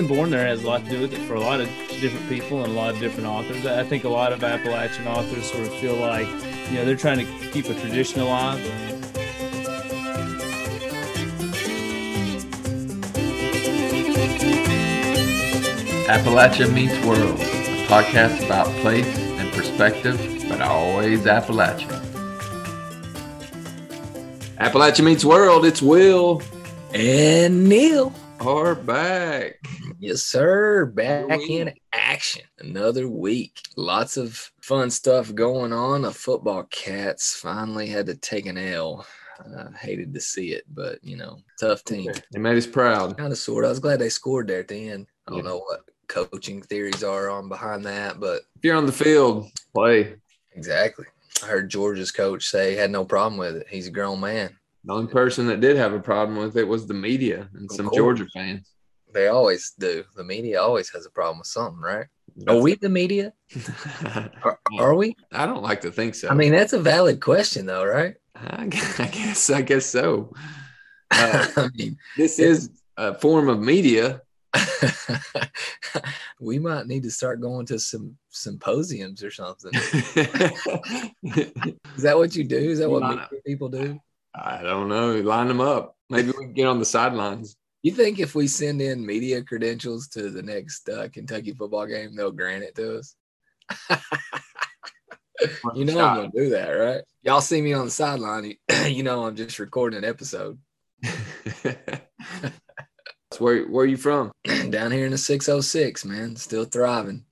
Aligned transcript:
being 0.00 0.16
born 0.16 0.30
there 0.30 0.46
has 0.46 0.62
a 0.62 0.66
lot 0.66 0.84
to 0.84 0.90
do 0.90 1.00
with 1.00 1.12
it 1.12 1.18
for 1.26 1.34
a 1.34 1.40
lot 1.40 1.60
of 1.60 1.66
different 2.00 2.28
people 2.28 2.62
and 2.62 2.72
a 2.72 2.76
lot 2.76 2.94
of 2.94 3.00
different 3.00 3.26
authors. 3.26 3.66
I 3.66 3.82
think 3.82 4.04
a 4.04 4.08
lot 4.08 4.32
of 4.32 4.44
Appalachian 4.44 5.08
authors 5.08 5.50
sort 5.50 5.66
of 5.66 5.74
feel 5.74 5.96
like, 5.96 6.28
you 6.68 6.74
know, 6.74 6.84
they're 6.84 6.94
trying 6.94 7.18
to 7.18 7.50
keep 7.50 7.64
a 7.66 7.74
tradition 7.74 8.20
alive. 8.20 8.60
Appalachia 16.06 16.72
Meets 16.72 17.04
World, 17.04 17.40
a 17.40 17.86
podcast 17.88 18.44
about 18.46 18.68
place 18.82 19.18
and 19.18 19.52
perspective, 19.52 20.16
but 20.48 20.60
always 20.60 21.26
Appalachian. 21.26 21.90
Appalachia 24.60 25.04
Meets 25.04 25.24
World, 25.24 25.66
it's 25.66 25.82
Will 25.82 26.40
And 26.94 27.68
Neil. 27.68 28.12
are 28.40 28.76
back. 28.76 29.58
Yes, 29.98 30.22
sir. 30.22 30.86
Back 30.86 31.40
in 31.48 31.72
action. 31.92 32.42
Another 32.58 33.08
week. 33.08 33.60
Lots 33.76 34.16
of 34.16 34.50
fun 34.60 34.90
stuff 34.90 35.34
going 35.34 35.72
on. 35.72 36.02
The 36.02 36.12
football 36.12 36.64
cats 36.64 37.34
finally 37.34 37.86
had 37.88 38.06
to 38.06 38.14
take 38.14 38.46
an 38.46 38.58
L. 38.58 39.04
I 39.40 39.76
hated 39.76 40.14
to 40.14 40.20
see 40.20 40.52
it, 40.52 40.64
but 40.72 41.02
you 41.02 41.16
know, 41.16 41.38
tough 41.60 41.84
team. 41.84 42.10
They 42.32 42.38
made 42.40 42.56
us 42.56 42.66
proud. 42.66 43.16
Kind 43.16 43.32
of 43.32 43.38
sort. 43.38 43.64
I 43.64 43.68
was 43.68 43.78
glad 43.80 43.98
they 43.98 44.08
scored 44.08 44.48
there 44.48 44.60
at 44.60 44.68
the 44.68 44.88
end. 44.88 45.06
I 45.26 45.30
don't 45.30 45.38
Yeah. 45.44 45.50
know 45.50 45.58
what 45.58 45.80
coaching 46.08 46.62
theories 46.62 47.04
are 47.04 47.28
on 47.28 47.48
behind 47.48 47.84
that, 47.86 48.18
but 48.20 48.42
If 48.56 48.64
you're 48.64 48.76
on 48.76 48.86
the 48.86 48.92
field, 48.92 49.46
play. 49.74 50.14
exactly. 50.52 51.06
I 51.42 51.46
heard 51.46 51.68
Georgia's 51.70 52.10
coach 52.10 52.48
say 52.48 52.70
he 52.72 52.76
had 52.76 52.90
no 52.90 53.04
problem 53.04 53.38
with 53.38 53.56
it. 53.56 53.66
He's 53.68 53.86
a 53.86 53.92
grown 53.92 54.18
man. 54.20 54.56
The 54.84 54.92
only 54.92 55.12
person 55.12 55.46
that 55.48 55.60
did 55.60 55.76
have 55.76 55.92
a 55.92 56.00
problem 56.00 56.38
with 56.38 56.56
it 56.56 56.66
was 56.66 56.86
the 56.86 56.94
media 56.94 57.48
and 57.54 57.70
Of 57.70 57.76
some 57.76 57.86
course. 57.86 57.96
Georgia 57.96 58.26
fans. 58.34 58.72
They 59.18 59.26
always 59.26 59.72
do. 59.76 60.04
The 60.14 60.22
media 60.22 60.62
always 60.62 60.90
has 60.90 61.04
a 61.04 61.10
problem 61.10 61.38
with 61.38 61.48
something, 61.48 61.80
right? 61.80 62.06
Are 62.46 62.60
we 62.60 62.76
the 62.76 62.88
media? 62.88 63.32
Are, 64.44 64.60
are 64.78 64.94
we? 64.94 65.16
I 65.32 65.44
don't 65.44 65.64
like 65.64 65.80
to 65.80 65.90
think 65.90 66.14
so. 66.14 66.28
I 66.28 66.34
mean, 66.34 66.52
that's 66.52 66.72
a 66.72 66.78
valid 66.78 67.20
question, 67.20 67.66
though, 67.66 67.84
right? 67.84 68.14
I 68.36 68.66
guess, 68.66 69.50
I 69.50 69.62
guess, 69.62 69.86
so. 69.86 70.32
Uh, 71.10 71.48
I 71.56 71.68
mean, 71.74 71.98
this 72.16 72.38
is 72.38 72.70
a 72.96 73.12
form 73.12 73.48
of 73.48 73.58
media. 73.58 74.22
we 76.40 76.60
might 76.60 76.86
need 76.86 77.02
to 77.02 77.10
start 77.10 77.40
going 77.40 77.66
to 77.66 77.80
some 77.80 78.16
symposiums 78.30 79.24
or 79.24 79.32
something. 79.32 79.72
Is 79.74 80.12
that 82.02 82.16
what 82.16 82.36
you 82.36 82.44
do? 82.44 82.56
Is 82.56 82.78
that 82.78 82.88
what 82.88 83.32
people 83.44 83.68
do? 83.68 84.00
I 84.32 84.62
don't 84.62 84.88
know. 84.88 85.16
Line 85.16 85.48
them 85.48 85.60
up. 85.60 85.96
Maybe 86.08 86.28
we 86.28 86.44
can 86.44 86.52
get 86.52 86.68
on 86.68 86.78
the 86.78 86.84
sidelines. 86.84 87.56
You 87.82 87.92
think 87.92 88.18
if 88.18 88.34
we 88.34 88.48
send 88.48 88.82
in 88.82 89.06
media 89.06 89.42
credentials 89.42 90.08
to 90.08 90.30
the 90.30 90.42
next 90.42 90.88
uh, 90.88 91.08
Kentucky 91.12 91.52
football 91.52 91.86
game, 91.86 92.16
they'll 92.16 92.32
grant 92.32 92.64
it 92.64 92.74
to 92.76 92.98
us? 92.98 93.14
you 95.74 95.84
know 95.84 96.00
I'm 96.00 96.16
gonna 96.16 96.30
do 96.34 96.50
that, 96.50 96.70
right? 96.70 97.02
Y'all 97.22 97.40
see 97.40 97.62
me 97.62 97.72
on 97.72 97.84
the 97.84 97.90
sideline, 97.90 98.56
you, 98.88 99.02
know 99.02 99.24
I'm 99.24 99.36
just 99.36 99.58
recording 99.58 99.98
an 99.98 100.04
episode 100.04 100.58
where 103.38 103.64
where 103.64 103.84
are 103.84 103.88
you 103.88 103.96
from? 103.96 104.32
down 104.70 104.90
here 104.90 105.06
in 105.06 105.12
the 105.12 105.18
606, 105.18 106.04
man, 106.04 106.36
still 106.36 106.64
thriving. 106.64 107.24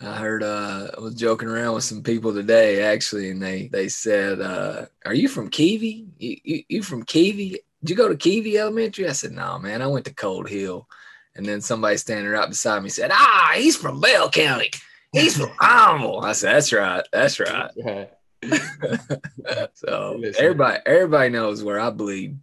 I 0.00 0.16
heard 0.16 0.42
uh 0.44 0.90
I 0.96 1.00
was 1.00 1.14
joking 1.14 1.48
around 1.48 1.74
with 1.74 1.84
some 1.84 2.02
people 2.02 2.32
today 2.32 2.82
actually, 2.82 3.30
and 3.30 3.42
they 3.42 3.68
they 3.68 3.88
said, 3.88 4.40
uh, 4.40 4.86
"Are 5.04 5.14
you 5.14 5.28
from 5.28 5.50
Keavy? 5.50 6.06
You, 6.18 6.36
you 6.44 6.62
you 6.68 6.82
from 6.82 7.04
Keavy? 7.04 7.56
Did 7.82 7.90
you 7.90 7.96
go 7.96 8.08
to 8.08 8.14
Keavy 8.16 8.54
Elementary?" 8.56 9.08
I 9.08 9.12
said, 9.12 9.32
"No, 9.32 9.58
man, 9.58 9.82
I 9.82 9.86
went 9.86 10.04
to 10.06 10.14
Cold 10.14 10.48
Hill." 10.48 10.86
And 11.34 11.46
then 11.46 11.60
somebody 11.60 11.96
standing 11.96 12.26
right 12.30 12.48
beside 12.48 12.82
me 12.82 12.88
said, 12.88 13.10
"Ah, 13.12 13.52
he's 13.56 13.76
from 13.76 14.00
Bell 14.00 14.28
County. 14.30 14.70
He's 15.12 15.36
from 15.36 15.50
Almville." 15.60 16.24
I 16.24 16.32
said, 16.32 16.54
"That's 16.54 16.72
right, 16.72 17.04
that's 17.12 17.38
right." 17.40 17.70
so 19.74 20.16
Listen. 20.18 20.44
everybody 20.44 20.78
everybody 20.86 21.28
knows 21.30 21.62
where 21.62 21.80
I 21.80 21.90
bleed. 21.90 22.38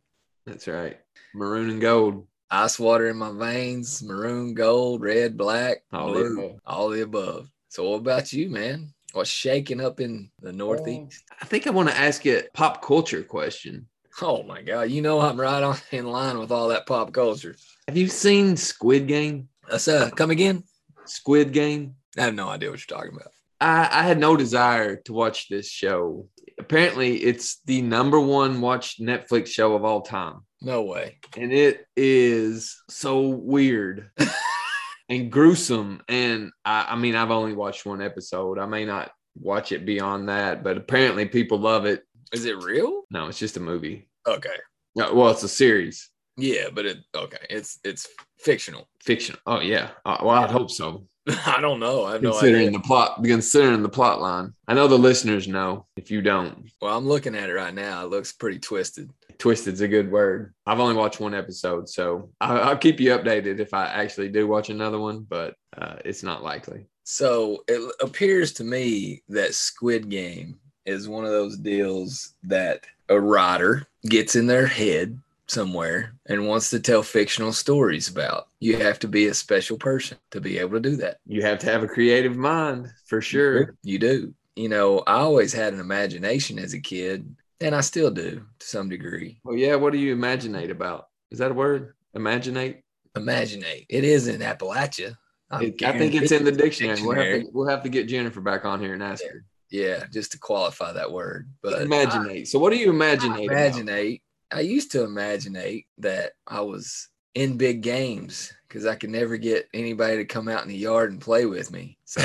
That's 0.46 0.68
right. 0.68 0.98
Maroon 1.34 1.70
and 1.70 1.82
gold. 1.82 2.28
Ice 2.52 2.78
water 2.80 3.09
in 3.09 3.18
my 3.18 3.32
veins, 3.32 4.04
maroon, 4.04 4.54
gold, 4.54 5.02
red, 5.02 5.36
black, 5.36 5.78
All 5.92 6.08
the 6.08 6.14
blue, 6.14 6.40
above. 6.46 6.59
all 6.66 6.90
the 6.90 7.02
above. 7.02 7.50
So, 7.70 7.90
what 7.90 7.98
about 7.98 8.32
you, 8.32 8.50
man? 8.50 8.94
What's 9.14 9.30
shaking 9.30 9.82
up 9.82 10.00
in 10.00 10.30
the 10.42 10.54
Northeast? 10.54 11.24
I 11.42 11.46
think 11.46 11.66
I 11.66 11.72
want 11.72 11.90
to 11.90 11.98
ask 11.98 12.24
you 12.24 12.38
a 12.38 12.44
pop 12.54 12.82
culture 12.86 13.24
question. 13.24 13.88
Oh 14.22 14.44
my 14.44 14.62
God! 14.62 14.92
You 14.92 15.02
know 15.02 15.20
I'm 15.20 15.40
right 15.40 15.62
on 15.62 15.78
in 15.92 16.06
line 16.06 16.40
with 16.40 16.52
all 16.52 16.70
that 16.70 16.86
pop 16.86 17.12
culture. 17.12 17.56
Have 17.88 17.98
you 17.98 18.08
seen 18.08 18.56
Squid 18.56 19.08
Game? 19.08 19.50
Let's 19.70 19.88
uh, 19.88 20.09
come 20.09 20.31
again. 20.31 20.64
Squid 21.06 21.52
Game? 21.52 21.96
I 22.18 22.22
have 22.22 22.34
no 22.36 22.48
idea 22.48 22.70
what 22.70 22.80
you're 22.80 22.98
talking 22.98 23.16
about. 23.16 23.31
I, 23.59 23.90
I 23.92 24.03
had 24.03 24.18
no 24.18 24.38
desire 24.38 24.96
to 24.98 25.14
watch 25.14 25.50
this 25.50 25.70
show. 25.70 26.28
Apparently, 26.58 27.18
it's 27.18 27.62
the 27.66 27.81
number 27.81 28.20
one 28.20 28.62
watched 28.62 29.02
Netflix 29.02 29.48
show 29.48 29.76
of 29.76 29.84
all 29.84 30.02
time. 30.02 30.46
No 30.62 30.84
way. 30.84 31.20
And 31.36 31.52
it 31.52 31.86
is 31.97 32.82
so 32.90 33.28
weird 33.28 34.12
and 35.09 35.32
gruesome. 35.32 36.02
And 36.08 36.52
I, 36.64 36.88
I 36.90 36.96
mean, 36.96 37.16
I've 37.16 37.32
only 37.32 37.53
watched 37.53 37.86
one 37.86 38.02
episode. 38.02 38.59
I 38.59 38.66
may 38.66 38.86
not 38.86 39.12
watch 39.40 39.72
it 39.72 39.86
beyond 39.86 40.30
that, 40.30 40.64
but 40.64 40.78
apparently 40.78 41.26
people 41.26 41.59
love 41.59 41.86
it. 41.86 42.03
Is 42.35 42.46
it 42.46 42.63
real? 42.63 43.03
No, 43.12 43.28
it's 43.28 43.40
just 43.40 43.57
a 43.57 43.59
movie. 43.62 44.07
Okay. 44.28 44.56
No, 44.96 45.13
Well, 45.13 45.31
it's 45.31 45.44
a 45.44 45.47
series, 45.50 46.09
Yeah, 46.38 46.68
but 46.73 46.85
it 46.85 46.97
okay. 47.16 47.46
It's 47.50 47.79
it's 47.84 48.07
fictional. 48.40 48.88
fiction. 49.01 49.35
Oh 49.46 49.59
yeah. 49.62 49.90
Uh, 50.06 50.18
well, 50.22 50.44
I'd 50.44 50.51
hope 50.51 50.72
so. 50.72 51.07
I 51.47 51.59
don't 51.59 51.79
know. 51.79 52.06
I 52.06 52.13
have 52.13 52.22
no 52.22 52.31
considering 52.31 52.68
idea. 52.68 52.78
the 52.79 52.84
plot, 52.84 53.23
considering 53.23 53.81
the 53.81 53.90
plot 53.90 54.22
line. 54.22 54.53
I 54.68 54.73
know 54.75 54.88
the 54.88 54.97
listeners 54.97 55.47
know. 55.47 55.88
If 55.97 56.12
you 56.12 56.22
don't, 56.22 56.69
Well, 56.81 56.96
I'm 56.97 57.07
looking 57.07 57.35
at 57.35 57.50
it 57.50 57.53
right 57.53 57.73
now. 57.73 58.03
It 58.06 58.12
looks 58.12 58.31
pretty 58.31 58.59
twisted. 58.59 59.09
twisted's 59.40 59.81
a 59.81 59.88
good 59.88 60.12
word. 60.12 60.53
I've 60.67 60.79
only 60.79 60.94
watched 60.96 61.19
one 61.19 61.34
episode, 61.34 61.90
so 61.90 62.29
I'll, 62.40 62.62
I'll 62.69 62.78
keep 62.78 63.00
you 63.00 63.09
updated 63.12 63.59
if 63.59 63.73
I 63.73 63.85
actually 63.88 64.29
do 64.29 64.47
watch 64.47 64.69
another 64.69 65.00
one. 65.00 65.25
But 65.28 65.56
uh, 65.75 65.96
it's 66.06 66.22
not 66.23 66.44
likely. 66.44 66.85
So 67.06 67.63
it 67.67 67.81
appears 68.02 68.53
to 68.53 68.63
me 68.63 69.23
that 69.29 69.53
Squid 69.56 70.09
Game 70.09 70.59
is 70.85 71.07
one 71.09 71.25
of 71.25 71.31
those 71.31 71.57
deals 71.57 72.34
that 72.44 72.85
a 73.09 73.19
writer 73.19 73.88
gets 74.07 74.35
in 74.35 74.47
their 74.47 74.66
head 74.68 75.19
somewhere 75.47 76.13
and 76.25 76.47
wants 76.47 76.69
to 76.72 76.79
tell 76.79 77.03
fictional 77.03 77.53
stories 77.53 78.07
about. 78.07 78.47
You 78.59 78.78
have 78.78 78.97
to 79.00 79.07
be 79.07 79.28
a 79.28 79.34
special 79.34 79.78
person 79.78 80.18
to 80.31 80.41
be 80.41 80.57
able 80.57 80.72
to 80.72 80.79
do 80.79 80.96
that. 80.97 81.18
You 81.28 81.41
have 81.44 81.59
to 81.59 81.72
have 81.72 81.84
a 81.84 81.88
creative 81.88 82.35
mind 82.35 82.91
for 83.06 83.22
sure. 83.22 83.75
You 83.84 84.00
do. 84.00 84.34
You 84.56 84.69
know, 84.69 85.00
I 85.06 85.16
always 85.18 85.53
had 85.53 85.73
an 85.73 85.79
imagination 85.79 86.57
as 86.57 86.73
a 86.73 86.79
kid, 86.79 87.35
and 87.62 87.75
I 87.75 87.81
still 87.81 88.09
do 88.09 88.44
to 88.59 88.67
some 88.67 88.90
degree. 88.90 89.40
Well, 89.44 89.57
yeah. 89.57 89.75
What 89.75 89.91
do 89.91 90.00
you 90.00 90.13
imaginate 90.13 90.72
about? 90.72 91.09
Is 91.29 91.40
that 91.40 91.52
a 91.52 91.53
word? 91.53 91.94
Imaginate. 92.13 92.84
Imaginate. 93.16 93.85
It 93.90 94.03
is 94.03 94.28
in 94.28 94.41
Appalachia. 94.41 95.17
It- 95.62 95.84
I 95.84 95.97
think 95.97 96.16
it's 96.16 96.31
in 96.31 96.44
the 96.44 96.52
dictionary. 96.52 97.02
We'll 97.02 97.16
have, 97.16 97.41
to, 97.41 97.50
we'll 97.53 97.67
have 97.67 97.84
to 97.84 97.90
get 97.90 98.07
Jennifer 98.07 98.41
back 98.41 98.66
on 98.66 98.79
here 98.81 98.94
and 98.94 99.03
ask 99.03 99.23
her. 99.23 99.44
Yeah, 99.70 100.06
just 100.12 100.31
to 100.34 100.40
qualify 100.40 100.94
that 100.94 101.12
word. 101.12 101.50
But 101.62 101.81
Imaginate. 101.81 102.48
So, 102.48 102.59
what 102.59 102.72
do 102.72 102.78
you 102.78 102.90
imaginate? 102.90 103.46
about? 103.46 103.58
imaginate. 103.58 104.22
I 104.52 104.62
used 104.62 104.92
to 104.92 105.03
imaginate 105.03 105.88
that 105.98 106.34
I 106.48 106.62
was 106.62 107.09
in 107.34 107.58
big 107.58 107.81
games 107.81 108.53
because 108.68 108.86
I 108.86 108.96
could 108.96 109.09
never 109.09 109.38
get 109.38 109.68
anybody 109.74 110.18
to 110.18 110.26
come 110.26 110.48
out 110.48 110.64
in 110.64 110.70
the 110.70 110.78
yard 110.78 111.12
and 111.12 111.20
play 111.20 111.46
with 111.46 111.72
me. 111.72 111.98
So 112.06 112.22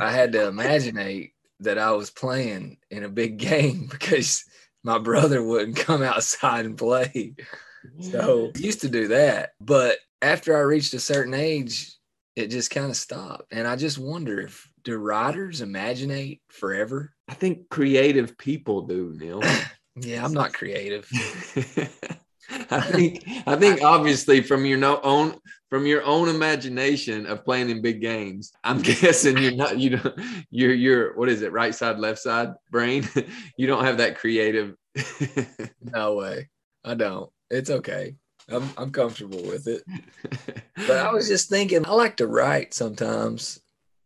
I 0.00 0.12
had 0.12 0.32
to 0.32 0.46
imaginate 0.46 1.32
that 1.60 1.78
I 1.78 1.92
was 1.92 2.10
playing 2.10 2.78
in 2.90 3.04
a 3.04 3.08
big 3.08 3.38
game 3.38 3.86
because 3.90 4.44
my 4.84 4.98
brother 4.98 5.42
wouldn't 5.42 5.76
come 5.76 6.02
outside 6.02 6.66
and 6.66 6.76
play. 6.76 7.34
So 8.00 8.52
I 8.54 8.58
used 8.58 8.82
to 8.82 8.88
do 8.88 9.08
that. 9.08 9.50
But 9.60 9.98
after 10.20 10.56
I 10.56 10.60
reached 10.60 10.94
a 10.94 11.00
certain 11.00 11.34
age, 11.34 11.92
it 12.36 12.48
just 12.48 12.70
kind 12.70 12.90
of 12.90 12.96
stopped. 12.96 13.52
And 13.52 13.66
I 13.66 13.76
just 13.76 13.98
wonder 13.98 14.40
if 14.40 14.68
do 14.84 14.96
writers 14.96 15.60
imaginate 15.60 16.42
forever? 16.48 17.12
I 17.28 17.34
think 17.34 17.68
creative 17.68 18.36
people 18.38 18.82
do, 18.82 19.14
Neil. 19.18 19.42
Yeah, 19.94 20.24
I'm 20.24 20.32
not 20.32 20.54
creative. 20.54 21.06
I 22.70 22.80
think 22.80 23.24
I 23.46 23.56
think 23.56 23.82
obviously 23.82 24.42
from 24.42 24.64
your 24.64 24.78
no 24.78 25.00
own 25.02 25.36
from 25.70 25.86
your 25.86 26.02
own 26.04 26.28
imagination 26.28 27.26
of 27.26 27.44
playing 27.44 27.70
in 27.70 27.82
big 27.82 28.00
games, 28.00 28.52
I'm 28.64 28.80
guessing 28.82 29.38
you're 29.38 29.52
not 29.52 29.78
you 29.78 29.90
know 29.90 30.14
you're 30.50 30.74
you're 30.74 31.16
what 31.16 31.28
is 31.28 31.42
it 31.42 31.52
right 31.52 31.74
side 31.74 31.98
left 31.98 32.20
side 32.20 32.54
brain 32.70 33.08
you 33.56 33.66
don't 33.66 33.84
have 33.84 33.98
that 33.98 34.18
creative. 34.18 34.74
No 35.80 36.14
way. 36.16 36.48
I 36.84 36.94
don't. 36.94 37.30
It's 37.50 37.70
okay. 37.70 38.16
I'm 38.48 38.68
I'm 38.76 38.90
comfortable 38.90 39.42
with 39.42 39.66
it. 39.66 39.82
But 40.74 40.98
I 40.98 41.12
was 41.12 41.28
just 41.28 41.48
thinking 41.48 41.86
I 41.86 41.92
like 41.92 42.16
to 42.16 42.26
write 42.26 42.74
sometimes 42.74 43.61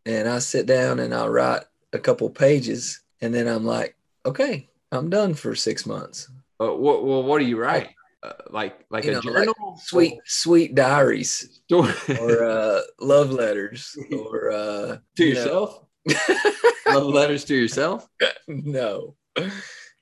and 0.06 0.28
I 0.28 0.38
sit 0.38 0.64
down 0.66 1.00
and 1.00 1.12
I'll 1.12 1.28
write 1.28 1.62
a 1.92 1.98
couple 1.98 2.30
pages 2.30 3.02
and 3.20 3.34
then 3.34 3.46
I'm 3.46 3.64
like, 3.64 3.96
okay, 4.24 4.68
I'm 4.92 5.10
done 5.10 5.34
for 5.34 5.54
six 5.54 5.84
months. 5.84 6.30
Uh, 6.58 6.68
what 6.72 7.04
well 7.04 7.22
what 7.22 7.38
do 7.40 7.44
you 7.44 7.58
write? 7.58 7.90
uh, 8.22 8.32
like 8.50 8.86
like 8.90 9.04
You 9.04 9.10
a 9.10 9.14
know, 9.14 9.20
journal, 9.20 9.54
like 9.58 9.78
sweet 9.82 10.14
sweet 10.24 10.74
diaries 10.74 11.60
or 11.70 12.44
uh, 12.44 12.80
love 13.00 13.30
letters 13.30 13.94
or 14.12 14.50
uh, 14.52 14.96
to 15.16 15.24
you 15.24 15.34
yourself. 15.34 15.82
Love 16.88 17.06
letters 17.06 17.44
to 17.44 17.56
yourself. 17.56 18.08
no. 18.48 19.16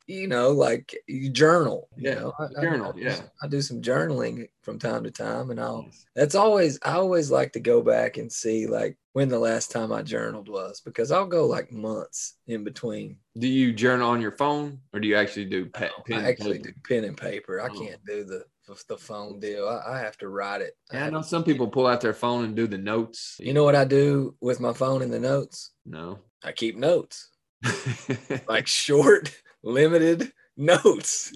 You 0.06 0.28
know, 0.28 0.50
like 0.50 0.94
you 1.06 1.30
journal. 1.30 1.88
You 1.96 2.10
Yeah, 2.10 2.14
know, 2.16 2.32
I, 2.38 2.44
I- 2.44 2.60
journal, 2.62 2.90
I 2.90 2.92
do- 2.92 3.00
yeah. 3.04 3.20
I 3.42 3.48
do 3.48 3.62
some 3.62 3.80
journaling 3.80 4.48
from 4.62 4.78
time 4.78 5.02
to 5.04 5.10
time, 5.10 5.50
and 5.50 5.58
I'll. 5.58 5.88
That's 6.14 6.34
always. 6.34 6.78
I 6.84 6.92
always 6.92 7.30
like 7.30 7.52
to 7.54 7.60
go 7.60 7.80
back 7.80 8.18
and 8.18 8.30
see 8.30 8.66
like 8.66 8.98
when 9.14 9.28
the 9.30 9.38
last 9.38 9.70
time 9.70 9.92
I 9.92 10.02
journaled 10.02 10.48
was 10.48 10.80
because 10.80 11.10
I'll 11.10 11.26
go 11.26 11.46
like 11.46 11.72
months 11.72 12.34
in 12.46 12.64
between. 12.64 13.16
Do 13.38 13.46
you 13.48 13.72
journal 13.72 14.10
on 14.10 14.20
your 14.20 14.32
phone 14.32 14.78
or 14.92 15.00
do 15.00 15.08
you 15.08 15.16
actually 15.16 15.46
do 15.46 15.66
pe- 15.66 15.88
pen? 16.06 16.16
I 16.16 16.18
and 16.18 16.26
actually 16.26 16.58
paper? 16.58 16.68
do 16.70 16.74
pen 16.86 17.04
and 17.04 17.16
paper. 17.16 17.60
I 17.62 17.68
Oh. 17.68 17.78
can't 17.80 18.04
do 18.06 18.24
the 18.24 18.44
the 18.88 18.96
phone 18.98 19.40
deal. 19.40 19.68
I, 19.68 19.94
I 19.94 19.98
have 20.00 20.18
to 20.18 20.28
write 20.28 20.60
it. 20.60 20.76
I 20.90 20.96
Yeah, 20.96 21.00
I 21.00 21.04
have 21.04 21.12
know 21.14 21.22
to- 21.22 21.28
some 21.28 21.44
people 21.44 21.68
pull 21.68 21.86
out 21.86 22.00
their 22.02 22.12
phone 22.14 22.44
and 22.44 22.54
do 22.54 22.66
the 22.66 22.78
notes. 22.78 23.36
You 23.40 23.54
know 23.54 23.64
what 23.64 23.74
I 23.74 23.84
do 23.84 24.34
with 24.42 24.60
my 24.60 24.72
phone 24.74 25.00
and 25.02 25.12
the 25.12 25.20
notes? 25.20 25.70
No. 25.86 26.18
I 26.42 26.52
keep 26.52 26.76
notes, 26.76 27.30
like 28.48 28.66
short, 28.66 29.34
limited 29.64 30.30
notes, 30.56 31.32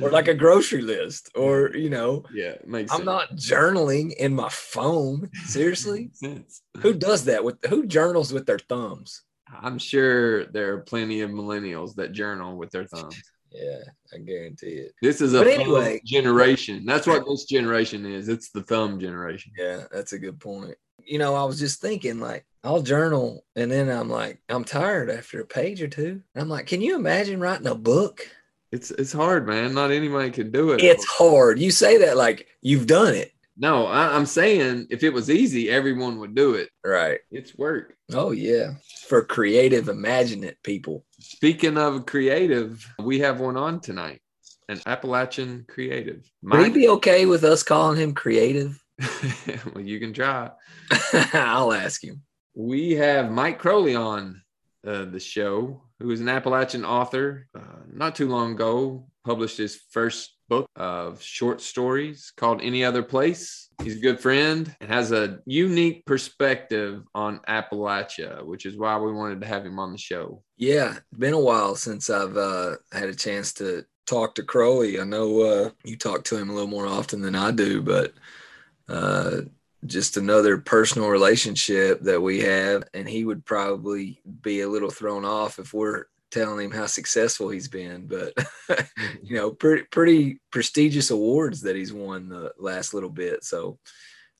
or 0.00 0.10
like 0.10 0.28
a 0.28 0.34
grocery 0.34 0.82
list, 0.82 1.30
or 1.34 1.74
you 1.74 1.90
know, 1.90 2.24
yeah, 2.32 2.54
makes 2.64 2.92
I'm 2.92 2.98
sense. 2.98 3.06
not 3.06 3.30
journaling 3.32 4.12
in 4.14 4.34
my 4.34 4.48
phone. 4.50 5.28
Seriously, 5.46 6.10
who 6.78 6.94
does 6.94 7.24
that 7.24 7.42
with 7.42 7.56
who 7.68 7.86
journals 7.86 8.32
with 8.32 8.46
their 8.46 8.58
thumbs? 8.60 9.22
I'm 9.52 9.78
sure 9.78 10.44
there 10.46 10.74
are 10.74 10.80
plenty 10.82 11.22
of 11.22 11.30
millennials 11.30 11.96
that 11.96 12.12
journal 12.12 12.56
with 12.56 12.70
their 12.70 12.84
thumbs. 12.86 13.20
Yeah, 13.52 13.80
I 14.14 14.18
guarantee 14.18 14.74
it. 14.74 14.92
This 15.02 15.20
is 15.20 15.34
a 15.34 15.40
anyway- 15.40 16.00
generation. 16.06 16.84
That's 16.86 17.08
what 17.08 17.26
this 17.26 17.46
generation 17.46 18.06
is. 18.06 18.28
It's 18.28 18.50
the 18.52 18.62
thumb 18.62 19.00
generation. 19.00 19.50
Yeah, 19.58 19.86
that's 19.90 20.12
a 20.12 20.20
good 20.20 20.38
point. 20.38 20.76
You 21.10 21.18
know, 21.18 21.34
I 21.34 21.42
was 21.44 21.58
just 21.58 21.80
thinking 21.80 22.20
like 22.20 22.46
I'll 22.62 22.82
journal 22.82 23.44
and 23.56 23.70
then 23.70 23.88
I'm 23.88 24.08
like, 24.08 24.40
I'm 24.48 24.64
tired 24.64 25.10
after 25.10 25.40
a 25.40 25.46
page 25.46 25.82
or 25.82 25.88
two. 25.88 26.22
And 26.34 26.42
I'm 26.42 26.48
like, 26.48 26.66
can 26.66 26.80
you 26.80 26.94
imagine 26.94 27.40
writing 27.40 27.66
a 27.66 27.74
book? 27.74 28.26
It's 28.70 28.92
it's 28.92 29.12
hard, 29.12 29.46
man. 29.48 29.74
Not 29.74 29.90
anybody 29.90 30.30
can 30.30 30.52
do 30.52 30.70
it. 30.70 30.80
It's 30.80 31.04
hard. 31.04 31.58
You 31.58 31.72
say 31.72 31.98
that 31.98 32.16
like 32.16 32.46
you've 32.62 32.86
done 32.86 33.14
it. 33.14 33.32
no, 33.56 33.86
I, 33.86 34.14
I'm 34.14 34.24
saying 34.24 34.86
if 34.90 35.02
it 35.02 35.12
was 35.12 35.28
easy, 35.28 35.68
everyone 35.68 36.20
would 36.20 36.36
do 36.36 36.54
it. 36.54 36.68
Right. 36.84 37.18
It's 37.32 37.58
work. 37.58 37.96
Oh 38.12 38.30
yeah. 38.30 38.74
For 39.08 39.24
creative, 39.24 39.88
imaginative 39.88 40.62
people. 40.62 41.04
Speaking 41.18 41.76
of 41.76 42.06
creative, 42.06 42.86
we 43.00 43.18
have 43.18 43.40
one 43.40 43.56
on 43.56 43.80
tonight, 43.80 44.20
an 44.68 44.80
Appalachian 44.86 45.66
creative. 45.68 46.30
Would 46.44 46.66
he 46.66 46.70
be 46.70 46.88
okay 46.90 47.26
with 47.26 47.42
us 47.42 47.64
calling 47.64 47.98
him 47.98 48.14
creative? 48.14 48.80
well, 49.74 49.84
you 49.84 49.98
can 49.98 50.12
try. 50.12 50.50
I'll 51.32 51.72
ask 51.72 52.02
him. 52.02 52.22
We 52.54 52.92
have 52.92 53.30
Mike 53.30 53.60
Croley 53.60 53.98
on 53.98 54.42
uh, 54.86 55.04
the 55.04 55.20
show, 55.20 55.82
who 55.98 56.10
is 56.10 56.20
an 56.20 56.28
Appalachian 56.28 56.84
author. 56.84 57.48
Uh, 57.54 57.84
not 57.92 58.14
too 58.14 58.28
long 58.28 58.52
ago, 58.52 59.06
published 59.24 59.58
his 59.58 59.76
first 59.90 60.36
book 60.48 60.68
of 60.74 61.22
short 61.22 61.60
stories 61.60 62.32
called 62.36 62.60
Any 62.60 62.84
Other 62.84 63.02
Place. 63.02 63.68
He's 63.82 63.96
a 63.96 64.00
good 64.00 64.20
friend 64.20 64.74
and 64.80 64.90
has 64.90 65.12
a 65.12 65.38
unique 65.46 66.04
perspective 66.04 67.04
on 67.14 67.40
Appalachia, 67.48 68.44
which 68.44 68.66
is 68.66 68.76
why 68.76 68.98
we 68.98 69.12
wanted 69.12 69.40
to 69.40 69.46
have 69.46 69.64
him 69.64 69.78
on 69.78 69.92
the 69.92 69.98
show. 69.98 70.42
Yeah, 70.56 70.96
it's 70.96 71.18
been 71.18 71.34
a 71.34 71.40
while 71.40 71.76
since 71.76 72.10
I've 72.10 72.36
uh, 72.36 72.76
had 72.92 73.08
a 73.08 73.14
chance 73.14 73.52
to 73.54 73.84
talk 74.06 74.34
to 74.34 74.42
Croley. 74.42 75.00
I 75.00 75.04
know 75.04 75.40
uh, 75.40 75.70
you 75.84 75.96
talk 75.96 76.24
to 76.24 76.36
him 76.36 76.50
a 76.50 76.52
little 76.52 76.68
more 76.68 76.86
often 76.86 77.22
than 77.22 77.36
I 77.36 77.52
do, 77.52 77.80
but 77.80 78.12
uh, 78.90 79.40
just 79.86 80.16
another 80.16 80.58
personal 80.58 81.08
relationship 81.08 82.00
that 82.02 82.20
we 82.20 82.40
have. 82.40 82.84
And 82.92 83.08
he 83.08 83.24
would 83.24 83.44
probably 83.44 84.20
be 84.42 84.60
a 84.60 84.68
little 84.68 84.90
thrown 84.90 85.24
off 85.24 85.58
if 85.58 85.72
we're 85.72 86.04
telling 86.30 86.66
him 86.66 86.70
how 86.70 86.86
successful 86.86 87.48
he's 87.48 87.68
been. 87.68 88.06
But, 88.06 88.34
you 89.22 89.36
know, 89.36 89.52
pretty, 89.52 89.84
pretty 89.90 90.40
prestigious 90.50 91.10
awards 91.10 91.62
that 91.62 91.76
he's 91.76 91.92
won 91.92 92.28
the 92.28 92.52
last 92.58 92.94
little 92.94 93.10
bit. 93.10 93.44
So 93.44 93.78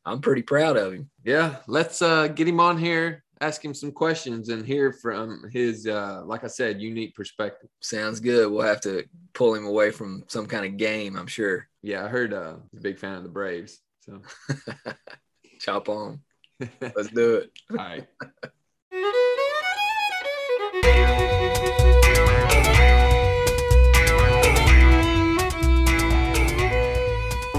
I'm 0.04 0.20
pretty 0.20 0.42
proud 0.42 0.76
of 0.76 0.92
him. 0.92 1.10
Yeah, 1.24 1.56
let's 1.66 2.02
uh, 2.02 2.28
get 2.28 2.48
him 2.48 2.60
on 2.60 2.78
here, 2.78 3.24
ask 3.40 3.64
him 3.64 3.74
some 3.74 3.92
questions, 3.92 4.48
and 4.48 4.64
hear 4.64 4.92
from 4.92 5.48
his, 5.52 5.86
uh, 5.86 6.22
like 6.24 6.44
I 6.44 6.48
said, 6.48 6.80
unique 6.80 7.14
perspective. 7.14 7.68
Sounds 7.80 8.20
good. 8.20 8.50
We'll 8.50 8.66
have 8.66 8.80
to 8.82 9.04
pull 9.34 9.54
him 9.54 9.66
away 9.66 9.90
from 9.90 10.24
some 10.28 10.46
kind 10.46 10.64
of 10.64 10.76
game, 10.76 11.16
I'm 11.16 11.26
sure. 11.26 11.68
Yeah, 11.82 12.04
I 12.04 12.08
heard 12.08 12.32
uh, 12.32 12.56
he's 12.70 12.80
a 12.80 12.82
big 12.82 12.98
fan 12.98 13.14
of 13.14 13.22
the 13.22 13.28
Braves. 13.28 13.80
So, 14.00 14.22
Chop 15.60 15.88
on. 15.88 16.20
Let's 16.80 17.10
do 17.10 17.36
it. 17.36 17.50
all 17.70 17.76
right. 17.76 18.06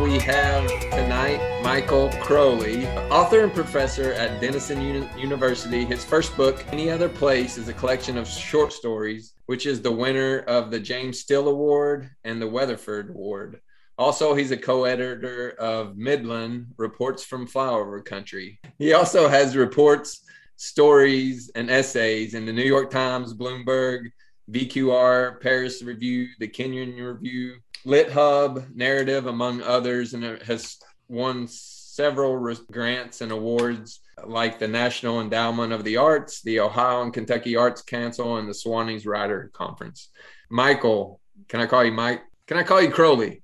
We 0.01 0.17
have 0.19 0.67
tonight 0.89 1.61
Michael 1.63 2.09
Croley, 2.09 2.85
author 3.11 3.41
and 3.41 3.53
professor 3.53 4.13
at 4.13 4.41
Denison 4.41 4.81
Uni- 4.81 5.07
University. 5.17 5.85
His 5.85 6.03
first 6.03 6.35
book, 6.35 6.65
Any 6.71 6.89
Other 6.89 7.07
Place, 7.07 7.57
is 7.57 7.67
a 7.67 7.73
collection 7.73 8.17
of 8.17 8.27
short 8.27 8.73
stories, 8.73 9.33
which 9.45 9.65
is 9.67 9.81
the 9.81 9.91
winner 9.91 10.39
of 10.39 10.71
the 10.71 10.79
James 10.79 11.19
Still 11.19 11.47
Award 11.47 12.09
and 12.23 12.41
the 12.41 12.47
Weatherford 12.47 13.11
Award. 13.11 13.61
Also, 14.01 14.33
he's 14.33 14.49
a 14.49 14.57
co-editor 14.57 15.51
of 15.59 15.95
Midland 15.95 16.73
Reports 16.77 17.23
from 17.23 17.45
Flyover 17.45 18.03
Country. 18.03 18.59
He 18.79 18.93
also 18.93 19.27
has 19.27 19.55
reports, 19.55 20.23
stories, 20.55 21.51
and 21.53 21.69
essays 21.69 22.33
in 22.33 22.47
the 22.47 22.51
New 22.51 22.63
York 22.63 22.89
Times, 22.89 23.35
Bloomberg, 23.35 24.09
VQR, 24.49 25.39
Paris 25.39 25.83
Review, 25.83 26.29
the 26.39 26.47
Kenyon 26.47 26.95
Review, 26.95 27.57
Lit 27.85 28.11
Hub, 28.11 28.65
Narrative, 28.73 29.27
among 29.27 29.61
others, 29.61 30.15
and 30.15 30.23
has 30.41 30.79
won 31.07 31.47
several 31.47 32.55
grants 32.71 33.21
and 33.21 33.31
awards 33.31 33.99
like 34.25 34.57
the 34.57 34.67
National 34.67 35.21
Endowment 35.21 35.73
of 35.73 35.83
the 35.83 35.97
Arts, 35.97 36.41
the 36.41 36.59
Ohio 36.59 37.03
and 37.03 37.13
Kentucky 37.13 37.55
Arts 37.55 37.83
Council, 37.83 38.37
and 38.37 38.49
the 38.49 38.53
Sewanee 38.53 39.05
Writers 39.05 39.51
Conference. 39.53 40.09
Michael, 40.49 41.19
can 41.47 41.61
I 41.61 41.67
call 41.67 41.83
you 41.85 41.91
Mike? 41.91 42.23
Can 42.47 42.57
I 42.57 42.63
call 42.63 42.81
you 42.81 42.89
Croley? 42.89 43.41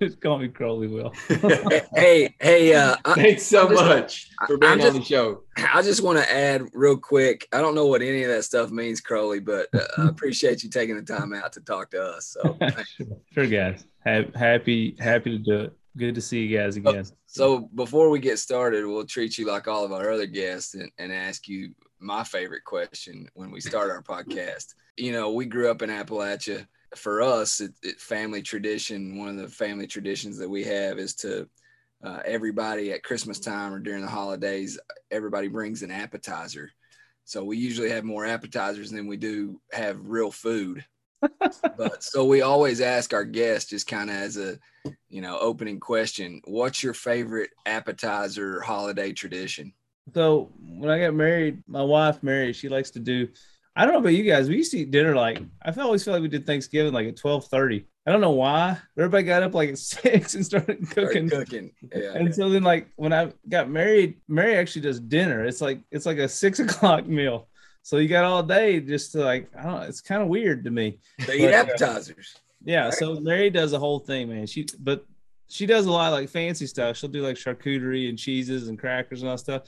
Just 0.00 0.20
call 0.20 0.38
me 0.38 0.48
Croley 0.48 0.90
Will. 0.90 1.12
Hey, 1.94 2.34
hey, 2.40 2.74
uh, 2.74 2.96
I, 3.04 3.14
Thanks 3.14 3.42
so 3.44 3.68
just- 3.68 3.82
much 3.84 4.30
for 4.46 4.56
being 4.56 4.72
I'm 4.72 4.80
on 4.80 4.94
the 4.94 5.02
show. 5.02 5.42
I 5.56 5.82
just 5.82 6.02
want 6.02 6.18
to 6.18 6.32
add 6.32 6.62
real 6.72 6.96
quick. 6.96 7.46
I 7.52 7.60
don't 7.60 7.74
know 7.74 7.86
what 7.86 8.00
any 8.00 8.22
of 8.22 8.30
that 8.30 8.44
stuff 8.44 8.70
means, 8.70 9.00
Croley, 9.02 9.44
but 9.44 9.66
uh, 9.74 9.86
I 9.98 10.08
appreciate 10.08 10.62
you 10.62 10.70
taking 10.70 10.96
the 10.96 11.02
time 11.02 11.34
out 11.34 11.52
to 11.54 11.60
talk 11.60 11.90
to 11.90 12.02
us. 12.02 12.36
So, 12.40 12.56
sure, 13.32 13.46
guys. 13.46 13.84
Ha- 14.06 14.30
happy, 14.34 14.96
happy 14.98 15.30
to 15.30 15.38
do 15.38 15.60
it. 15.62 15.72
Good 15.96 16.14
to 16.14 16.20
see 16.20 16.44
you 16.44 16.56
guys 16.56 16.76
again. 16.76 17.04
so 17.26 17.68
before 17.74 18.08
we 18.08 18.20
get 18.20 18.38
started, 18.38 18.86
we'll 18.86 19.04
treat 19.04 19.36
you 19.36 19.46
like 19.46 19.66
all 19.66 19.84
of 19.84 19.90
our 19.92 20.10
other 20.12 20.26
guests 20.26 20.74
and, 20.74 20.90
and 20.98 21.12
ask 21.12 21.48
you 21.48 21.74
my 21.98 22.22
favorite 22.22 22.64
question 22.64 23.28
when 23.34 23.50
we 23.50 23.60
start 23.60 23.90
our 23.90 24.02
podcast. 24.02 24.74
You 24.96 25.10
know, 25.12 25.32
we 25.32 25.44
grew 25.46 25.68
up 25.70 25.82
in 25.82 25.90
Appalachia. 25.90 26.66
For 26.96 27.22
us, 27.22 27.60
it, 27.60 27.72
it, 27.82 28.00
family 28.00 28.42
tradition, 28.42 29.18
one 29.18 29.28
of 29.28 29.36
the 29.36 29.48
family 29.48 29.86
traditions 29.86 30.38
that 30.38 30.48
we 30.48 30.64
have 30.64 30.98
is 30.98 31.14
to 31.16 31.48
uh, 32.02 32.20
everybody 32.24 32.92
at 32.92 33.02
Christmas 33.02 33.38
time 33.40 33.72
or 33.72 33.78
during 33.78 34.02
the 34.02 34.08
holidays, 34.08 34.78
everybody 35.10 35.48
brings 35.48 35.82
an 35.82 35.90
appetizer. 35.90 36.70
So 37.24 37.44
we 37.44 37.58
usually 37.58 37.90
have 37.90 38.04
more 38.04 38.24
appetizers 38.24 38.90
than 38.90 39.06
we 39.06 39.16
do 39.16 39.60
have 39.72 39.98
real 40.02 40.30
food. 40.30 40.84
but 41.76 42.02
so 42.02 42.24
we 42.24 42.42
always 42.42 42.80
ask 42.80 43.12
our 43.12 43.24
guests 43.24 43.70
just 43.70 43.88
kind 43.88 44.08
of 44.08 44.16
as 44.16 44.36
a 44.36 44.56
you 45.08 45.20
know 45.20 45.36
opening 45.40 45.80
question 45.80 46.40
what's 46.44 46.80
your 46.80 46.94
favorite 46.94 47.50
appetizer 47.66 48.60
holiday 48.60 49.12
tradition 49.12 49.72
So 50.14 50.50
when 50.60 50.90
I 50.90 50.98
got 50.98 51.14
married, 51.14 51.62
my 51.66 51.82
wife 51.82 52.22
Mary, 52.22 52.52
she 52.52 52.68
likes 52.68 52.90
to 52.92 53.00
do. 53.00 53.28
I 53.78 53.84
don't 53.84 53.94
know 53.94 54.00
about 54.00 54.10
you 54.14 54.24
guys. 54.24 54.48
We 54.48 54.56
used 54.56 54.72
to 54.72 54.78
eat 54.78 54.90
dinner 54.90 55.14
like 55.14 55.40
I 55.62 55.72
always 55.80 56.04
feel 56.04 56.12
like 56.14 56.22
we 56.22 56.28
did 56.28 56.46
Thanksgiving 56.46 56.92
like 56.92 57.06
at 57.08 57.16
twelve 57.16 57.46
thirty. 57.46 57.86
I 58.06 58.12
don't 58.12 58.20
know 58.20 58.30
why. 58.32 58.78
Everybody 58.96 59.24
got 59.24 59.42
up 59.42 59.54
like 59.54 59.68
at 59.70 59.78
six 59.96 60.34
and 60.34 60.44
started 60.44 60.86
Start 60.88 61.08
cooking. 61.08 61.28
cooking 61.28 61.70
yeah 61.94 62.12
And 62.14 62.34
so 62.34 62.48
then, 62.48 62.62
like 62.62 62.88
when 62.96 63.12
I 63.12 63.32
got 63.48 63.68
married, 63.70 64.16
Mary 64.28 64.56
actually 64.56 64.82
does 64.82 64.98
dinner. 64.98 65.44
It's 65.44 65.60
like 65.60 65.80
it's 65.90 66.06
like 66.06 66.18
a 66.18 66.28
six 66.28 66.58
o'clock 66.64 67.06
meal. 67.06 67.48
So 67.82 67.98
you 67.98 68.08
got 68.08 68.24
all 68.24 68.42
day 68.42 68.80
just 68.80 69.12
to 69.12 69.18
like 69.20 69.50
I 69.56 69.62
don't 69.62 69.74
know. 69.74 69.82
It's 69.82 70.00
kind 70.00 70.22
of 70.22 70.28
weird 70.28 70.64
to 70.64 70.70
me. 70.70 70.98
they 71.26 71.38
eat 71.38 71.42
But, 71.46 71.54
uh, 71.54 71.56
appetizers 71.56 72.34
Yeah. 72.64 72.84
Right. 72.86 72.94
So 72.94 73.20
Mary 73.20 73.50
does 73.50 73.70
the 73.70 73.78
whole 73.78 74.00
thing, 74.00 74.28
man. 74.28 74.46
She 74.46 74.66
but 74.80 75.04
she 75.50 75.64
does 75.64 75.86
a 75.86 75.90
lot 75.92 76.12
of 76.12 76.18
like 76.18 76.28
fancy 76.28 76.66
stuff. 76.66 76.96
She'll 76.96 77.08
do 77.10 77.22
like 77.22 77.36
charcuterie 77.36 78.08
and 78.08 78.18
cheeses 78.18 78.68
and 78.68 78.78
crackers 78.78 79.22
and 79.22 79.30
all 79.30 79.38
stuff. 79.38 79.62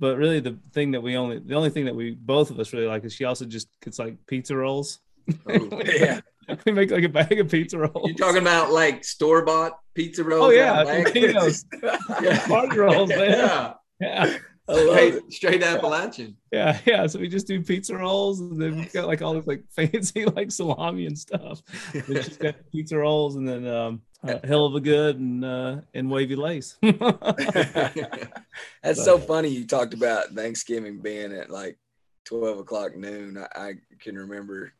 But 0.00 0.16
really, 0.16 0.40
the 0.40 0.58
thing 0.72 0.90
that 0.92 1.02
we 1.02 1.16
only 1.16 1.38
the 1.38 1.54
only 1.54 1.70
thing 1.70 1.84
that 1.84 1.94
we 1.94 2.12
both 2.12 2.50
of 2.50 2.58
us 2.58 2.72
really 2.72 2.86
like 2.86 3.04
is 3.04 3.12
she 3.12 3.24
also 3.24 3.44
just 3.44 3.68
gets 3.84 3.98
like 3.98 4.16
pizza 4.26 4.56
rolls. 4.56 4.98
Oh, 5.46 5.82
yeah 5.84 6.20
we 6.66 6.72
make 6.72 6.90
like 6.90 7.04
a 7.04 7.08
bag 7.08 7.38
of 7.38 7.50
pizza 7.50 7.78
rolls. 7.78 8.08
You're 8.08 8.16
talking 8.16 8.42
about 8.42 8.72
like 8.72 9.04
store 9.04 9.44
bought 9.44 9.78
pizza 9.94 10.24
rolls? 10.24 10.46
Oh 10.46 10.50
yeah? 10.50 10.84
Totino's. 10.84 11.64
Yeah. 12.22 12.46
party 12.46 12.78
rolls, 12.78 13.08
man. 13.10 13.30
yeah. 13.30 13.74
Yeah, 14.00 14.38
Straight, 14.72 15.14
it. 15.14 15.32
straight 15.32 15.62
Appalachian. 15.62 16.36
yeah, 16.52 16.78
yeah. 16.86 17.06
So 17.06 17.18
we 17.18 17.28
just 17.28 17.46
do 17.46 17.62
pizza 17.62 17.96
rolls, 17.96 18.40
and 18.40 18.60
then 18.60 18.76
we've 18.76 18.92
got 18.92 19.06
like 19.06 19.22
all 19.22 19.34
this 19.34 19.46
like 19.46 19.64
fancy 19.70 20.24
like 20.24 20.50
salami 20.50 21.06
and 21.06 21.18
stuff. 21.18 21.62
We 21.94 22.14
just 22.14 22.40
got 22.40 22.56
pizza 22.72 22.98
rolls, 22.98 23.36
and 23.36 23.48
then 23.48 23.66
um, 23.66 24.02
a 24.22 24.46
hell 24.46 24.66
of 24.66 24.74
a 24.74 24.80
good 24.80 25.18
and 25.18 25.44
uh, 25.44 25.76
and 25.94 26.10
wavy 26.10 26.36
Lay's. 26.36 26.76
That's 26.82 29.04
so 29.04 29.18
funny. 29.18 29.48
You 29.48 29.66
talked 29.66 29.94
about 29.94 30.30
Thanksgiving 30.30 30.98
being 30.98 31.32
at 31.32 31.50
like 31.50 31.78
12 32.24 32.60
o'clock 32.60 32.96
noon. 32.96 33.38
I, 33.38 33.60
I 33.60 33.72
can 33.98 34.16
remember 34.16 34.72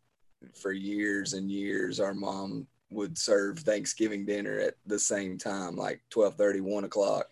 for 0.61 0.73
years 0.73 1.35
and 1.35 1.51
years, 1.51 2.01
our 2.01 2.15
mom 2.15 2.67
would 2.91 3.17
serve 3.17 3.61
Thanksgiving 3.61 4.27
dinner 4.27 4.59
at 4.59 4.75
the 4.87 4.99
same 4.99 5.39
time, 5.39 5.77
like 5.77 6.01
12 6.11 6.35
30, 6.35 6.61
1 6.61 6.85
o'clock. 6.85 7.27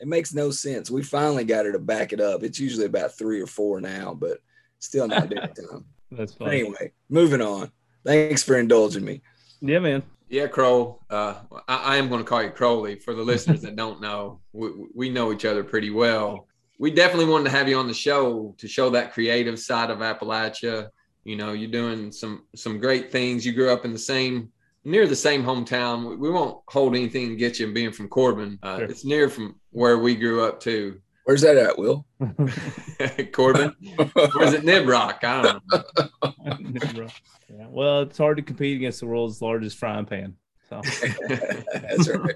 It 0.00 0.08
makes 0.08 0.32
no 0.32 0.50
sense. 0.50 0.90
We 0.90 1.02
finally 1.02 1.44
got 1.44 1.66
her 1.66 1.72
to 1.72 1.78
back 1.78 2.12
it 2.12 2.20
up. 2.20 2.42
It's 2.42 2.58
usually 2.58 2.86
about 2.86 3.16
three 3.16 3.40
or 3.40 3.46
four 3.46 3.80
now, 3.80 4.14
but 4.14 4.38
still 4.78 5.06
not 5.06 5.28
dinner 5.28 5.48
time. 5.70 5.84
That's 6.10 6.34
funny. 6.34 6.60
Anyway, 6.60 6.92
moving 7.08 7.42
on. 7.42 7.70
Thanks 8.04 8.42
for 8.42 8.58
indulging 8.58 9.04
me. 9.04 9.20
Yeah, 9.60 9.78
man. 9.78 10.02
Yeah, 10.28 10.46
Crow. 10.46 11.00
Uh, 11.10 11.34
I, 11.68 11.76
I 11.76 11.96
am 11.96 12.08
going 12.08 12.22
to 12.22 12.28
call 12.28 12.42
you 12.42 12.50
Croley. 12.50 13.00
For 13.02 13.14
the 13.14 13.22
listeners 13.22 13.60
that 13.62 13.76
don't 13.76 14.00
know, 14.00 14.40
we, 14.52 14.70
we 14.94 15.10
know 15.10 15.32
each 15.32 15.44
other 15.44 15.62
pretty 15.62 15.90
well. 15.90 16.46
We 16.78 16.90
definitely 16.90 17.26
wanted 17.30 17.44
to 17.44 17.50
have 17.50 17.68
you 17.68 17.76
on 17.76 17.88
the 17.88 17.94
show 17.94 18.54
to 18.56 18.66
show 18.68 18.88
that 18.90 19.12
creative 19.12 19.58
side 19.58 19.90
of 19.90 19.98
Appalachia. 19.98 20.88
You 21.24 21.36
know, 21.36 21.52
you're 21.52 21.70
doing 21.70 22.10
some 22.10 22.44
some 22.56 22.78
great 22.78 23.12
things. 23.12 23.44
You 23.44 23.52
grew 23.52 23.70
up 23.70 23.84
in 23.84 23.92
the 23.92 23.98
same 23.98 24.50
near 24.84 25.06
the 25.06 25.14
same 25.14 25.44
hometown. 25.44 26.08
We, 26.08 26.16
we 26.16 26.30
won't 26.30 26.62
hold 26.68 26.96
anything 26.96 27.32
against 27.32 27.60
you 27.60 27.70
being 27.72 27.92
from 27.92 28.08
Corbin. 28.08 28.58
Uh, 28.62 28.78
Sure. 28.78 28.86
It's 28.86 29.04
near 29.04 29.28
from 29.28 29.59
where 29.70 29.98
we 29.98 30.14
grew 30.14 30.44
up 30.44 30.60
too. 30.60 31.00
Where's 31.24 31.42
that 31.42 31.56
at, 31.56 31.78
Will? 31.78 32.06
Corbin, 33.32 33.74
or 33.98 34.42
is 34.42 34.54
it 34.54 34.64
Nibroc? 34.64 35.22
I 35.22 35.42
don't 35.42 35.62
know. 35.70 37.06
yeah. 37.48 37.66
Well, 37.68 38.02
it's 38.02 38.18
hard 38.18 38.36
to 38.38 38.42
compete 38.42 38.76
against 38.76 39.00
the 39.00 39.06
world's 39.06 39.40
largest 39.40 39.78
frying 39.78 40.06
pan. 40.06 40.34
So 40.68 40.80
That's 41.28 42.08
right. 42.08 42.34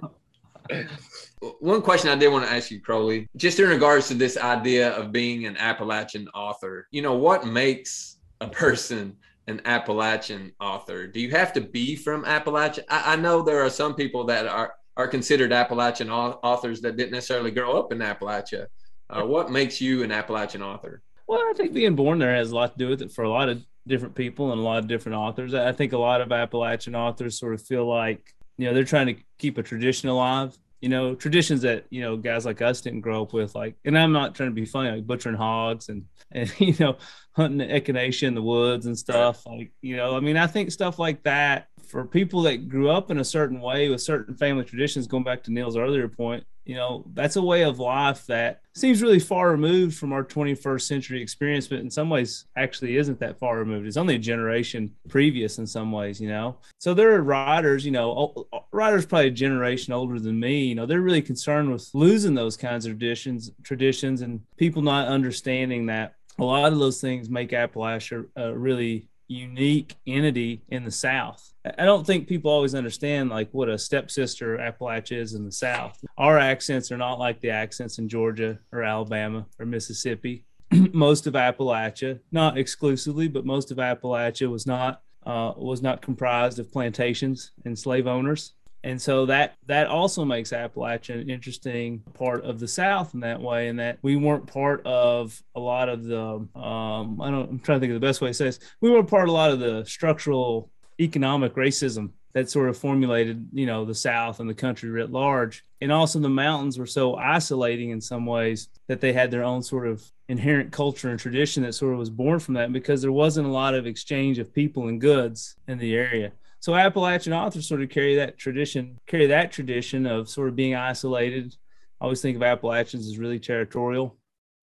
One 1.60 1.82
question 1.82 2.10
I 2.10 2.14
did 2.14 2.32
want 2.32 2.46
to 2.46 2.52
ask 2.52 2.70
you, 2.70 2.80
Croley, 2.80 3.26
just 3.36 3.58
in 3.58 3.68
regards 3.68 4.08
to 4.08 4.14
this 4.14 4.36
idea 4.36 4.92
of 4.92 5.12
being 5.12 5.46
an 5.46 5.56
Appalachian 5.56 6.28
author, 6.28 6.86
you 6.90 7.02
know, 7.02 7.14
what 7.14 7.46
makes 7.46 8.18
a 8.40 8.48
person 8.48 9.16
an 9.46 9.60
Appalachian 9.64 10.52
author? 10.60 11.06
Do 11.06 11.20
you 11.20 11.30
have 11.30 11.52
to 11.54 11.60
be 11.60 11.96
from 11.96 12.24
Appalachia? 12.24 12.84
I, 12.88 13.14
I 13.14 13.16
know 13.16 13.42
there 13.42 13.62
are 13.62 13.70
some 13.70 13.94
people 13.94 14.24
that 14.24 14.46
are, 14.46 14.74
are 14.96 15.08
considered 15.08 15.52
Appalachian 15.52 16.10
authors 16.10 16.80
that 16.82 16.96
didn't 16.96 17.12
necessarily 17.12 17.50
grow 17.50 17.78
up 17.78 17.92
in 17.92 17.98
Appalachia. 17.98 18.66
Uh, 19.10 19.22
what 19.22 19.50
makes 19.50 19.80
you 19.80 20.02
an 20.02 20.12
Appalachian 20.12 20.62
author? 20.62 21.02
Well, 21.26 21.40
I 21.40 21.52
think 21.56 21.72
being 21.72 21.96
born 21.96 22.18
there 22.18 22.34
has 22.34 22.50
a 22.50 22.54
lot 22.54 22.72
to 22.72 22.78
do 22.78 22.88
with 22.88 23.02
it 23.02 23.12
for 23.12 23.24
a 23.24 23.30
lot 23.30 23.48
of 23.48 23.62
different 23.86 24.14
people 24.14 24.52
and 24.52 24.60
a 24.60 24.64
lot 24.64 24.78
of 24.78 24.88
different 24.88 25.16
authors. 25.16 25.54
I 25.54 25.72
think 25.72 25.92
a 25.92 25.98
lot 25.98 26.20
of 26.20 26.32
Appalachian 26.32 26.94
authors 26.94 27.38
sort 27.38 27.54
of 27.54 27.62
feel 27.62 27.86
like, 27.86 28.34
you 28.56 28.66
know, 28.66 28.74
they're 28.74 28.84
trying 28.84 29.06
to 29.06 29.16
keep 29.38 29.58
a 29.58 29.62
tradition 29.62 30.08
alive, 30.08 30.56
you 30.80 30.88
know, 30.88 31.14
traditions 31.14 31.62
that, 31.62 31.84
you 31.90 32.00
know, 32.00 32.16
guys 32.16 32.44
like 32.44 32.62
us 32.62 32.80
didn't 32.80 33.00
grow 33.00 33.22
up 33.22 33.32
with. 33.32 33.54
Like, 33.54 33.74
and 33.84 33.98
I'm 33.98 34.12
not 34.12 34.34
trying 34.34 34.50
to 34.50 34.54
be 34.54 34.64
funny, 34.64 34.90
like 34.90 35.06
butchering 35.06 35.36
hogs 35.36 35.88
and, 35.88 36.04
and, 36.32 36.52
you 36.58 36.74
know, 36.78 36.96
hunting 37.32 37.58
the 37.58 37.66
echinacea 37.66 38.28
in 38.28 38.34
the 38.34 38.42
woods 38.42 38.86
and 38.86 38.98
stuff. 38.98 39.44
Like, 39.46 39.72
you 39.82 39.96
know, 39.96 40.16
I 40.16 40.20
mean, 40.20 40.36
I 40.36 40.46
think 40.46 40.70
stuff 40.70 40.98
like 40.98 41.22
that 41.24 41.68
for 41.86 42.04
people 42.04 42.42
that 42.42 42.68
grew 42.68 42.90
up 42.90 43.10
in 43.10 43.18
a 43.18 43.24
certain 43.24 43.60
way 43.60 43.88
with 43.88 44.00
certain 44.00 44.34
family 44.34 44.64
traditions, 44.64 45.06
going 45.06 45.24
back 45.24 45.42
to 45.44 45.52
Neil's 45.52 45.76
earlier 45.76 46.08
point, 46.08 46.44
you 46.64 46.74
know, 46.74 47.04
that's 47.12 47.36
a 47.36 47.42
way 47.42 47.62
of 47.62 47.78
life 47.78 48.26
that 48.26 48.62
seems 48.74 49.02
really 49.02 49.18
far 49.18 49.50
removed 49.50 49.96
from 49.96 50.12
our 50.12 50.24
21st 50.24 50.80
century 50.82 51.20
experience, 51.20 51.66
but 51.66 51.80
in 51.80 51.90
some 51.90 52.08
ways 52.08 52.46
actually 52.56 52.96
isn't 52.96 53.20
that 53.20 53.38
far 53.38 53.58
removed. 53.58 53.86
It's 53.86 53.98
only 53.98 54.14
a 54.14 54.18
generation 54.18 54.94
previous 55.08 55.58
in 55.58 55.66
some 55.66 55.92
ways, 55.92 56.20
you 56.20 56.28
know. 56.28 56.56
So 56.78 56.94
there 56.94 57.12
are 57.14 57.22
writers, 57.22 57.84
you 57.84 57.92
know, 57.92 58.46
writers 58.72 59.04
probably 59.04 59.28
a 59.28 59.32
generation 59.32 59.92
older 59.92 60.18
than 60.18 60.40
me, 60.40 60.64
you 60.64 60.74
know, 60.74 60.86
they're 60.86 61.02
really 61.02 61.22
concerned 61.22 61.70
with 61.70 61.88
losing 61.92 62.34
those 62.34 62.56
kinds 62.56 62.86
of 62.86 62.92
traditions, 62.92 63.50
traditions, 63.62 64.22
and 64.22 64.40
people 64.56 64.80
not 64.80 65.08
understanding 65.08 65.86
that 65.86 66.14
a 66.38 66.44
lot 66.44 66.72
of 66.72 66.78
those 66.78 67.00
things 67.00 67.28
make 67.28 67.50
Appalachia 67.50 68.26
a 68.36 68.56
really 68.56 69.08
unique 69.28 69.96
entity 70.06 70.62
in 70.68 70.84
the 70.84 70.90
South. 70.90 71.52
I 71.78 71.84
don't 71.84 72.06
think 72.06 72.28
people 72.28 72.50
always 72.50 72.74
understand 72.74 73.30
like 73.30 73.48
what 73.52 73.68
a 73.68 73.78
stepsister 73.78 74.58
Appalachia 74.58 75.18
is 75.18 75.34
in 75.34 75.44
the 75.44 75.52
South. 75.52 75.98
Our 76.18 76.38
accents 76.38 76.92
are 76.92 76.98
not 76.98 77.18
like 77.18 77.40
the 77.40 77.50
accents 77.50 77.98
in 77.98 78.08
Georgia 78.08 78.58
or 78.72 78.82
Alabama 78.82 79.46
or 79.58 79.66
Mississippi. 79.66 80.44
most 80.92 81.26
of 81.26 81.34
Appalachia, 81.34 82.20
not 82.32 82.58
exclusively, 82.58 83.28
but 83.28 83.44
most 83.44 83.70
of 83.70 83.78
Appalachia 83.78 84.50
was 84.50 84.66
not 84.66 85.02
uh, 85.26 85.52
was 85.56 85.80
not 85.80 86.02
comprised 86.02 86.58
of 86.58 86.70
plantations 86.70 87.52
and 87.64 87.78
slave 87.78 88.06
owners. 88.06 88.52
And 88.84 89.00
so 89.00 89.24
that 89.26 89.54
that 89.66 89.86
also 89.86 90.26
makes 90.26 90.50
Appalachia 90.50 91.18
an 91.22 91.30
interesting 91.30 92.00
part 92.12 92.44
of 92.44 92.60
the 92.60 92.68
South 92.68 93.14
in 93.14 93.20
that 93.20 93.40
way, 93.40 93.68
in 93.68 93.76
that 93.76 93.98
we 94.02 94.14
weren't 94.14 94.46
part 94.46 94.86
of 94.86 95.42
a 95.56 95.60
lot 95.60 95.88
of 95.88 96.04
the 96.04 96.20
um, 96.54 97.18
I 97.20 97.30
don't 97.30 97.48
I'm 97.48 97.58
trying 97.60 97.76
to 97.76 97.80
think 97.80 97.94
of 97.94 98.00
the 98.00 98.06
best 98.06 98.20
way 98.20 98.28
to 98.28 98.34
say 98.34 98.44
this. 98.44 98.60
We 98.82 98.90
weren't 98.90 99.08
part 99.08 99.24
of 99.24 99.30
a 99.30 99.32
lot 99.32 99.52
of 99.52 99.58
the 99.58 99.86
structural 99.86 100.70
economic 101.00 101.54
racism 101.54 102.10
that 102.34 102.50
sort 102.50 102.68
of 102.68 102.76
formulated, 102.76 103.48
you 103.54 103.64
know, 103.64 103.86
the 103.86 103.94
South 103.94 104.38
and 104.40 104.50
the 104.50 104.54
country 104.54 104.90
writ 104.90 105.10
large. 105.10 105.64
And 105.80 105.90
also 105.90 106.18
the 106.18 106.28
mountains 106.28 106.78
were 106.78 106.84
so 106.84 107.16
isolating 107.16 107.88
in 107.90 108.02
some 108.02 108.26
ways 108.26 108.68
that 108.88 109.00
they 109.00 109.14
had 109.14 109.30
their 109.30 109.44
own 109.44 109.62
sort 109.62 109.86
of 109.86 110.04
inherent 110.28 110.72
culture 110.72 111.08
and 111.08 111.18
tradition 111.18 111.62
that 111.62 111.74
sort 111.74 111.92
of 111.94 111.98
was 111.98 112.10
born 112.10 112.38
from 112.38 112.54
that 112.54 112.72
because 112.72 113.00
there 113.00 113.12
wasn't 113.12 113.46
a 113.46 113.50
lot 113.50 113.74
of 113.74 113.86
exchange 113.86 114.38
of 114.38 114.52
people 114.52 114.88
and 114.88 115.00
goods 115.00 115.56
in 115.68 115.78
the 115.78 115.94
area. 115.94 116.32
So 116.64 116.74
Appalachian 116.74 117.34
authors 117.34 117.68
sort 117.68 117.82
of 117.82 117.90
carry 117.90 118.16
that 118.16 118.38
tradition, 118.38 118.98
carry 119.06 119.26
that 119.26 119.52
tradition 119.52 120.06
of 120.06 120.30
sort 120.30 120.48
of 120.48 120.56
being 120.56 120.74
isolated. 120.74 121.54
I 122.00 122.04
always 122.04 122.22
think 122.22 122.36
of 122.36 122.42
Appalachians 122.42 123.06
as 123.06 123.18
really 123.18 123.38
territorial. 123.38 124.16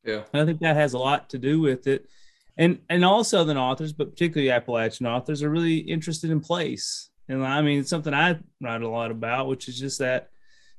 Yeah. 0.04 0.24
And 0.34 0.42
I 0.42 0.46
think 0.48 0.62
that 0.62 0.76
has 0.76 0.94
a 0.94 0.98
lot 0.98 1.30
to 1.30 1.38
do 1.38 1.60
with 1.60 1.86
it. 1.86 2.10
And 2.58 2.80
and 2.90 3.06
all 3.06 3.24
Southern 3.24 3.56
authors, 3.56 3.94
but 3.94 4.10
particularly 4.10 4.50
Appalachian 4.50 5.06
authors, 5.06 5.44
are 5.44 5.52
really 5.52 5.78
interested 5.78 6.32
in 6.32 6.40
place. 6.40 7.12
And 7.30 7.46
I 7.46 7.62
mean, 7.62 7.80
it's 7.82 7.92
something 7.92 8.16
I 8.16 8.40
write 8.60 8.82
a 8.82 8.90
lot 8.90 9.12
about, 9.12 9.48
which 9.48 9.70
is 9.70 9.78
just 9.78 10.00
that 10.00 10.32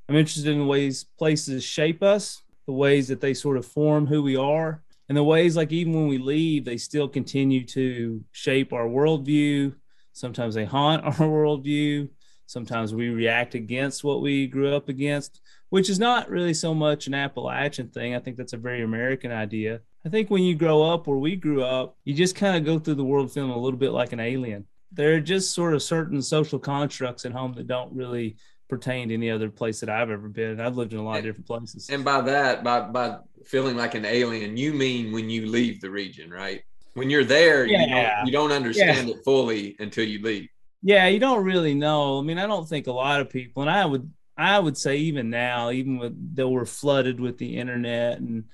I'm 0.09 0.17
interested 0.17 0.51
in 0.51 0.59
the 0.59 0.67
ways 0.67 1.05
places 1.05 1.63
shape 1.63 2.03
us, 2.03 2.43
the 2.67 2.73
ways 2.73 3.07
that 3.07 3.21
they 3.21 3.33
sort 3.33 3.59
of 3.59 3.65
form 3.65 4.09
who 4.09 4.25
we 4.25 4.35
are, 4.35 4.83
and 5.09 5.17
the 5.17 5.23
ways 5.23 5.57
like 5.57 5.71
even 5.71 5.93
when 5.93 6.09
we 6.09 6.19
leave, 6.19 6.65
they 6.65 6.79
still 6.79 7.07
continue 7.07 7.65
to 7.67 8.25
shape 8.33 8.73
our 8.73 8.87
worldview. 8.87 9.75
Sometimes 10.13 10.55
they 10.55 10.65
haunt 10.65 11.05
our 11.05 11.13
worldview. 11.13 12.09
Sometimes 12.47 12.95
we 12.95 13.09
react 13.09 13.55
against 13.55 14.05
what 14.05 14.21
we 14.21 14.47
grew 14.47 14.75
up 14.75 14.89
against, 14.89 15.41
which 15.71 15.89
is 15.89 15.99
not 15.99 16.29
really 16.29 16.53
so 16.53 16.75
much 16.75 17.07
an 17.07 17.15
Appalachian 17.15 17.89
thing. 17.89 18.15
I 18.15 18.19
think 18.19 18.37
that's 18.37 18.53
a 18.53 18.59
very 18.59 18.83
American 18.83 19.33
idea. 19.33 19.81
I 20.05 20.09
think 20.09 20.31
when 20.31 20.43
you 20.43 20.55
grow 20.55 20.83
up 20.83 21.07
where 21.07 21.17
we 21.17 21.37
grew 21.37 21.63
up, 21.63 21.97
you 22.05 22.13
just 22.13 22.37
kind 22.37 22.57
of 22.57 22.65
go 22.65 22.79
through 22.79 22.97
the 22.97 23.05
world 23.05 23.33
feeling 23.33 23.53
a 23.53 23.59
little 23.59 23.79
bit 23.79 23.93
like 23.93 24.13
an 24.13 24.21
alien. 24.21 24.67
There 24.91 25.15
are 25.15 25.21
just 25.21 25.53
sort 25.53 25.73
of 25.73 25.83
certain 25.83 26.21
social 26.21 26.59
constructs 26.59 27.25
at 27.25 27.33
home 27.33 27.55
that 27.55 27.67
don't 27.67 27.95
really 27.95 28.37
pertain 28.69 29.09
to 29.09 29.15
any 29.15 29.31
other 29.31 29.51
place 29.51 29.81
that 29.81 29.89
I've 29.89 30.11
ever 30.11 30.29
been. 30.29 30.61
I've 30.61 30.77
lived 30.77 30.93
in 30.93 30.99
a 30.99 31.03
lot 31.03 31.19
of 31.19 31.25
different 31.25 31.47
places. 31.47 31.89
And 31.89 32.05
by 32.05 32.21
that, 32.23 32.65
by 32.65 32.81
by 32.81 33.19
feeling 33.45 33.77
like 33.77 33.95
an 33.95 34.05
alien, 34.05 34.57
you 34.57 34.73
mean 34.73 35.13
when 35.13 35.31
you 35.31 35.47
leave 35.47 35.81
the 35.81 35.91
region, 35.91 36.31
right? 36.31 36.63
When 36.95 37.11
you're 37.11 37.25
there, 37.25 37.67
you 37.67 37.79
don't 37.79 38.27
you 38.27 38.33
don't 38.33 38.53
understand 38.53 39.09
it 39.09 39.25
fully 39.25 39.77
until 39.79 40.05
you 40.05 40.21
leave. 40.23 40.49
Yeah, 40.83 41.07
you 41.07 41.21
don't 41.21 41.45
really 41.45 41.75
know. 41.75 42.19
I 42.19 42.23
mean, 42.23 42.39
I 42.39 42.47
don't 42.47 42.69
think 42.69 42.87
a 42.87 42.93
lot 42.93 43.21
of 43.21 43.31
people, 43.31 43.63
and 43.63 43.71
I 43.71 43.87
would, 43.87 44.13
I 44.37 44.59
would 44.59 44.77
say 44.77 44.97
even 44.97 45.31
now, 45.31 45.71
even 45.71 45.99
with 45.99 46.37
that 46.37 46.49
we're 46.49 46.67
flooded 46.67 47.21
with 47.21 47.39
the 47.39 47.57
internet 47.57 48.19
and 48.19 48.45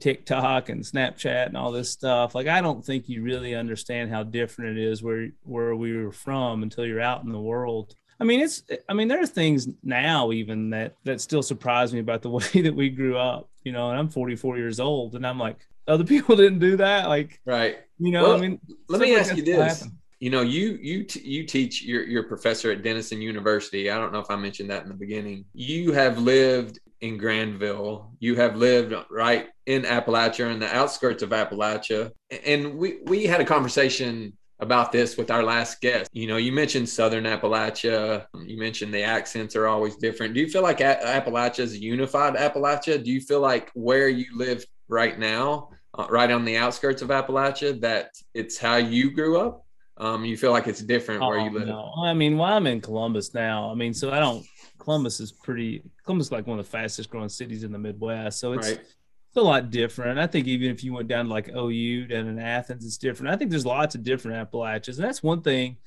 TikTok 0.00 0.68
and 0.68 0.82
Snapchat 0.82 1.46
and 1.46 1.56
all 1.56 1.72
this 1.72 1.90
stuff. 1.90 2.34
Like, 2.34 2.48
I 2.48 2.60
don't 2.60 2.84
think 2.84 3.08
you 3.08 3.22
really 3.22 3.54
understand 3.54 4.10
how 4.10 4.24
different 4.24 4.78
it 4.78 4.84
is 4.84 5.02
where 5.02 5.28
where 5.42 5.74
we 5.74 5.96
were 5.96 6.12
from 6.12 6.62
until 6.62 6.84
you're 6.84 7.00
out 7.00 7.24
in 7.24 7.32
the 7.32 7.40
world. 7.40 7.94
I 8.18 8.24
mean, 8.24 8.40
it's. 8.40 8.62
I 8.88 8.94
mean, 8.94 9.08
there 9.08 9.22
are 9.22 9.26
things 9.26 9.68
now 9.82 10.32
even 10.32 10.70
that 10.70 10.96
that 11.04 11.20
still 11.20 11.42
surprise 11.42 11.92
me 11.92 12.00
about 12.00 12.22
the 12.22 12.30
way 12.54 12.62
that 12.62 12.74
we 12.74 12.90
grew 12.90 13.16
up. 13.16 13.48
You 13.62 13.72
know, 13.72 13.90
and 13.90 13.98
I'm 13.98 14.08
44 14.08 14.58
years 14.58 14.80
old, 14.80 15.14
and 15.14 15.26
I'm 15.26 15.38
like, 15.38 15.58
other 15.88 16.04
people 16.04 16.36
didn't 16.42 16.58
do 16.58 16.76
that. 16.78 17.08
Like, 17.08 17.40
Right. 17.44 17.78
you 17.98 18.10
know, 18.12 18.22
Well, 18.24 18.36
I 18.36 18.40
mean, 18.40 18.60
Let 18.88 19.00
me 19.00 19.14
ask 19.16 19.36
you 19.36 19.42
this. 19.42 19.86
You 20.18 20.30
know, 20.30 20.40
you 20.40 20.78
you 20.80 21.04
t- 21.04 21.20
you 21.20 21.44
teach 21.44 21.82
you're 21.82 22.02
you're 22.04 22.22
professor 22.22 22.70
at 22.72 22.82
Denison 22.82 23.20
University. 23.20 23.90
I 23.90 23.98
don't 23.98 24.12
know 24.14 24.18
if 24.18 24.30
I 24.30 24.36
mentioned 24.36 24.70
that 24.70 24.82
in 24.82 24.88
the 24.88 24.94
beginning. 24.94 25.44
You 25.52 25.92
have 25.92 26.18
lived 26.18 26.78
in 27.02 27.18
Granville. 27.18 28.10
You 28.18 28.34
have 28.36 28.56
lived 28.56 28.94
right 29.10 29.48
in 29.66 29.82
Appalachia 29.82 30.50
in 30.50 30.58
the 30.58 30.74
outskirts 30.74 31.22
of 31.22 31.30
Appalachia. 31.30 32.12
And 32.46 32.78
we 32.78 33.00
we 33.04 33.26
had 33.26 33.42
a 33.42 33.44
conversation 33.44 34.32
about 34.60 34.90
this 34.90 35.18
with 35.18 35.30
our 35.30 35.42
last 35.42 35.82
guest. 35.82 36.08
You 36.14 36.26
know, 36.28 36.38
you 36.38 36.50
mentioned 36.50 36.88
Southern 36.88 37.24
Appalachia. 37.24 38.24
You 38.42 38.58
mentioned 38.58 38.94
the 38.94 39.02
accents 39.02 39.54
are 39.54 39.66
always 39.66 39.96
different. 39.96 40.32
Do 40.32 40.40
you 40.40 40.48
feel 40.48 40.62
like 40.62 40.80
a- 40.80 40.98
Appalachia 41.04 41.58
is 41.60 41.74
a 41.74 41.78
unified 41.78 42.36
Appalachia? 42.36 43.04
Do 43.04 43.10
you 43.12 43.20
feel 43.20 43.40
like 43.40 43.70
where 43.74 44.08
you 44.08 44.24
live 44.34 44.64
right 44.88 45.18
now, 45.18 45.68
uh, 45.96 46.06
right 46.10 46.30
on 46.30 46.44
the 46.44 46.56
outskirts 46.56 47.02
of 47.02 47.08
Appalachia, 47.08 47.80
that 47.80 48.10
it's 48.34 48.58
how 48.58 48.76
you 48.76 49.10
grew 49.10 49.38
up? 49.38 49.64
Um, 49.98 50.24
you 50.24 50.36
feel 50.36 50.50
like 50.52 50.66
it's 50.66 50.82
different 50.82 51.22
where 51.22 51.38
Oh, 51.40 51.44
you 51.44 51.50
live? 51.50 51.68
No, 51.68 51.90
I 52.04 52.12
mean, 52.12 52.36
well, 52.36 52.52
I'm 52.52 52.66
in 52.66 52.80
Columbus 52.82 53.32
now. 53.32 53.70
I 53.70 53.74
mean, 53.74 53.94
so 53.94 54.10
I 54.12 54.18
don't. 54.18 54.44
Columbus 54.78 55.20
is 55.20 55.32
pretty. 55.32 55.82
Columbus 56.04 56.26
is 56.26 56.32
like 56.32 56.46
one 56.46 56.58
of 56.58 56.64
the 56.66 56.70
fastest 56.70 57.08
growing 57.10 57.30
cities 57.30 57.64
in 57.64 57.72
the 57.72 57.78
Midwest, 57.78 58.38
so 58.38 58.52
it's 58.52 58.68
Right. 58.68 58.78
it's 58.78 59.36
a 59.36 59.40
lot 59.40 59.70
different. 59.70 60.18
I 60.18 60.26
think 60.26 60.46
even 60.48 60.70
if 60.70 60.84
you 60.84 60.92
went 60.92 61.08
down 61.08 61.24
to 61.26 61.30
like 61.30 61.48
OU 61.48 62.08
down 62.08 62.28
in 62.28 62.38
Athens, 62.38 62.84
it's 62.84 62.98
different. 62.98 63.32
I 63.32 63.36
think 63.36 63.50
there's 63.50 63.64
lots 63.66 63.94
of 63.94 64.02
different 64.02 64.36
Appalachians, 64.36 64.98
and 64.98 65.08
that's 65.08 65.22
one 65.22 65.40
thing. 65.40 65.78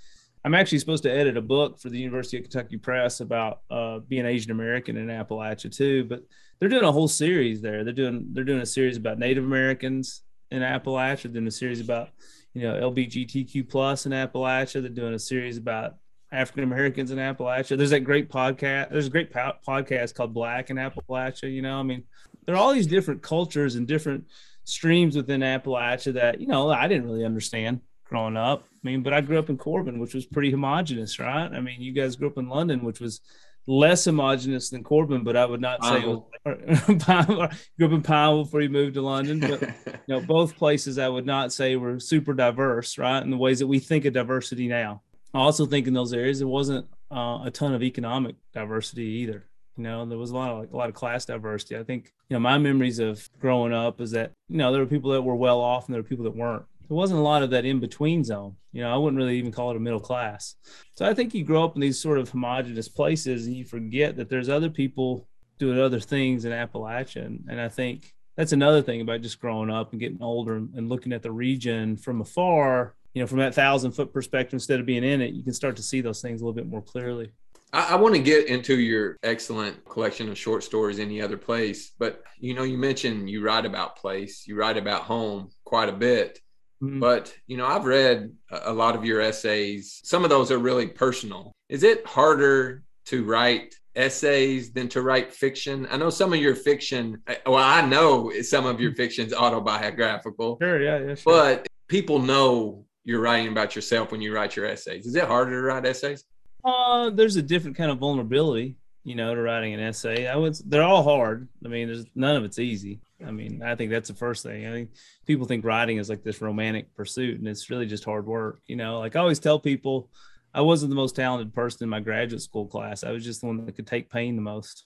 I'm 0.46 0.55
actually 0.55 0.79
supposed 0.79 1.03
to 1.03 1.12
edit 1.12 1.36
a 1.36 1.41
book 1.41 1.79
for 1.79 1.89
the 1.89 2.00
University 2.00 2.38
of 2.38 2.43
Kentucky 2.43 2.77
Press 2.77 3.19
about 3.19 3.62
uh, 3.69 4.00
being 4.00 4.25
Asian 4.25 4.51
American 4.51 4.96
in 4.96 5.08
Appalachia 5.08 5.75
too. 5.75 6.05
But 6.05 6.24
they're 6.60 6.69
doing 6.69 6.86
a 6.86 6.91
whole 6.91 7.08
series 7.08 7.62
there. 7.62 7.84
They're 7.84 7.93
doing 7.93 8.27
they're 8.31 8.43
doing 8.43 8.62
a 8.62 8.65
series 8.65 8.98
about 8.98 9.19
Native 9.19 9.43
Americans 9.43 10.22
in 10.51 10.62
Appalachia. 10.62 11.24
They're 11.24 11.34
doing 11.34 11.48
a 11.48 11.51
series 11.51 11.81
about 11.81 12.10
you 12.53 12.62
know 12.62 12.91
LBGTQ 12.91 13.69
plus 13.69 14.05
in 14.05 14.13
Appalachia. 14.13 14.81
They're 14.81 14.89
doing 14.89 15.13
a 15.13 15.19
series 15.19 15.58
about 15.58 15.96
African 16.31 16.63
Americans 16.63 17.12
in 17.12 17.17
Appalachia. 17.17 17.77
There's 17.77 17.89
that 17.89 18.01
great 18.01 18.29
podcast. 18.29 18.91
There's 18.91 19.08
a 19.08 19.12
great 19.12 19.31
po- 19.31 19.55
podcast 19.67 20.15
called 20.15 20.34
Black 20.34 20.69
in 20.69 20.77
Appalachia. 20.77 21.51
You 21.51 21.62
know, 21.62 21.79
I 21.79 21.84
mean, 21.84 22.03
there 22.46 22.55
are 22.55 22.60
all 22.60 22.74
these 22.74 22.88
different 22.88 23.22
cultures 23.22 23.75
and 23.75 23.88
different 23.88 24.25
streams 24.63 25.15
within 25.15 25.41
Appalachia 25.41 26.13
that 26.13 26.39
you 26.39 26.48
know 26.48 26.69
I 26.69 26.88
didn't 26.88 27.05
really 27.05 27.25
understand 27.25 27.81
growing 28.05 28.38
up. 28.38 28.63
I 28.84 28.88
mean, 28.88 29.04
but 29.04 29.14
I 29.14 29.22
grew 29.22 29.38
up 29.38 29.50
in 29.50 29.58
Corbin, 29.58 30.00
which 30.00 30.14
was 30.14 30.26
pretty 30.26 30.52
homogenous, 30.52 31.20
right? 31.20 31.52
I 31.52 31.60
mean, 31.60 31.82
you 31.82 31.92
guys 31.92 32.16
grew 32.16 32.28
up 32.28 32.38
in 32.38 32.48
London, 32.48 32.84
which 32.86 33.02
was 33.02 33.22
less 33.68 34.06
homogenous 34.06 34.70
than 34.70 34.84
Corbin, 34.84 35.24
but 35.24 35.36
I 35.36 35.46
would 35.46 35.62
not 35.62 35.84
say 35.84 36.02
it 36.02 36.08
was. 36.08 36.22
Pineville. 36.46 37.50
grew 37.78 37.88
up 37.88 37.94
in 37.94 38.02
Pineville 38.02 38.44
before 38.46 38.62
you 38.62 38.70
moved 38.70 38.96
to 38.96 39.02
London, 39.02 39.40
but 39.40 39.62
you 39.86 40.16
know, 40.16 40.22
both 40.22 40.56
places 40.56 40.98
I 40.98 41.10
would 41.10 41.26
not 41.26 41.52
say 41.52 41.76
were 41.76 42.00
super 42.00 42.34
diverse, 42.34 42.98
right? 42.98 43.22
In 43.22 43.30
the 43.30 43.38
ways 43.38 43.60
that 43.60 43.68
we 43.68 43.80
think 43.80 44.06
of 44.06 44.14
diversity 44.14 44.68
now. 44.68 45.02
I 45.34 45.40
also 45.40 45.66
think 45.66 45.88
in 45.88 45.94
those 45.94 46.14
areas 46.14 46.40
there 46.40 46.48
wasn't 46.48 46.88
uh, 47.12 47.42
a 47.46 47.52
ton 47.54 47.74
of 47.74 47.84
economic 47.84 48.36
diversity 48.54 49.04
either. 49.04 49.46
You 49.78 49.84
know, 49.84 50.06
there 50.06 50.18
was 50.18 50.32
a 50.32 50.36
lot 50.36 50.50
of 50.50 50.60
like, 50.60 50.72
a 50.72 50.76
lot 50.76 50.90
of 50.90 50.96
class 50.96 51.26
diversity. 51.26 51.78
I 51.78 51.84
think 51.84 52.12
you 52.30 52.36
know 52.36 52.40
my 52.40 52.58
memories 52.58 53.00
of 53.00 53.30
growing 53.40 53.74
up 53.74 54.02
is 54.02 54.12
that 54.12 54.32
you 54.48 54.58
know 54.58 54.72
there 54.72 54.82
were 54.82 54.88
people 54.88 55.12
that 55.12 55.22
were 55.22 55.36
well 55.36 55.62
off 55.62 55.86
and 55.86 55.94
there 55.94 56.02
were 56.02 56.08
people 56.08 56.26
that 56.26 56.36
weren't. 56.36 56.66
There 56.89 56.98
wasn't 56.98 57.19
a 57.19 57.24
lot 57.24 57.43
of 57.43 57.51
that 57.51 57.65
in 57.65 57.79
between 57.79 58.24
zone. 58.24 58.55
You 58.72 58.81
know, 58.81 58.91
I 58.91 58.98
wouldn't 58.98 59.17
really 59.17 59.38
even 59.38 59.51
call 59.51 59.69
it 59.69 59.77
a 59.77 59.79
middle 59.79 60.00
class. 60.00 60.55
So 60.96 61.05
I 61.05 61.13
think 61.13 61.36
you 61.36 61.43
grow 61.43 61.63
up 61.63 61.75
in 61.75 61.81
these 61.81 62.01
sort 62.01 62.17
of 62.17 62.29
homogenous 62.29 62.89
places 62.89 63.46
and 63.46 63.55
you 63.55 63.63
forget 63.63 64.17
that 64.17 64.27
there's 64.27 64.50
other 64.50 64.72
people 64.72 65.27
doing 65.60 65.79
other 65.79 66.00
things 66.00 66.46
in 66.46 66.51
Appalachia. 66.51 67.25
And, 67.48 67.62
I 67.62 67.69
think 67.69 68.15
that's 68.36 68.53
another 68.53 68.81
thing 68.81 69.01
about 69.01 69.22
just 69.22 69.39
growing 69.39 69.69
up 69.69 69.91
and 69.91 70.00
getting 70.00 70.22
older 70.22 70.55
and, 70.55 70.74
and 70.74 70.89
looking 70.89 71.13
at 71.13 71.22
the 71.22 71.31
region 71.31 71.96
from 71.96 72.22
afar. 72.22 72.96
You 73.13 73.22
know, 73.22 73.27
from 73.27 73.39
that 73.39 73.53
thousand 73.53 73.91
foot 73.91 74.12
perspective, 74.12 74.53
instead 74.53 74.79
of 74.79 74.86
being 74.88 75.03
in 75.03 75.22
it, 75.22 75.34
you 75.34 75.43
can 75.43 75.53
start 75.53 75.75
to 75.75 75.84
see 75.84 76.01
those 76.01 76.22
things 76.22 76.41
a 76.41 76.43
little 76.43 76.55
bit 76.55 76.67
more 76.67 76.81
clearly. 76.81 77.31
I, 77.72 77.89
I 77.89 77.96
want 77.96 78.15
to 78.15 78.22
get 78.22 78.48
into 78.48 78.79
your 78.79 79.17
excellent 79.22 79.86
collection 79.86 80.29
of 80.29 80.38
short 80.38 80.63
stories, 80.63 80.98
Any 80.98 81.22
Other 81.22 81.38
Place. 81.38 81.91
But, 82.00 82.24
you 82.39 82.55
know, 82.55 82.63
you 82.63 82.77
mentioned 82.77 83.29
you 83.29 83.43
write 83.43 83.65
about 83.65 83.96
place, 83.96 84.48
you 84.48 84.55
write 84.55 84.77
about 84.77 85.03
home 85.03 85.50
quite 85.65 85.89
a 85.89 85.93
bit. 85.93 86.39
Mhm. 86.82 87.00
But, 87.00 87.34
you 87.48 87.58
know, 87.58 87.66
I've 87.66 87.86
read 87.86 88.32
a 88.52 88.72
a 88.72 88.74
lot 88.74 88.96
of 88.96 89.04
your 89.06 89.22
essays. 89.22 90.00
Some 90.04 90.24
of 90.24 90.30
those 90.30 90.52
are 90.52 90.58
really 90.60 90.88
personal. 90.88 91.52
Is 91.68 91.84
it 91.84 92.06
harder 92.06 92.84
to 93.08 93.24
write 93.24 93.76
essays 93.96 94.72
than 94.72 94.88
to 94.89 95.02
write 95.02 95.34
fiction? 95.34 95.88
I 95.92 95.98
know 95.98 96.10
some 96.10 96.32
of 96.34 96.39
your 96.39 96.56
fiction, 96.56 97.22
well, 97.46 97.56
I 97.56 97.82
know 97.82 98.32
some 98.42 98.65
of 98.65 98.80
your 98.80 98.94
fiction's 98.96 99.34
autobiographical, 99.34 100.58
Sure, 100.62 100.82
yeah, 100.82 101.00
yeah, 101.00 101.15
sure. 101.15 101.34
but 101.34 101.68
people 101.88 102.20
know 102.20 102.86
you're 103.04 103.20
writing 103.22 103.50
about 103.52 103.76
yourself 103.76 104.12
when 104.12 104.22
you 104.22 104.34
write 104.34 104.56
your 104.56 104.65
essays. 104.68 105.06
Is 105.06 105.15
it 105.15 105.26
harder 105.26 105.52
to 105.52 105.62
write 105.62 105.86
essays? 105.86 106.24
Uh, 106.63 107.10
there's 107.10 107.36
a 107.36 107.42
different 107.42 107.76
kind 107.78 107.89
of 107.92 107.98
vulnerability, 107.98 108.78
you 109.10 109.15
know, 109.15 109.34
to 109.34 109.41
writing 109.41 109.74
an 109.74 109.80
essay. 109.80 110.28
I 110.28 110.36
would. 110.36 110.56
They're 110.67 110.84
all 110.84 111.02
hard. 111.02 111.48
I 111.65 111.67
mean, 111.67 111.88
there's 111.88 112.06
none 112.13 112.36
of 112.36 112.43
it's 112.43 112.60
easy. 112.60 113.02
I 113.26 113.32
mean, 113.32 113.63
I 113.63 113.74
think 113.74 113.89
that's 113.89 114.10
the 114.10 114.13
first 114.13 114.43
thing. 114.43 114.67
I 114.67 114.72
think 114.72 114.91
people 115.26 115.48
think 115.48 115.65
writing 115.65 115.98
is 115.98 116.12
like 116.12 116.22
this 116.22 116.43
romantic 116.43 116.93
pursuit, 116.93 117.39
and 117.39 117.48
it's 117.48 117.72
really 117.72 117.88
just 117.88 118.06
hard 118.06 118.28
work. 118.28 118.60
You 118.67 118.76
know, 118.76 119.00
like 119.00 119.15
I 119.15 119.19
always 119.19 119.39
tell 119.39 119.58
people, 119.58 120.12
I 120.54 120.62
wasn't 120.62 120.91
the 120.91 120.95
most 120.95 121.15
talented 121.15 121.56
person 121.56 121.86
in 121.86 121.89
my 121.89 122.02
graduate 122.02 122.43
school 122.43 122.67
class. 122.67 123.04
I 123.04 123.10
was 123.10 123.26
just 123.26 123.41
the 123.41 123.48
one 123.48 123.65
that 123.65 123.76
could 123.76 123.88
take 123.88 124.12
pain 124.12 124.36
the 124.36 124.43
most. 124.43 124.86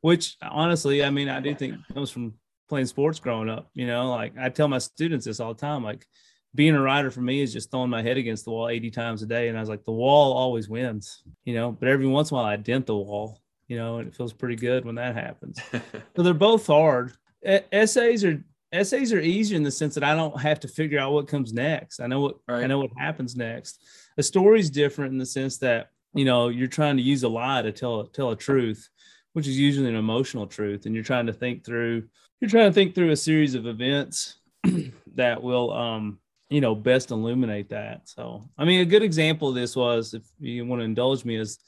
Which 0.00 0.36
honestly, 0.40 1.02
I 1.02 1.10
mean, 1.10 1.28
I 1.28 1.40
do 1.40 1.52
think 1.52 1.74
comes 1.92 2.10
from 2.10 2.34
playing 2.68 2.86
sports 2.86 3.18
growing 3.18 3.48
up. 3.48 3.68
You 3.74 3.88
know, 3.88 4.10
like 4.10 4.38
I 4.38 4.48
tell 4.48 4.68
my 4.68 4.78
students 4.78 5.26
this 5.26 5.40
all 5.40 5.54
the 5.54 5.60
time, 5.60 5.82
like 5.82 6.06
being 6.54 6.76
a 6.76 6.80
writer 6.80 7.10
for 7.10 7.20
me 7.20 7.40
is 7.40 7.52
just 7.52 7.72
throwing 7.72 7.90
my 7.90 8.02
head 8.02 8.16
against 8.16 8.44
the 8.44 8.52
wall 8.52 8.68
80 8.68 8.92
times 8.92 9.22
a 9.22 9.26
day. 9.26 9.48
And 9.48 9.56
I 9.56 9.60
was 9.60 9.68
like, 9.68 9.84
the 9.84 9.90
wall 9.90 10.34
always 10.34 10.68
wins, 10.68 11.24
you 11.44 11.54
know, 11.54 11.72
but 11.72 11.88
every 11.88 12.06
once 12.06 12.30
in 12.30 12.36
a 12.36 12.38
while 12.38 12.46
I 12.46 12.54
dent 12.54 12.86
the 12.86 12.94
wall, 12.94 13.40
you 13.68 13.76
know, 13.76 13.98
and 13.98 14.08
it 14.08 14.14
feels 14.14 14.32
pretty 14.32 14.56
good 14.56 14.84
when 14.84 14.94
that 14.96 15.14
happens. 15.14 15.60
so 16.16 16.22
they're 16.22 16.34
both 16.34 16.66
hard. 16.66 17.12
Essays 17.42 18.24
are 18.24 18.42
essays 18.72 19.12
are 19.12 19.20
easier 19.20 19.56
in 19.56 19.62
the 19.62 19.70
sense 19.70 19.94
that 19.94 20.04
I 20.04 20.14
don't 20.14 20.40
have 20.40 20.60
to 20.60 20.68
figure 20.68 20.98
out 20.98 21.12
what 21.12 21.28
comes 21.28 21.52
next. 21.52 22.00
I 22.00 22.06
know 22.06 22.20
what 22.20 22.36
I 22.48 22.66
know 22.66 22.78
what 22.78 22.90
happens 22.96 23.36
next. 23.36 23.82
A 24.18 24.22
story's 24.22 24.70
different 24.70 25.12
in 25.12 25.18
the 25.18 25.26
sense 25.26 25.58
that, 25.58 25.90
you 26.14 26.24
know, 26.24 26.48
you're 26.48 26.66
trying 26.66 26.96
to 26.96 27.02
use 27.02 27.22
a 27.22 27.28
lie 27.28 27.62
to 27.62 27.72
tell 27.72 28.04
tell 28.06 28.30
a 28.30 28.36
truth, 28.36 28.88
which 29.32 29.46
is 29.46 29.58
usually 29.58 29.88
an 29.88 29.96
emotional 29.96 30.46
truth. 30.46 30.86
And 30.86 30.94
you're 30.94 31.04
trying 31.04 31.26
to 31.26 31.32
think 31.32 31.64
through, 31.64 32.04
you're 32.40 32.50
trying 32.50 32.70
to 32.70 32.74
think 32.74 32.94
through 32.94 33.10
a 33.10 33.16
series 33.16 33.54
of 33.54 33.66
events 33.66 34.38
that 35.14 35.42
will 35.42 35.72
um 35.72 36.18
you 36.48 36.60
know 36.60 36.74
best 36.74 37.10
illuminate 37.10 37.68
that 37.68 38.02
so 38.04 38.48
i 38.56 38.64
mean 38.64 38.80
a 38.80 38.84
good 38.84 39.02
example 39.02 39.48
of 39.48 39.54
this 39.54 39.74
was 39.74 40.14
if 40.14 40.22
you 40.38 40.64
want 40.64 40.80
to 40.80 40.84
indulge 40.84 41.24
me 41.24 41.36
is 41.36 41.58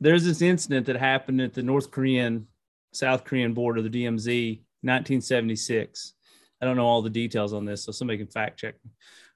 there's 0.00 0.24
this 0.24 0.42
incident 0.42 0.86
that 0.86 0.96
happened 0.96 1.40
at 1.40 1.54
the 1.54 1.62
north 1.62 1.90
korean 1.90 2.46
south 2.92 3.24
korean 3.24 3.54
border 3.54 3.82
the 3.82 3.88
dmz 3.88 4.60
1976 4.82 6.14
i 6.60 6.66
don't 6.66 6.76
know 6.76 6.86
all 6.86 7.02
the 7.02 7.10
details 7.10 7.52
on 7.52 7.64
this 7.64 7.84
so 7.84 7.92
somebody 7.92 8.18
can 8.18 8.26
fact 8.26 8.58
check 8.58 8.74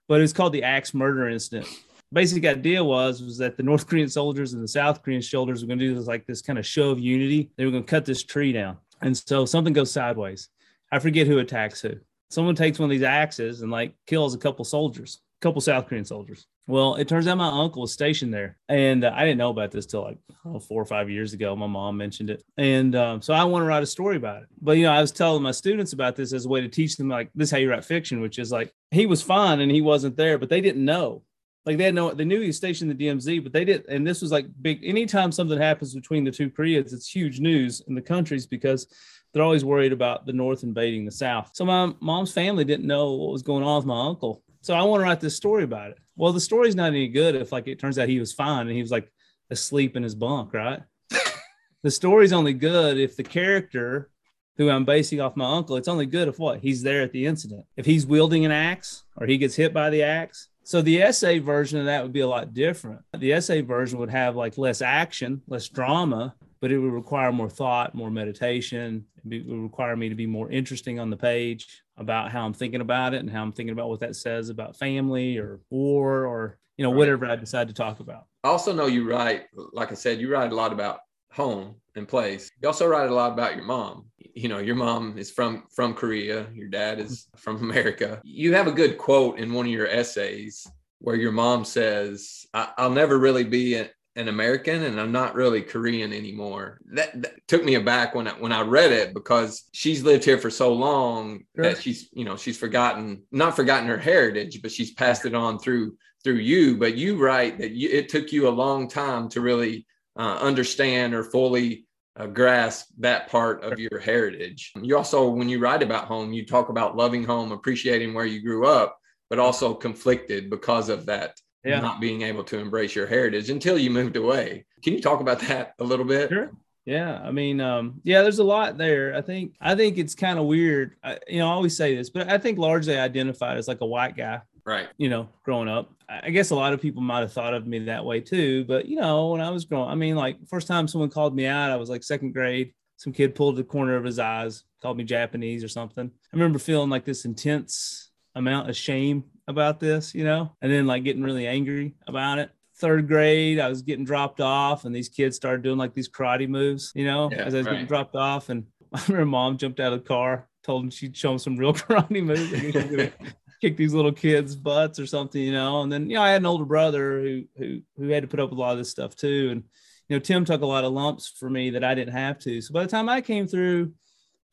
but 0.09 0.21
it's 0.21 0.33
called 0.33 0.53
the 0.53 0.63
axe 0.63 0.95
murder 0.95 1.29
incident. 1.29 1.67
Basic 2.13 2.45
idea 2.45 2.85
was 2.85 3.23
was 3.23 3.39
that 3.39 3.57
the 3.57 3.63
north 3.63 3.87
korean 3.87 4.09
soldiers 4.09 4.53
and 4.53 4.63
the 4.63 4.69
south 4.69 5.03
korean 5.03 5.23
soldiers 5.23 5.63
were 5.63 5.69
going 5.69 5.79
to 5.79 5.89
do 5.89 5.95
this 5.95 6.07
like 6.07 6.27
this 6.27 6.43
kind 6.43 6.59
of 6.59 6.67
show 6.67 6.91
of 6.91 7.01
unity. 7.01 7.51
They 7.57 7.65
were 7.65 7.71
going 7.71 7.85
to 7.85 7.91
cut 7.91 8.05
this 8.05 8.23
tree 8.23 8.53
down. 8.53 8.77
And 9.01 9.17
so 9.17 9.47
something 9.47 9.73
goes 9.73 9.91
sideways. 9.91 10.49
I 10.91 10.99
forget 10.99 11.27
who 11.27 11.39
attacks 11.39 11.81
who. 11.81 11.95
Someone 12.29 12.55
takes 12.55 12.79
one 12.79 12.85
of 12.87 12.91
these 12.91 13.03
axes 13.03 13.63
and 13.63 13.71
like 13.71 13.95
kills 14.07 14.35
a 14.35 14.39
couple 14.39 14.65
soldiers, 14.67 15.21
a 15.41 15.43
couple 15.43 15.61
South 15.63 15.87
Korean 15.87 16.05
soldiers. 16.05 16.47
Well, 16.69 16.95
it 16.95 17.09
turns 17.09 17.27
out 17.27 17.39
my 17.39 17.49
uncle 17.49 17.83
was 17.83 17.93
stationed 17.93 18.33
there, 18.33 18.57
and 18.69 19.05
uh, 19.05 19.13
I 19.15 19.25
didn't 19.25 19.39
know 19.39 19.51
about 19.51 19.73
this 19.73 19.85
till 19.85 20.03
like 20.03 20.19
oh, 20.45 20.61
four 20.61 20.81
or 20.81 20.87
five 20.87 21.11
years 21.11 21.33
ago. 21.33 21.57
My 21.57 21.67
mom 21.67 21.97
mentioned 21.97 22.31
it, 22.31 22.45
and 22.57 22.95
um, 22.95 23.21
so 23.21 23.35
I 23.35 23.43
want 23.45 23.63
to 23.63 23.67
write 23.67 23.83
a 23.83 23.87
story 23.87 24.17
about 24.17 24.43
it. 24.43 24.49
But 24.61 24.77
you 24.77 24.85
know, 24.85 24.93
I 24.93 25.01
was 25.01 25.11
telling 25.11 25.43
my 25.43 25.51
students 25.51 25.93
about 25.93 26.15
this 26.15 26.33
as 26.33 26.45
a 26.45 26.49
way 26.49 26.61
to 26.61 26.69
teach 26.69 26.97
them 26.97 27.09
like 27.09 27.31
this: 27.35 27.49
is 27.49 27.51
how 27.51 27.59
you 27.59 27.69
write 27.69 27.85
fiction, 27.85 28.21
which 28.21 28.39
is 28.39 28.53
like 28.53 28.73
he 28.93 29.07
was 29.07 29.23
fine 29.23 29.61
and 29.61 29.73
he 29.73 29.81
wasn't 29.81 30.17
there, 30.17 30.39
but 30.39 30.49
they 30.49 30.61
didn't 30.61 30.85
know. 30.85 31.25
Like 31.67 31.79
they 31.79 31.85
had 31.85 31.95
no, 31.95 32.13
they 32.13 32.25
knew 32.25 32.41
he 32.41 32.49
was 32.49 32.57
stationed 32.57 32.91
in 32.91 32.97
the 32.97 33.07
DMZ, 33.07 33.43
but 33.43 33.53
they 33.53 33.65
didn't. 33.65 33.87
And 33.89 34.07
this 34.07 34.23
was 34.23 34.31
like 34.31 34.47
big. 34.61 34.85
Anytime 34.85 35.33
something 35.33 35.59
happens 35.59 35.95
between 35.95 36.23
the 36.23 36.31
two 36.31 36.49
Koreas, 36.49 36.93
it's 36.93 37.09
huge 37.09 37.41
news 37.41 37.83
in 37.89 37.95
the 37.95 38.03
countries 38.03 38.47
because 38.47 38.87
they're 39.33 39.43
always 39.43 39.65
worried 39.65 39.93
about 39.93 40.27
the 40.27 40.33
North 40.33 40.63
invading 40.63 41.05
the 41.05 41.13
South. 41.13 41.51
So 41.55 41.65
my 41.65 41.93
mom's 42.01 42.33
family 42.33 42.65
didn't 42.65 42.87
know 42.87 43.13
what 43.13 43.33
was 43.33 43.43
going 43.43 43.65
on 43.65 43.77
with 43.77 43.87
my 43.87 44.07
uncle. 44.07 44.43
So 44.61 44.75
I 44.75 44.83
want 44.83 45.01
to 45.01 45.05
write 45.05 45.21
this 45.21 45.37
story 45.37 45.65
about 45.65 45.91
it. 45.91 45.99
Well, 46.17 46.33
the 46.33 46.41
story's 46.41 46.75
not 46.75 46.89
any 46.89 47.09
good 47.09 47.35
if 47.35 47.53
like 47.53 47.69
it 47.69 47.79
turns 47.79 47.99
out 47.99 48.09
he 48.09 48.21
was 48.21 48.33
fine 48.33 48.67
and 48.67 48.77
he 48.77 48.83
was 48.83 48.91
like 48.91 49.11
asleep 49.51 49.97
in 49.97 50.03
his 50.03 50.15
bunk, 50.15 50.53
right? 50.53 50.83
the 51.83 51.91
story's 51.91 52.33
only 52.33 52.53
good 52.53 52.99
if 52.99 53.17
the 53.17 53.23
character 53.23 54.11
who 54.57 54.69
I'm 54.69 54.85
basing 54.85 55.21
off 55.21 55.37
my 55.37 55.51
uncle, 55.57 55.77
it's 55.77 55.89
only 55.89 56.07
good 56.07 56.29
if 56.29 56.39
what? 56.39 56.61
He's 56.61 56.83
there 56.83 57.03
at 57.03 57.13
the 57.13 57.27
incident. 57.27 57.65
If 57.77 57.87
he's 57.87 58.07
wielding 58.07 58.45
an 58.45 58.53
axe 58.53 59.05
or 59.17 59.27
he 59.27 59.39
gets 59.39 59.57
hit 59.57 59.73
by 59.73 59.91
the 59.91 60.03
axe. 60.03 60.49
So 60.65 60.83
the 60.83 61.03
essay 61.03 61.39
version 61.39 61.81
of 61.81 61.87
that 61.87 62.03
would 62.03 62.13
be 62.13 62.21
a 62.21 62.29
lot 62.29 62.55
different. 62.55 63.01
The 63.19 63.33
essay 63.33 63.63
version 63.63 63.99
would 63.99 64.11
have 64.11 64.37
like 64.37 64.59
less 64.59 64.83
action, 64.83 65.43
less 65.49 65.69
drama, 65.69 66.35
but 66.61 66.71
it 66.71 66.79
would 66.79 66.93
require 66.93 67.33
more 67.33 67.49
thought, 67.51 67.95
more 67.95 68.11
meditation. 68.11 69.07
It 69.29 69.47
would 69.47 69.63
require 69.63 69.97
me 69.97 70.09
to 70.09 70.15
be 70.15 70.27
more 70.27 70.51
interesting 70.51 71.01
on 71.01 71.11
the 71.11 71.17
page 71.17 71.82
about 71.97 72.31
how 72.31 72.45
I'm 72.45 72.53
thinking 72.55 72.81
about 72.81 73.15
it 73.15 73.19
and 73.21 73.31
how 73.31 73.43
I'm 73.43 73.53
thinking 73.53 73.73
about 73.73 73.89
what 73.89 74.01
that 74.01 74.17
says 74.17 74.49
about 74.49 74.77
family 74.77 75.37
or 75.39 75.61
war 75.71 76.27
or 76.27 76.59
you 76.77 76.83
know 76.85 76.91
Right. 76.91 76.99
whatever 76.99 77.27
I 77.27 77.37
decide 77.37 77.69
to 77.69 77.75
talk 77.75 78.01
about. 78.01 78.25
I 78.45 78.49
also 78.49 78.73
know 78.73 78.87
you 78.87 79.09
write, 79.09 79.43
like 79.73 79.93
I 79.93 79.95
said, 79.95 80.21
you 80.21 80.33
write 80.33 80.53
a 80.53 80.55
lot 80.55 80.73
about 80.73 81.01
home 81.33 81.77
and 81.95 82.09
place. 82.09 82.51
You 82.61 82.69
also 82.69 82.87
write 82.87 83.09
a 83.09 83.15
lot 83.15 83.33
about 83.33 83.55
your 83.57 83.65
mom. 83.65 84.07
You 84.35 84.49
know, 84.49 84.59
your 84.59 84.75
mom 84.77 85.19
is 85.19 85.31
from 85.31 85.65
from 85.75 85.95
Korea, 85.95 86.47
your 86.55 86.69
dad 86.69 86.99
is 86.99 87.29
from 87.37 87.57
America. 87.59 88.21
You 88.25 88.55
have 88.55 88.67
a 88.67 88.73
good 88.73 88.97
quote 88.99 89.39
in 89.39 89.53
one 89.53 89.67
of 89.67 89.73
your 89.73 89.87
essays 89.87 90.67
where 90.99 91.17
your 91.17 91.33
mom 91.33 91.65
says, 91.65 92.47
I- 92.55 92.73
will 92.79 92.91
never 92.91 93.19
really 93.19 93.45
be 93.45 93.75
a- 93.75 93.91
an 94.17 94.29
American 94.29 94.83
and 94.83 95.01
I'm 95.01 95.13
not 95.13 95.35
really 95.35 95.63
Korean 95.63 96.13
anymore. 96.13 96.81
That, 96.93 97.23
that, 97.23 97.35
took 97.49 97.65
me 97.65 97.75
aback 97.75 98.15
when 98.15 98.29
I, 98.29 98.33
when 98.33 98.53
I 98.53 98.61
read 98.63 98.93
it 98.93 99.15
because 99.15 99.65
she's 99.73 100.03
lived 100.03 100.25
here 100.25 100.39
for 100.39 100.51
so 100.51 100.73
long 100.73 101.45
sure. 101.57 101.65
that 101.65 101.83
she's, 101.83 102.09
you 102.13 102.25
know, 102.25 102.37
she's 102.37 102.59
forgotten, 102.59 103.23
not 103.31 103.57
forgotten 103.57 103.89
her 103.89 103.99
heritage, 103.99 104.61
but 104.63 104.71
she's 104.71 104.93
passed 104.93 105.25
it 105.25 105.35
on 105.35 105.59
through, 105.59 105.97
through 106.25 106.37
you. 106.37 106.77
But 106.77 106.97
you 106.97 107.23
write 107.23 107.59
that 107.59 107.73
you, 107.73 107.89
it 107.89 108.09
took 108.09 108.33
you 108.33 108.49
a 108.49 108.51
long 108.51 108.89
time 108.89 109.29
to 109.31 109.41
really 109.41 109.87
uh, 110.17 110.39
understand 110.41 111.15
or 111.15 111.25
fully 111.25 111.87
uh, 112.17 112.27
grasp 112.27 112.89
that 112.99 113.31
part 113.31 113.65
of 113.65 113.79
your 113.79 113.99
heritage. 113.99 114.73
You 114.81 114.97
also, 114.97 115.31
when 115.31 115.49
you 115.49 115.59
write 115.59 115.83
about 115.83 116.05
home, 116.05 116.33
you 116.33 116.45
talk 116.45 116.69
about 116.69 116.97
loving 116.97 117.25
home, 117.25 117.53
appreciating 117.53 118.13
where 118.13 118.27
you 118.27 118.43
grew 118.43 118.67
up, 118.67 118.99
but 119.31 119.39
also 119.39 119.73
conflicted 119.73 120.51
because 120.51 120.91
of 120.91 121.07
that 121.07 121.41
yeah. 121.65 121.81
not 121.81 122.01
being 122.01 122.23
able 122.23 122.45
to 122.45 122.59
embrace 122.59 122.95
your 122.95 123.07
heritage 123.07 123.51
until 123.51 123.79
you 123.79 123.91
moved 123.91 124.17
away. 124.17 124.65
Can 124.83 124.95
you 124.95 125.01
talk 125.01 125.21
about 125.21 125.41
that 125.41 125.75
a 125.79 125.85
little 125.85 126.05
bit? 126.05 126.29
Sure. 126.29 126.51
Yeah, 126.85 127.21
I 127.23 127.31
mean, 127.31 127.61
um, 127.61 128.01
yeah, 128.03 128.23
there's 128.23 128.41
a 128.41 128.45
lot 128.45 128.77
there. 128.77 129.15
I 129.15 129.21
think, 129.21 129.55
I 129.61 129.77
think 129.77 129.99
it's 129.99 130.17
kind 130.17 130.39
of 130.39 130.47
weird. 130.47 130.97
I, 131.05 131.19
you 131.29 131.39
know, 131.39 131.49
I 131.49 131.53
always 131.53 131.77
say 131.77 131.95
this, 131.95 132.11
but 132.11 132.29
I 132.29 132.39
think 132.39 132.59
largely 132.59 132.99
identified 132.99 133.57
as 133.57 133.69
like 133.69 133.83
a 133.83 133.87
white 133.87 134.17
guy, 134.17 134.41
right? 134.65 134.89
You 134.97 135.09
know, 135.09 135.29
growing 135.45 135.69
up, 135.69 135.93
I 136.09 136.31
guess 136.31 136.51
a 136.51 136.57
lot 136.57 136.73
of 136.73 136.81
people 136.81 137.01
might 137.01 137.21
have 137.21 137.33
thought 137.33 137.55
of 137.55 137.69
me 137.69 137.79
that 137.81 138.05
way 138.05 138.21
too. 138.21 138.65
But 138.65 138.87
you 138.87 138.97
know, 138.97 139.29
when 139.29 139.41
I 139.41 139.51
was 139.51 139.65
growing, 139.65 139.89
I 139.89 139.95
mean, 139.95 140.17
like 140.17 140.37
first 140.49 140.67
time 140.67 140.89
someone 140.89 141.11
called 141.11 141.37
me 141.37 141.47
out, 141.47 141.71
I 141.71 141.77
was 141.77 141.89
like 141.89 142.03
second 142.03 142.33
grade. 142.33 142.73
Some 142.97 143.13
kid 143.13 143.35
pulled 143.35 143.57
the 143.57 143.65
corner 143.65 143.97
of 143.97 144.05
his 144.05 144.19
eyes, 144.19 144.65
called 144.81 144.97
me 144.97 145.05
Japanese 145.05 145.63
or 145.63 145.69
something. 145.69 146.11
I 146.11 146.37
remember 146.37 146.59
feeling 146.59 146.91
like 146.91 147.05
this 147.05 147.25
intense 147.25 148.11
amount 148.35 148.69
of 148.69 148.77
shame 148.77 149.25
about 149.49 149.81
this, 149.81 150.15
you 150.15 150.25
know, 150.25 150.55
and 150.61 150.73
then 150.73 150.87
like 150.87 151.05
getting 151.05 151.23
really 151.23 151.47
angry 151.47 151.95
about 152.07 152.39
it. 152.39 152.51
Third 152.77 153.07
grade, 153.07 153.61
I 153.61 153.69
was 153.69 153.83
getting 153.83 154.05
dropped 154.05 154.41
off, 154.41 154.85
and 154.85 154.95
these 154.95 155.09
kids 155.09 155.37
started 155.37 155.63
doing 155.63 155.79
like 155.79 155.95
these 155.95 156.09
karate 156.09 156.49
moves, 156.49 156.93
you 156.95 157.05
know, 157.05 157.31
yeah, 157.31 157.45
as 157.45 157.55
I 157.55 157.59
was 157.59 157.67
right. 157.67 157.73
getting 157.73 157.87
dropped 157.87 158.17
off. 158.17 158.49
And 158.49 158.67
I 158.93 159.03
remember 159.09 159.27
mom 159.27 159.59
jumped 159.59 159.81
out 159.81 159.93
of 159.93 160.03
the 160.03 160.09
car, 160.09 160.49
told 160.65 160.85
him 160.85 160.91
she'd 160.91 161.17
show 161.17 161.33
him 161.33 161.39
some 161.39 161.57
real 161.57 161.73
karate 161.75 162.23
moves. 162.23 163.13
kick 163.61 163.77
these 163.77 163.95
little 163.95 164.13
kids' 164.13 164.57
butts 164.57 164.99
or 164.99 165.07
something, 165.07 165.41
you 165.41 165.53
know. 165.53 165.83
And 165.83 165.93
then, 165.93 166.11
you 166.11 166.17
know, 166.17 166.23
I 166.23 166.31
had 166.31 166.43
an 166.43 166.47
older 166.47 166.65
brother 166.65 167.21
who 167.21 167.45
who 167.57 167.81
who 167.97 168.09
had 168.09 168.23
to 168.25 168.29
put 168.29 168.41
up 168.41 168.51
with 168.51 168.59
a 168.59 168.61
lot 168.61 168.73
of 168.73 168.79
this 168.79 168.91
stuff 168.91 169.15
too. 169.15 169.51
And 169.53 169.63
you 170.09 170.17
know, 170.17 170.21
Tim 170.21 170.45
took 170.45 170.63
a 170.63 170.67
lot 170.67 170.85
of 170.85 170.93
lumps 170.93 171.33
for 171.39 171.49
me 171.49 171.71
that 171.71 171.85
I 171.85 171.95
didn't 171.95 172.15
have 172.15 172.39
to. 172.41 172.61
So 172.61 172.75
by 172.75 172.83
the 172.83 172.91
time 172.91 173.09
I 173.09 173.21
came 173.21 173.47
through, 173.47 173.93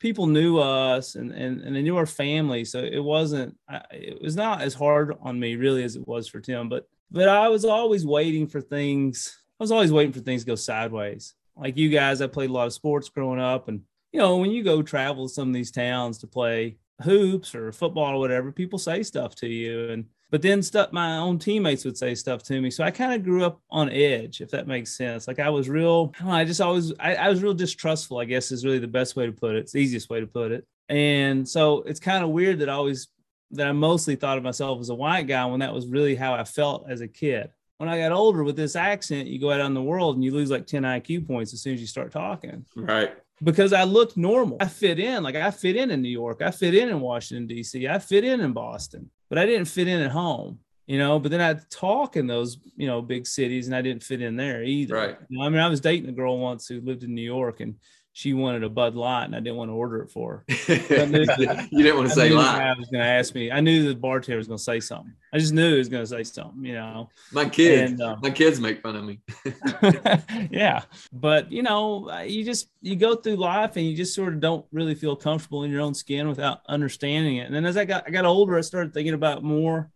people 0.00 0.26
knew 0.26 0.58
us 0.58 1.14
and, 1.14 1.30
and, 1.30 1.60
and 1.60 1.76
they 1.76 1.82
knew 1.82 1.96
our 1.96 2.06
family. 2.06 2.64
So 2.64 2.80
it 2.80 2.98
wasn't, 2.98 3.56
it 3.92 4.20
was 4.20 4.34
not 4.34 4.62
as 4.62 4.74
hard 4.74 5.16
on 5.20 5.38
me 5.38 5.56
really 5.56 5.84
as 5.84 5.94
it 5.94 6.08
was 6.08 6.26
for 6.26 6.40
Tim, 6.40 6.68
but, 6.68 6.88
but 7.10 7.28
I 7.28 7.48
was 7.48 7.64
always 7.64 8.04
waiting 8.04 8.46
for 8.46 8.60
things. 8.60 9.38
I 9.60 9.62
was 9.62 9.70
always 9.70 9.92
waiting 9.92 10.12
for 10.12 10.20
things 10.20 10.42
to 10.42 10.46
go 10.46 10.54
sideways. 10.54 11.34
Like 11.54 11.76
you 11.76 11.90
guys, 11.90 12.22
I 12.22 12.26
played 12.26 12.50
a 12.50 12.52
lot 12.52 12.66
of 12.66 12.72
sports 12.72 13.10
growing 13.10 13.40
up 13.40 13.68
and, 13.68 13.82
you 14.12 14.18
know, 14.18 14.38
when 14.38 14.50
you 14.50 14.64
go 14.64 14.82
travel 14.82 15.28
to 15.28 15.34
some 15.34 15.48
of 15.48 15.54
these 15.54 15.70
towns 15.70 16.18
to 16.18 16.26
play 16.26 16.78
hoops 17.02 17.54
or 17.54 17.70
football 17.70 18.14
or 18.14 18.18
whatever, 18.18 18.50
people 18.50 18.78
say 18.78 19.02
stuff 19.02 19.34
to 19.36 19.46
you. 19.46 19.90
And 19.90 20.06
but 20.30 20.42
then 20.42 20.62
stuff 20.62 20.92
my 20.92 21.16
own 21.16 21.38
teammates 21.38 21.84
would 21.84 21.98
say 21.98 22.14
stuff 22.14 22.42
to 22.44 22.60
me. 22.60 22.70
So 22.70 22.84
i 22.84 22.90
kind 22.90 23.12
of 23.12 23.24
grew 23.24 23.44
up 23.44 23.60
on 23.70 23.90
edge 23.90 24.40
if 24.40 24.50
that 24.50 24.66
makes 24.66 24.96
sense. 24.96 25.28
Like 25.28 25.38
i 25.38 25.50
was 25.50 25.68
real 25.68 26.12
I, 26.24 26.44
just 26.44 26.60
always 26.60 26.92
I, 26.98 27.14
I, 27.16 27.28
was 27.28 27.42
real 27.42 27.54
distrustful 27.54 28.18
i 28.18 28.24
guess 28.24 28.52
is 28.52 28.64
really 28.64 28.78
the 28.78 28.88
best 28.88 29.16
way 29.16 29.26
to 29.26 29.32
put 29.32 29.56
it. 29.56 29.60
It's 29.60 29.72
the 29.72 29.80
easiest 29.80 30.10
way 30.10 30.20
to 30.20 30.26
put 30.26 30.52
it. 30.52 30.66
And 30.88 31.48
so 31.48 31.82
it's 31.82 32.00
kind 32.00 32.24
of 32.24 32.30
weird 32.30 32.60
that 32.60 32.68
i 32.68 32.72
always 32.72 33.08
that 33.52 33.66
i 33.66 33.72
mostly 33.72 34.16
thought 34.16 34.38
of 34.38 34.44
myself 34.44 34.80
as 34.80 34.90
a 34.90 34.94
white 34.94 35.26
guy 35.26 35.44
when 35.46 35.60
that 35.60 35.74
was 35.74 35.86
really 35.86 36.14
how 36.14 36.34
i 36.34 36.44
felt 36.44 36.86
as 36.88 37.00
a 37.00 37.08
kid. 37.08 37.50
When 37.78 37.88
i 37.88 37.98
got 37.98 38.12
older 38.12 38.44
with 38.44 38.56
this 38.56 38.76
accent 38.76 39.28
you 39.28 39.38
go 39.38 39.50
out 39.50 39.60
in 39.60 39.74
the 39.74 39.82
world 39.82 40.16
and 40.16 40.24
you 40.24 40.32
lose 40.32 40.50
like 40.50 40.66
10 40.66 40.82
iq 40.82 41.26
points 41.26 41.52
as 41.52 41.62
soon 41.62 41.74
as 41.74 41.80
you 41.80 41.86
start 41.86 42.12
talking. 42.12 42.64
Right 42.76 43.12
because 43.42 43.72
I 43.72 43.84
looked 43.84 44.16
normal. 44.16 44.58
I 44.60 44.66
fit 44.66 44.98
in, 44.98 45.22
like 45.22 45.36
I 45.36 45.50
fit 45.50 45.76
in 45.76 45.90
in 45.90 46.02
New 46.02 46.08
York, 46.08 46.42
I 46.42 46.50
fit 46.50 46.74
in 46.74 46.88
in 46.88 47.00
Washington 47.00 47.46
D.C., 47.46 47.88
I 47.88 47.98
fit 47.98 48.24
in 48.24 48.40
in 48.40 48.52
Boston 48.52 49.10
but 49.30 49.38
I 49.38 49.46
didn't 49.46 49.68
fit 49.68 49.88
in 49.88 50.00
at 50.00 50.10
home, 50.10 50.58
you 50.86 50.98
know. 50.98 51.18
But 51.18 51.30
then 51.30 51.40
I'd 51.40 51.70
talk 51.70 52.16
in 52.16 52.26
those, 52.26 52.58
you 52.76 52.86
know, 52.86 53.00
big 53.00 53.26
cities, 53.26 53.66
and 53.66 53.74
I 53.74 53.80
didn't 53.80 54.02
fit 54.02 54.20
in 54.20 54.36
there 54.36 54.62
either. 54.62 54.94
Right. 54.94 55.16
You 55.28 55.38
know, 55.38 55.46
I 55.46 55.48
mean, 55.48 55.60
I 55.60 55.68
was 55.68 55.80
dating 55.80 56.10
a 56.10 56.12
girl 56.12 56.38
once 56.38 56.66
who 56.66 56.80
lived 56.82 57.04
in 57.04 57.14
New 57.14 57.22
York, 57.22 57.60
and 57.60 57.76
she 58.12 58.34
wanted 58.34 58.64
a 58.64 58.68
Bud 58.68 58.96
Light, 58.96 59.24
and 59.24 59.36
I 59.36 59.40
didn't 59.40 59.56
want 59.56 59.70
to 59.70 59.74
order 59.74 60.02
it 60.02 60.10
for 60.10 60.38
her. 60.38 60.44
that, 60.66 61.68
you 61.70 61.82
didn't 61.82 61.96
want 61.96 62.08
to 62.08 62.12
I 62.12 62.28
say 62.28 62.30
lie. 62.30 62.64
I 62.64 62.78
was 62.78 62.88
going 62.88 63.02
to 63.02 63.08
ask 63.08 63.34
me. 63.34 63.52
I 63.52 63.60
knew 63.60 63.88
the 63.88 63.94
bartender 63.94 64.36
was 64.36 64.48
going 64.48 64.58
to 64.58 64.62
say 64.62 64.80
something. 64.80 65.12
I 65.32 65.38
just 65.38 65.52
knew 65.52 65.72
he 65.72 65.78
was 65.78 65.88
going 65.88 66.02
to 66.02 66.06
say 66.08 66.24
something. 66.24 66.64
You 66.64 66.74
know, 66.74 67.08
my 67.32 67.48
kids, 67.48 67.92
and, 67.92 68.02
um, 68.02 68.20
my 68.22 68.30
kids 68.30 68.60
make 68.60 68.82
fun 68.82 68.96
of 68.96 69.04
me. 69.04 69.20
yeah, 70.50 70.82
but 71.12 71.50
you 71.52 71.62
know, 71.62 72.10
you 72.22 72.44
just 72.44 72.68
you 72.80 72.96
go 72.96 73.14
through 73.14 73.36
life, 73.36 73.76
and 73.76 73.86
you 73.86 73.96
just 73.96 74.14
sort 74.14 74.34
of 74.34 74.40
don't 74.40 74.66
really 74.72 74.94
feel 74.94 75.14
comfortable 75.14 75.62
in 75.62 75.70
your 75.70 75.80
own 75.80 75.94
skin 75.94 76.28
without 76.28 76.60
understanding 76.68 77.36
it. 77.36 77.46
And 77.46 77.54
then 77.54 77.64
as 77.64 77.76
I 77.76 77.84
got 77.84 78.04
I 78.06 78.10
got 78.10 78.24
older, 78.24 78.58
I 78.58 78.62
started 78.62 78.92
thinking 78.92 79.14
about 79.14 79.44
more 79.44 79.90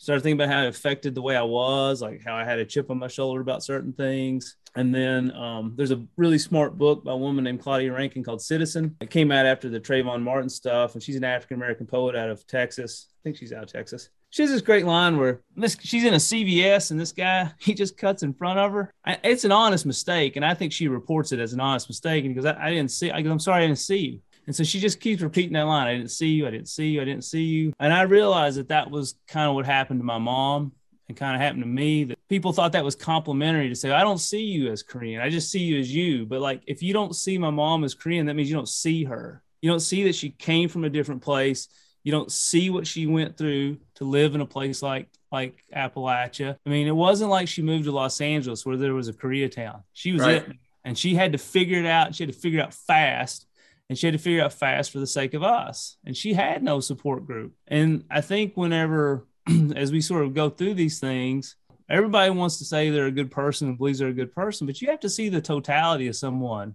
started 0.00 0.22
thinking 0.22 0.40
about 0.40 0.52
how 0.52 0.62
it 0.62 0.68
affected 0.68 1.14
the 1.14 1.20
way 1.20 1.36
I 1.36 1.42
was, 1.42 2.00
like 2.00 2.24
how 2.24 2.34
I 2.34 2.42
had 2.42 2.58
a 2.58 2.64
chip 2.64 2.90
on 2.90 2.98
my 2.98 3.06
shoulder 3.06 3.42
about 3.42 3.62
certain 3.62 3.92
things. 3.92 4.56
And 4.74 4.94
then 4.94 5.32
um, 5.32 5.72
there's 5.76 5.90
a 5.90 6.04
really 6.16 6.38
smart 6.38 6.78
book 6.78 7.04
by 7.04 7.12
a 7.12 7.16
woman 7.16 7.44
named 7.44 7.60
Claudia 7.60 7.92
Rankine 7.92 8.22
called 8.22 8.40
Citizen. 8.40 8.96
It 9.00 9.10
came 9.10 9.32
out 9.32 9.46
after 9.46 9.68
the 9.68 9.80
Trayvon 9.80 10.22
Martin 10.22 10.48
stuff, 10.48 10.94
and 10.94 11.02
she's 11.02 11.16
an 11.16 11.24
African 11.24 11.56
American 11.56 11.86
poet 11.86 12.14
out 12.14 12.30
of 12.30 12.46
Texas. 12.46 13.08
I 13.10 13.22
think 13.24 13.36
she's 13.36 13.52
out 13.52 13.64
of 13.64 13.72
Texas. 13.72 14.10
She 14.30 14.42
has 14.42 14.50
this 14.50 14.62
great 14.62 14.86
line 14.86 15.18
where 15.18 15.40
this 15.56 15.76
she's 15.80 16.04
in 16.04 16.14
a 16.14 16.18
CVS 16.18 16.92
and 16.92 17.00
this 17.00 17.10
guy 17.10 17.50
he 17.58 17.74
just 17.74 17.96
cuts 17.96 18.22
in 18.22 18.32
front 18.32 18.60
of 18.60 18.72
her. 18.72 18.92
I, 19.04 19.18
it's 19.24 19.44
an 19.44 19.52
honest 19.52 19.86
mistake, 19.86 20.36
and 20.36 20.44
I 20.44 20.54
think 20.54 20.72
she 20.72 20.88
reports 20.88 21.32
it 21.32 21.40
as 21.40 21.52
an 21.52 21.60
honest 21.60 21.88
mistake. 21.88 22.24
And 22.24 22.34
because 22.34 22.46
I, 22.46 22.66
I 22.66 22.70
didn't 22.70 22.92
see, 22.92 23.10
I, 23.10 23.18
I'm 23.18 23.40
sorry 23.40 23.64
I 23.64 23.66
didn't 23.66 23.80
see 23.80 23.98
you. 23.98 24.20
And 24.46 24.56
so 24.56 24.64
she 24.64 24.80
just 24.80 25.00
keeps 25.00 25.22
repeating 25.22 25.52
that 25.52 25.62
line 25.62 25.86
I 25.86 25.96
didn't 25.96 26.10
see 26.10 26.28
you, 26.28 26.46
I 26.46 26.50
didn't 26.50 26.68
see 26.68 26.88
you, 26.88 27.02
I 27.02 27.04
didn't 27.04 27.24
see 27.24 27.42
you. 27.42 27.72
And 27.78 27.92
I 27.92 28.02
realized 28.02 28.58
that 28.58 28.68
that 28.68 28.90
was 28.90 29.14
kind 29.28 29.48
of 29.48 29.54
what 29.54 29.66
happened 29.66 30.00
to 30.00 30.04
my 30.04 30.18
mom 30.18 30.72
and 31.10 31.16
kind 31.16 31.34
of 31.34 31.42
happened 31.42 31.62
to 31.62 31.68
me 31.68 32.04
that 32.04 32.18
people 32.28 32.52
thought 32.52 32.72
that 32.72 32.84
was 32.84 32.94
complimentary 32.94 33.68
to 33.68 33.74
say, 33.74 33.90
I 33.90 34.02
don't 34.02 34.18
see 34.18 34.42
you 34.42 34.70
as 34.70 34.82
Korean, 34.84 35.20
I 35.20 35.28
just 35.28 35.50
see 35.50 35.58
you 35.58 35.78
as 35.80 35.92
you. 35.92 36.24
But 36.24 36.40
like, 36.40 36.62
if 36.66 36.82
you 36.82 36.92
don't 36.92 37.14
see 37.14 37.36
my 37.36 37.50
mom 37.50 37.82
as 37.82 37.94
Korean, 37.94 38.26
that 38.26 38.34
means 38.34 38.48
you 38.48 38.54
don't 38.54 38.68
see 38.68 39.04
her. 39.04 39.42
You 39.60 39.70
don't 39.70 39.80
see 39.80 40.04
that 40.04 40.14
she 40.14 40.30
came 40.30 40.68
from 40.68 40.84
a 40.84 40.88
different 40.88 41.20
place. 41.20 41.68
You 42.04 42.12
don't 42.12 42.30
see 42.30 42.70
what 42.70 42.86
she 42.86 43.06
went 43.06 43.36
through 43.36 43.78
to 43.96 44.04
live 44.04 44.34
in 44.34 44.40
a 44.40 44.46
place 44.46 44.82
like 44.82 45.08
like 45.32 45.62
Appalachia. 45.74 46.56
I 46.64 46.70
mean, 46.70 46.86
it 46.86 46.96
wasn't 46.96 47.30
like 47.30 47.46
she 47.46 47.62
moved 47.62 47.84
to 47.84 47.92
Los 47.92 48.20
Angeles 48.20 48.64
where 48.64 48.76
there 48.76 48.94
was 48.94 49.08
a 49.08 49.12
Koreatown. 49.12 49.82
She 49.92 50.12
was 50.12 50.22
right. 50.22 50.36
it, 50.36 50.56
and 50.84 50.96
she 50.96 51.14
had 51.14 51.32
to 51.32 51.38
figure 51.38 51.78
it 51.78 51.86
out. 51.86 52.14
She 52.14 52.24
had 52.24 52.32
to 52.32 52.38
figure 52.38 52.60
it 52.60 52.62
out 52.62 52.74
fast 52.74 53.46
and 53.90 53.98
she 53.98 54.06
had 54.06 54.12
to 54.12 54.18
figure 54.18 54.42
out 54.42 54.52
fast 54.52 54.92
for 54.92 55.00
the 55.00 55.06
sake 55.06 55.34
of 55.34 55.42
us. 55.42 55.96
And 56.06 56.16
she 56.16 56.32
had 56.32 56.62
no 56.62 56.78
support 56.78 57.26
group. 57.26 57.54
And 57.66 58.04
I 58.08 58.20
think 58.20 58.56
whenever, 58.56 59.26
as 59.76 59.92
we 59.92 60.00
sort 60.00 60.24
of 60.24 60.34
go 60.34 60.50
through 60.50 60.74
these 60.74 61.00
things, 61.00 61.56
everybody 61.88 62.30
wants 62.30 62.58
to 62.58 62.64
say 62.64 62.90
they're 62.90 63.06
a 63.06 63.12
good 63.12 63.30
person 63.30 63.68
and 63.68 63.78
believes 63.78 63.98
they're 63.98 64.08
a 64.08 64.12
good 64.12 64.34
person, 64.34 64.66
but 64.66 64.80
you 64.80 64.90
have 64.90 65.00
to 65.00 65.08
see 65.08 65.28
the 65.28 65.40
totality 65.40 66.08
of 66.08 66.16
someone. 66.16 66.74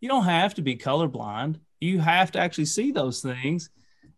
You 0.00 0.08
don't 0.08 0.24
have 0.24 0.54
to 0.54 0.62
be 0.62 0.76
colorblind. 0.76 1.60
You 1.80 2.00
have 2.00 2.32
to 2.32 2.38
actually 2.38 2.66
see 2.66 2.92
those 2.92 3.20
things 3.20 3.70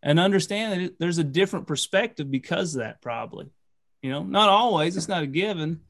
and 0.02 0.18
understand 0.18 0.72
that 0.72 0.80
it, 0.80 0.98
there's 0.98 1.18
a 1.18 1.24
different 1.24 1.66
perspective 1.66 2.30
because 2.30 2.74
of 2.74 2.80
that, 2.80 3.00
probably. 3.00 3.50
You 4.02 4.10
know, 4.10 4.22
not 4.22 4.48
always, 4.48 4.96
it's 4.96 5.08
not 5.08 5.24
a 5.24 5.26
given, 5.26 5.80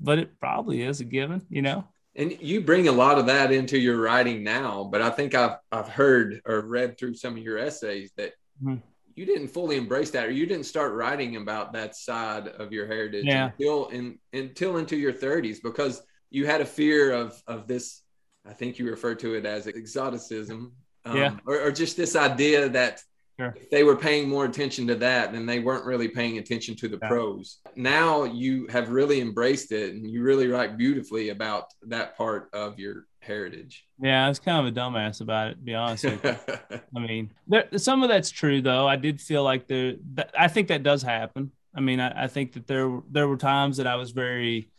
but 0.00 0.18
it 0.18 0.40
probably 0.40 0.82
is 0.82 1.00
a 1.00 1.04
given, 1.04 1.46
you 1.50 1.62
know? 1.62 1.84
and 2.18 2.36
you 2.40 2.60
bring 2.60 2.88
a 2.88 2.92
lot 2.92 3.16
of 3.16 3.26
that 3.26 3.52
into 3.52 3.78
your 3.78 3.98
writing 3.98 4.42
now 4.42 4.84
but 4.84 5.00
i 5.00 5.08
think 5.08 5.34
i've 5.34 5.56
i've 5.72 5.88
heard 5.88 6.42
or 6.44 6.60
read 6.60 6.98
through 6.98 7.14
some 7.14 7.36
of 7.36 7.42
your 7.42 7.56
essays 7.56 8.10
that 8.16 8.32
mm-hmm. 8.62 8.76
You 9.18 9.26
didn't 9.26 9.48
fully 9.48 9.76
embrace 9.76 10.12
that 10.12 10.26
or 10.26 10.30
you 10.30 10.46
didn't 10.46 10.66
start 10.66 10.94
writing 10.94 11.34
about 11.34 11.72
that 11.72 11.96
side 11.96 12.46
of 12.46 12.72
your 12.72 12.86
heritage 12.86 13.24
yeah. 13.24 13.50
until 13.50 13.88
in 13.88 14.16
until 14.32 14.76
into 14.76 14.96
your 14.96 15.12
30s 15.12 15.58
because 15.60 16.02
you 16.30 16.46
had 16.46 16.60
a 16.60 16.64
fear 16.64 17.10
of 17.10 17.42
of 17.48 17.66
this 17.66 18.02
i 18.46 18.52
think 18.52 18.78
you 18.78 18.88
refer 18.88 19.16
to 19.16 19.34
it 19.34 19.44
as 19.44 19.66
exoticism 19.66 20.72
um, 21.04 21.16
yeah. 21.16 21.36
or, 21.46 21.60
or 21.60 21.72
just 21.72 21.96
this 21.96 22.14
idea 22.14 22.68
that 22.68 23.02
Sure. 23.40 23.54
If 23.56 23.70
they 23.70 23.84
were 23.84 23.94
paying 23.94 24.28
more 24.28 24.46
attention 24.46 24.88
to 24.88 24.96
that, 24.96 25.32
then 25.32 25.46
they 25.46 25.60
weren't 25.60 25.84
really 25.84 26.08
paying 26.08 26.38
attention 26.38 26.74
to 26.74 26.88
the 26.88 26.98
yeah. 27.00 27.08
prose. 27.08 27.58
Now 27.76 28.24
you 28.24 28.66
have 28.66 28.90
really 28.90 29.20
embraced 29.20 29.70
it 29.70 29.94
and 29.94 30.10
you 30.10 30.24
really 30.24 30.48
write 30.48 30.76
beautifully 30.76 31.28
about 31.28 31.66
that 31.82 32.16
part 32.16 32.48
of 32.52 32.80
your 32.80 33.06
heritage. 33.28 33.86
Yeah, 34.00 34.26
I 34.26 34.28
was 34.28 34.40
kind 34.40 34.66
of 34.66 34.76
a 34.76 34.76
dumbass 34.76 35.20
about 35.20 35.52
it, 35.52 35.54
to 35.54 35.60
be 35.60 35.74
honest 35.74 36.04
with 36.04 36.24
you. 36.24 36.78
I 36.96 36.98
mean, 36.98 37.30
there, 37.46 37.68
some 37.76 38.02
of 38.02 38.08
that's 38.08 38.30
true 38.30 38.60
though. 38.60 38.88
I 38.88 38.96
did 38.96 39.20
feel 39.20 39.44
like 39.44 39.68
there, 39.68 39.94
I 40.36 40.48
think 40.48 40.68
that 40.68 40.82
does 40.82 41.02
happen. 41.02 41.52
I 41.74 41.80
mean, 41.80 42.00
I, 42.00 42.24
I 42.24 42.26
think 42.26 42.54
that 42.54 42.66
there, 42.66 43.00
there 43.08 43.28
were 43.28 43.36
times 43.36 43.76
that 43.76 43.86
I 43.86 43.94
was 43.94 44.10
very, 44.10 44.70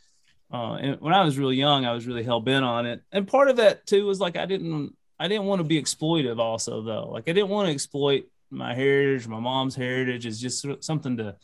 uh, 0.52 0.96
when 1.00 1.14
I 1.14 1.24
was 1.24 1.38
really 1.38 1.56
young, 1.56 1.86
I 1.86 1.94
was 1.94 2.06
really 2.06 2.24
hell 2.24 2.42
bent 2.42 2.66
on 2.66 2.86
it. 2.86 3.02
And 3.14 3.26
part 3.28 3.50
of 3.50 3.56
that 3.56 3.86
too 3.86 4.06
was 4.06 4.20
like, 4.20 4.36
I 4.36 4.46
didn't, 4.46 4.96
I 5.18 5.30
didn't 5.30 5.46
want 5.46 5.60
to 5.60 5.64
be 5.64 5.82
exploitive 5.82 6.40
also 6.40 6.82
though. 6.82 7.10
Like 7.10 7.30
I 7.30 7.34
didn't 7.34 7.50
want 7.50 7.68
to 7.68 7.74
exploit 7.74 8.26
my 8.50 8.74
heritage, 8.74 9.28
my 9.28 9.40
mom's 9.40 9.76
heritage 9.76 10.26
is 10.26 10.42
just 10.42 10.66
something 10.84 11.18
to 11.18 11.36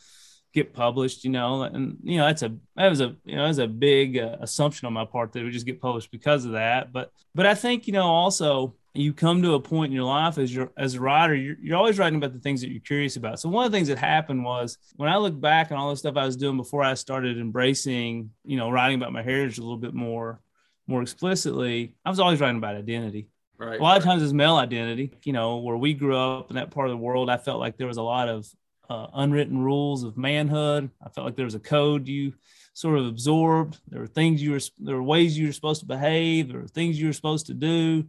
get 0.56 0.74
published, 0.74 1.26
you 1.26 1.30
know, 1.30 1.64
and 1.64 1.98
you 2.02 2.18
know 2.18 2.26
that's 2.26 2.42
a 2.42 2.56
that 2.78 2.88
was 2.88 3.02
a 3.02 3.16
you 3.26 3.36
know 3.36 3.46
that's 3.46 3.60
a 3.60 3.68
big 3.68 4.18
uh, 4.18 4.38
assumption 4.40 4.88
on 4.88 4.94
my 4.94 5.06
part 5.06 5.34
that 5.34 5.42
it 5.42 5.44
would 5.44 5.54
just 5.54 5.66
get 5.66 5.82
published 5.82 6.10
because 6.10 6.46
of 6.46 6.54
that. 6.54 6.92
But 6.94 7.12
but 7.36 7.46
I 7.46 7.54
think 7.54 7.86
you 7.86 7.94
know 7.94 8.06
also 8.06 8.74
you 8.94 9.14
come 9.14 9.42
to 9.42 9.56
a 9.56 9.60
point 9.60 9.92
in 9.92 9.96
your 9.96 10.06
life 10.06 10.38
as 10.38 10.56
you're 10.56 10.72
as 10.78 10.96
a 10.96 11.02
writer, 11.02 11.36
you're, 11.36 11.58
you're 11.62 11.78
always 11.78 12.00
writing 12.00 12.18
about 12.18 12.34
the 12.34 12.40
things 12.40 12.62
that 12.62 12.72
you're 12.72 12.80
curious 12.80 13.18
about. 13.18 13.40
So 13.40 13.50
one 13.50 13.66
of 13.66 13.72
the 13.72 13.78
things 13.78 13.90
that 13.90 13.98
happened 13.98 14.46
was 14.46 14.78
when 14.96 15.10
I 15.10 15.18
look 15.18 15.40
back 15.40 15.72
on 15.72 15.78
all 15.78 15.90
the 15.90 15.98
stuff 15.98 16.16
I 16.16 16.26
was 16.26 16.38
doing 16.38 16.56
before 16.56 16.82
I 16.82 16.94
started 16.94 17.38
embracing, 17.38 18.32
you 18.46 18.56
know, 18.56 18.72
writing 18.72 18.98
about 18.98 19.12
my 19.12 19.22
heritage 19.22 19.58
a 19.58 19.62
little 19.62 19.78
bit 19.78 19.94
more 19.94 20.40
more 20.88 21.02
explicitly, 21.02 21.96
I 22.06 22.10
was 22.10 22.20
always 22.20 22.40
writing 22.40 22.58
about 22.58 22.76
identity. 22.76 23.28
Right. 23.58 23.80
A 23.80 23.84
lot 23.84 23.98
of 23.98 24.04
times 24.04 24.22
it's 24.22 24.34
male 24.34 24.56
identity. 24.56 25.12
You 25.24 25.34
know, 25.34 25.58
where 25.58 25.78
we 25.78 25.94
grew 25.94 26.18
up 26.18 26.50
in 26.50 26.56
that 26.56 26.72
part 26.72 26.88
of 26.88 26.92
the 26.92 27.04
world, 27.04 27.30
I 27.30 27.38
felt 27.38 27.60
like 27.60 27.78
there 27.78 27.88
was 27.88 27.98
a 27.98 28.04
lot 28.04 28.30
of 28.30 28.48
uh, 28.90 29.08
unwritten 29.14 29.60
rules 29.60 30.04
of 30.04 30.18
manhood. 30.18 30.90
I 31.04 31.10
felt 31.10 31.26
like 31.26 31.36
there 31.36 31.46
was 31.46 31.56
a 31.56 31.60
code 31.60 32.08
you 32.08 32.34
sort 32.74 33.00
of 33.00 33.06
absorbed. 33.08 33.80
There 33.88 34.02
were 34.02 34.08
things 34.08 34.42
you 34.42 34.52
were, 34.52 34.60
there 34.80 34.96
were 34.96 35.04
ways 35.04 35.38
you 35.38 35.48
were 35.48 35.54
supposed 35.54 35.82
to 35.82 35.88
behave. 35.88 36.50
There 36.50 36.62
were 36.62 36.68
things 36.68 37.00
you 37.00 37.08
were 37.08 37.14
supposed 37.14 37.48
to 37.48 37.54
do. 37.54 38.06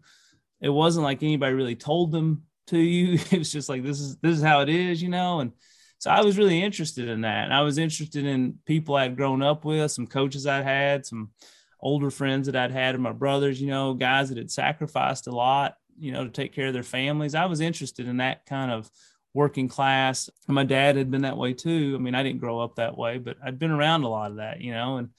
It 0.61 0.69
wasn't 0.69 1.05
like 1.05 1.23
anybody 1.23 1.55
really 1.55 1.77
told 1.77 2.13
them 2.13 2.43
to 2.69 2.79
you. 2.79 3.19
It 3.31 3.39
was 3.39 3.53
just 3.53 3.69
like 3.69 3.83
this 3.83 4.01
is 4.01 4.17
this 4.17 4.37
is 4.37 4.43
how 4.43 4.61
it 4.61 4.69
is, 4.69 5.03
you 5.03 5.09
know. 5.09 5.41
And 5.41 5.53
so 5.99 6.11
I 6.11 6.23
was 6.23 6.39
really 6.39 6.63
interested 6.63 7.09
in 7.09 7.23
that. 7.23 7.45
And 7.45 7.55
I 7.55 7.63
was 7.63 7.79
interested 7.79 8.27
in 8.27 8.59
people 8.67 8.97
I'd 8.97 9.17
grown 9.17 9.43
up 9.43 9.65
with, 9.65 9.91
some 9.91 10.07
coaches 10.07 10.47
I'd 10.47 10.65
had, 10.65 11.07
some 11.07 11.31
older 11.81 12.11
friends 12.11 12.47
that 12.47 12.57
I'd 12.57 12.73
had, 12.73 12.95
and 12.95 13.03
my 13.03 13.13
brothers, 13.13 13.61
you 13.61 13.69
know, 13.69 13.95
guys 13.95 14.29
that 14.29 14.39
had 14.39 14.51
sacrificed 14.51 15.27
a 15.27 15.31
lot, 15.31 15.77
you 15.99 16.13
know, 16.13 16.25
to 16.25 16.31
take 16.31 16.53
care 16.53 16.67
of 16.67 16.75
their 16.75 16.83
families. 16.83 17.35
I 17.35 17.47
was 17.47 17.61
interested 17.61 18.09
in 18.09 18.19
that 18.19 18.47
kind 18.47 18.71
of 18.71 18.91
working 19.37 19.69
class. 19.69 20.31
My 20.49 20.65
dad 20.65 20.97
had 20.97 21.11
been 21.11 21.23
that 21.23 21.37
way 21.37 21.53
too. 21.53 21.95
I 21.95 22.01
mean, 22.01 22.15
I 22.15 22.23
didn't 22.23 22.41
grow 22.41 22.59
up 22.59 22.77
that 22.77 22.97
way, 22.97 23.19
but 23.19 23.37
I'd 23.45 23.59
been 23.59 23.71
around 23.71 24.03
a 24.03 24.09
lot 24.09 24.31
of 24.31 24.39
that, 24.39 24.63
you 24.63 24.73
know, 24.73 24.97
and 24.97 25.11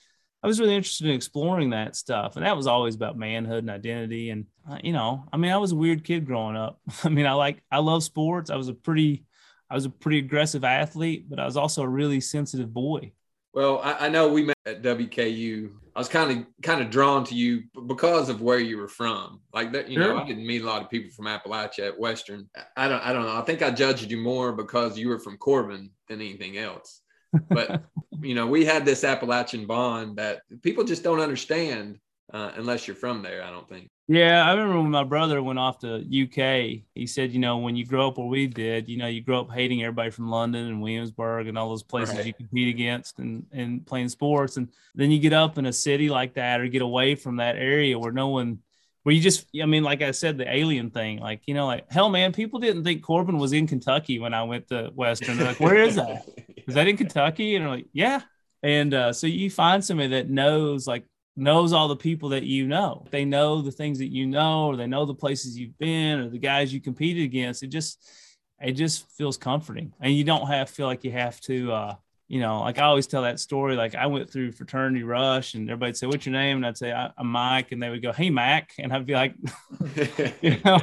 I 0.44 0.48
was 0.48 0.60
really 0.60 0.76
interested 0.76 1.08
in 1.08 1.14
exploring 1.14 1.70
that 1.70 1.96
stuff. 1.96 2.36
And 2.36 2.44
that 2.44 2.58
was 2.58 2.66
always 2.66 2.96
about 2.96 3.16
manhood 3.16 3.60
and 3.60 3.70
identity. 3.70 4.32
And, 4.32 4.46
uh, 4.70 4.80
you 4.84 4.92
know, 4.92 5.26
I 5.32 5.38
mean, 5.38 5.52
I 5.52 5.58
was 5.58 5.72
a 5.72 5.76
weird 5.76 6.04
kid 6.04 6.26
growing 6.26 6.58
up. 6.58 6.80
I 7.04 7.10
mean, 7.10 7.28
I 7.28 7.34
like, 7.34 7.62
I 7.72 7.78
love 7.78 8.04
sports. 8.04 8.50
I 8.50 8.56
was 8.56 8.70
a 8.70 8.74
pretty, 8.74 9.26
I 9.70 9.76
was 9.76 9.86
a 9.86 9.90
pretty 9.92 10.18
aggressive 10.18 10.64
athlete, 10.64 11.30
but 11.30 11.40
I 11.40 11.46
was 11.46 11.56
also 11.56 11.84
a 11.84 11.88
really 11.88 12.20
sensitive 12.20 12.74
boy. 12.74 13.12
Well, 13.58 13.82
I, 13.84 14.06
I 14.06 14.10
know 14.10 14.28
we 14.28 14.44
met 14.44 14.56
at 14.68 14.84
WKU. 14.84 15.72
I 15.96 16.00
was 16.00 16.08
kind 16.08 16.30
of 16.30 16.46
kind 16.62 16.80
of 16.80 16.92
drawn 16.92 17.24
to 17.24 17.34
you 17.34 17.64
because 17.88 18.30
of 18.30 18.40
where 18.40 18.60
you 18.60 18.78
were 18.78 18.88
from. 18.88 19.40
Like 19.52 19.72
that, 19.72 19.90
you 19.90 19.98
know, 19.98 20.16
I 20.16 20.28
didn't 20.28 20.46
meet 20.46 20.62
a 20.62 20.66
lot 20.68 20.84
of 20.84 20.92
people 20.92 21.10
from 21.10 21.26
Appalachia 21.26 21.88
at 21.88 22.00
Western. 22.00 22.48
I 22.76 22.88
don't, 22.88 23.04
I 23.04 23.14
don't 23.14 23.26
know. 23.26 23.36
I 23.36 23.42
think 23.42 23.64
I 23.64 23.72
judged 23.72 24.12
you 24.12 24.18
more 24.18 24.52
because 24.52 24.96
you 24.96 25.10
were 25.10 25.18
from 25.18 25.38
Corbin 25.38 25.90
than 26.08 26.22
anything 26.22 26.60
else. 26.60 27.02
But 27.50 27.82
you 28.22 28.36
know, 28.36 28.46
we 28.46 28.64
had 28.64 28.86
this 28.86 29.04
Appalachian 29.04 29.66
bond 29.66 30.18
that 30.18 30.42
people 30.62 30.84
just 30.84 31.02
don't 31.02 31.20
understand 31.20 31.98
uh, 32.34 32.52
unless 32.56 32.88
you're 32.88 32.96
from 32.96 33.22
there. 33.22 33.44
I 33.44 33.52
don't 33.52 33.68
think. 33.68 33.90
Yeah, 34.10 34.46
I 34.46 34.52
remember 34.52 34.82
when 34.82 34.92
my 34.92 35.04
brother 35.04 35.44
went 35.44 35.60
off 35.60 35.80
to 35.80 35.98
UK. 35.98 36.84
He 36.96 37.08
said, 37.08 37.32
you 37.34 37.40
know, 37.40 37.58
when 37.58 37.76
you 37.76 37.86
grow 37.86 38.08
up 38.08 38.18
where 38.18 38.28
we 38.28 38.48
did, 38.48 38.88
you 38.88 38.98
know, 38.98 39.08
you 39.08 39.22
grow 39.22 39.42
up 39.42 39.52
hating 39.52 39.84
everybody 39.84 40.12
from 40.12 40.30
London 40.30 40.66
and 40.68 40.82
Williamsburg 40.82 41.48
and 41.48 41.58
all 41.58 41.70
those 41.70 41.84
places 41.84 42.16
right. 42.16 42.26
you 42.26 42.34
compete 42.34 42.70
against 42.70 43.20
and 43.20 43.46
and 43.52 43.86
playing 43.86 44.10
sports, 44.10 44.58
and 44.58 44.70
then 44.96 45.12
you 45.12 45.20
get 45.20 45.34
up 45.34 45.58
in 45.58 45.66
a 45.66 45.74
city 45.74 46.10
like 46.10 46.36
that 46.36 46.62
or 46.62 46.68
get 46.68 46.82
away 46.82 47.16
from 47.16 47.38
that 47.38 47.58
area 47.58 48.00
where 48.00 48.14
no 48.14 48.30
one, 48.30 48.60
where 49.04 49.14
you 49.14 49.22
just, 49.22 49.46
I 49.62 49.66
mean, 49.66 49.84
like 49.84 50.02
I 50.02 50.12
said, 50.12 50.38
the 50.38 50.54
alien 50.54 50.90
thing, 50.90 51.20
like 51.20 51.42
you 51.46 51.54
know, 51.54 51.66
like 51.66 51.92
hell, 51.92 52.10
man, 52.10 52.32
people 52.32 52.60
didn't 52.60 52.86
think 52.86 53.04
Corbin 53.04 53.38
was 53.38 53.52
in 53.52 53.68
Kentucky 53.68 54.20
when 54.20 54.34
I 54.34 54.44
went 54.44 54.70
to 54.70 54.92
Western. 54.96 55.38
They're 55.38 55.48
like, 55.48 55.60
where 55.60 55.76
is 55.76 55.96
that? 55.96 56.26
Is 56.66 56.76
that 56.76 56.88
in 56.88 56.96
Kentucky? 57.04 57.56
And 57.56 57.66
I'm 57.66 57.72
like, 57.72 57.88
yeah. 57.92 58.22
And 58.64 58.94
uh, 58.94 59.14
so 59.14 59.28
you 59.28 59.50
find 59.50 59.84
somebody 59.84 60.10
that 60.10 60.30
knows 60.30 60.88
like 60.88 61.04
knows 61.38 61.72
all 61.72 61.88
the 61.88 61.96
people 61.96 62.30
that 62.30 62.44
you 62.44 62.68
know. 62.68 63.06
They 63.12 63.24
know 63.24 63.62
the 63.62 63.72
things 63.72 64.00
that 64.00 64.12
you 64.12 64.26
know, 64.26 64.68
or 64.68 64.76
they 64.76 64.88
know 64.88 65.06
the 65.06 65.14
places 65.14 65.58
you've 65.58 65.78
been, 65.78 66.20
or 66.20 66.30
the 66.30 66.40
guys 66.40 66.74
you 66.74 66.82
competed 66.82 67.24
against. 67.24 67.64
It 67.64 67.68
just 67.68 68.10
it 68.60 68.74
just 68.74 69.10
feels 69.12 69.38
comforting, 69.38 69.94
and 70.00 70.14
you 70.14 70.24
don't 70.24 70.48
have 70.48 70.70
feel 70.70 70.88
like 70.88 71.04
you 71.04 71.12
have 71.12 71.40
to. 71.42 71.72
uh 71.72 71.96
you 72.30 72.42
know, 72.42 72.60
like 72.60 72.78
I 72.78 72.84
always 72.84 73.08
tell 73.08 73.22
that 73.22 73.40
story. 73.40 73.78
Like 73.78 73.96
I 73.96 74.08
went 74.08 74.30
through 74.30 74.52
fraternity 74.52 75.04
rush, 75.04 75.54
and 75.54 75.70
everybody'd 75.70 75.96
say, 75.96 76.08
"What's 76.08 76.26
your 76.26 76.34
name?" 76.34 76.58
And 76.58 76.66
I'd 76.66 76.78
say, 76.78 76.92
"I'm 76.92 77.28
Mike," 77.28 77.72
and 77.72 77.82
they 77.82 77.90
would 77.90 78.02
go, 78.02 78.12
"Hey, 78.12 78.30
Mac," 78.30 78.74
and 78.80 78.92
I'd 78.92 79.06
be 79.06 79.14
like, 79.14 79.34
you 80.42 80.58
know, 80.66 80.82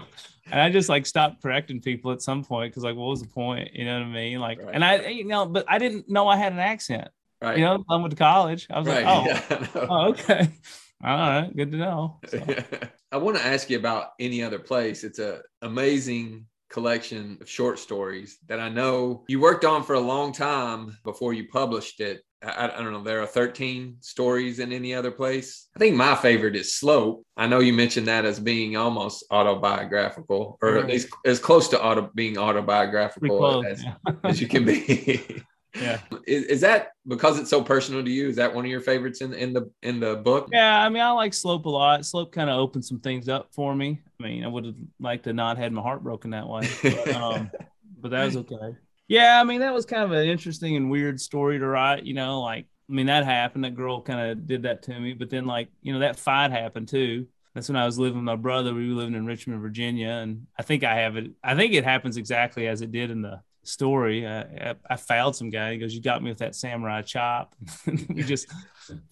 and 0.51 0.61
I 0.61 0.71
just 0.71 0.89
like 0.89 1.05
stopped 1.05 1.43
correcting 1.43 1.81
people 1.81 2.13
at 2.13 2.23
some 2.23 2.45
point 2.45 2.73
because 2.73 2.83
like, 2.83 2.97
what 2.97 3.09
was 3.09 3.23
the 3.23 3.29
point? 3.29 3.75
You 3.75 3.85
know 3.85 3.99
what 3.99 4.07
I 4.07 4.11
mean? 4.11 4.41
Like, 4.41 4.63
right. 4.63 4.75
and 4.75 4.85
I, 4.85 5.07
you 5.09 5.27
know, 5.27 5.45
but 5.47 5.65
I 5.69 5.79
didn't 5.79 6.09
know 6.09 6.29
I 6.29 6.37
had 6.37 6.53
an 6.53 6.59
accent. 6.59 7.09
Right. 7.45 7.59
You 7.59 7.65
know, 7.65 7.85
I 7.91 7.97
went 7.97 8.11
to 8.11 8.17
college. 8.17 8.67
I 8.71 8.79
was 8.79 8.89
right. 8.89 9.05
like, 9.05 9.07
oh, 9.07 9.25
yeah, 9.81 9.87
oh, 9.91 10.09
okay. 10.11 10.49
All 11.05 11.11
right, 11.11 11.55
good 11.55 11.73
to 11.73 11.77
know. 11.77 12.21
So. 12.29 12.43
I 13.13 13.19
want 13.19 13.37
to 13.37 13.45
ask 13.45 13.69
you 13.69 13.79
about 13.79 14.13
any 14.19 14.43
other 14.43 14.59
place. 14.59 15.05
It's 15.05 15.19
a 15.19 15.43
amazing 15.61 16.47
collection 16.71 17.39
of 17.41 17.49
short 17.49 17.79
stories 17.79 18.39
that 18.49 18.59
I 18.59 18.69
know 18.71 19.25
you 19.29 19.39
worked 19.39 19.65
on 19.65 19.85
for 19.85 19.95
a 19.95 20.01
long 20.01 20.33
time 20.33 20.97
before 21.05 21.35
you 21.35 21.47
published 21.49 22.01
it. 22.01 22.23
I, 22.43 22.67
I, 22.67 22.83
don't 22.83 22.93
know. 22.93 23.03
There 23.03 23.23
are 23.23 23.27
13 23.27 23.99
stories 24.01 24.59
in 24.59 24.73
any 24.73 24.95
other 24.95 25.11
place. 25.11 25.69
I 25.77 25.79
think 25.79 25.95
my 25.95 26.15
favorite 26.15 26.57
is 26.57 26.75
Slope. 26.75 27.25
I 27.37 27.47
know 27.47 27.61
you 27.61 27.73
mentioned 27.73 28.09
that 28.09 28.25
as 28.25 28.41
being 28.41 28.77
almost 28.77 29.25
autobiographical, 29.31 30.59
or 30.63 30.79
at 30.79 30.87
least 30.87 31.09
as 31.27 31.39
close 31.39 31.69
to 31.69 31.83
auto 31.83 32.11
being 32.15 32.39
autobiographical 32.39 33.39
close, 33.39 33.67
as, 33.67 33.85
yeah. 33.85 33.95
as 34.25 34.41
you 34.41 34.49
can 34.49 34.65
be. 34.65 35.43
Yeah. 35.75 35.99
Is, 36.27 36.45
is 36.45 36.61
that 36.63 36.93
because 37.07 37.39
it's 37.39 37.51
so 37.51 37.63
personal 37.63 38.03
to 38.03 38.11
you? 38.11 38.29
Is 38.29 38.37
that 38.37 38.55
one 38.55 38.65
of 38.65 38.71
your 38.71 38.81
favorites 38.81 39.21
in 39.21 39.35
in 39.35 39.53
the 39.53 39.71
in 39.83 40.01
the 40.01 40.17
book? 40.17 40.49
Yeah 40.53 40.83
i 40.85 40.89
mean 40.89 41.03
i 41.03 41.11
like 41.11 41.35
slope 41.35 41.67
a 41.67 41.71
lot. 41.71 42.07
Slope 42.07 42.33
kind 42.33 42.49
of 42.49 42.59
opened 42.59 42.85
some 42.85 43.01
things 43.01 43.29
up 43.29 43.49
for 43.53 43.75
me. 43.75 44.01
I 44.19 44.23
mean 44.23 44.45
i 44.45 44.49
would 44.49 44.65
have 44.65 44.75
liked 45.01 45.25
to 45.25 45.33
not 45.33 45.59
had 45.59 45.73
my 45.73 45.83
heart 45.83 46.03
broken 46.03 46.31
that 46.31 46.49
way 46.49 46.69
but, 46.83 47.09
um, 47.15 47.51
but 48.01 48.11
that 48.11 48.25
was 48.25 48.37
okay. 48.37 48.77
Yeah 49.09 49.41
i 49.41 49.45
mean 49.45 49.61
that 49.61 49.75
was 49.75 49.85
kind 49.85 50.03
of 50.03 50.13
an 50.13 50.27
interesting 50.27 50.77
and 50.77 50.91
weird 50.91 51.21
story 51.21 51.59
to 51.59 51.67
write 51.67 52.05
you 52.05 52.15
know 52.15 52.41
like 52.41 52.67
i 52.89 52.93
mean 52.93 53.07
that 53.07 53.25
happened. 53.25 53.65
That 53.65 53.75
girl 53.75 54.01
kind 54.01 54.31
of 54.31 54.47
did 54.47 54.63
that 54.63 54.83
to 54.85 54.99
me 54.99 55.13
but 55.13 55.29
then 55.29 55.45
like 55.45 55.69
you 55.83 55.93
know 55.93 55.99
that 56.01 56.19
fight 56.19 56.53
happened 56.53 56.89
too. 56.89 57.27
That's 57.55 57.69
when 57.69 57.77
I 57.77 57.87
was 57.87 58.01
living 58.01 58.17
with 58.17 58.25
my 58.25 58.35
brother. 58.35 58.75
We 58.75 58.89
were 58.89 58.97
living 58.97 59.15
in 59.15 59.27
Richmond, 59.27 59.61
Virginia, 59.61 60.09
and 60.09 60.49
I 60.59 60.65
think 60.65 60.83
I 60.83 60.97
have 60.97 61.17
it. 61.17 61.31
I 61.43 61.55
think 61.55 61.73
it 61.73 61.85
happens 61.85 62.17
exactly 62.17 62.67
as 62.67 62.81
it 62.83 62.91
did 62.91 63.13
in 63.13 63.23
the 63.23 63.43
story. 63.67 64.27
I, 64.27 64.75
I, 64.89 64.97
fouled 64.97 65.37
some 65.37 65.51
guy. 65.51 65.73
He 65.73 65.79
goes, 65.79 65.95
"You 65.95 66.01
got 66.01 66.23
me 66.23 66.31
with 66.31 66.39
that 66.39 66.55
samurai 66.55 67.03
chop." 67.03 67.55
we 67.87 68.23
just 68.23 68.49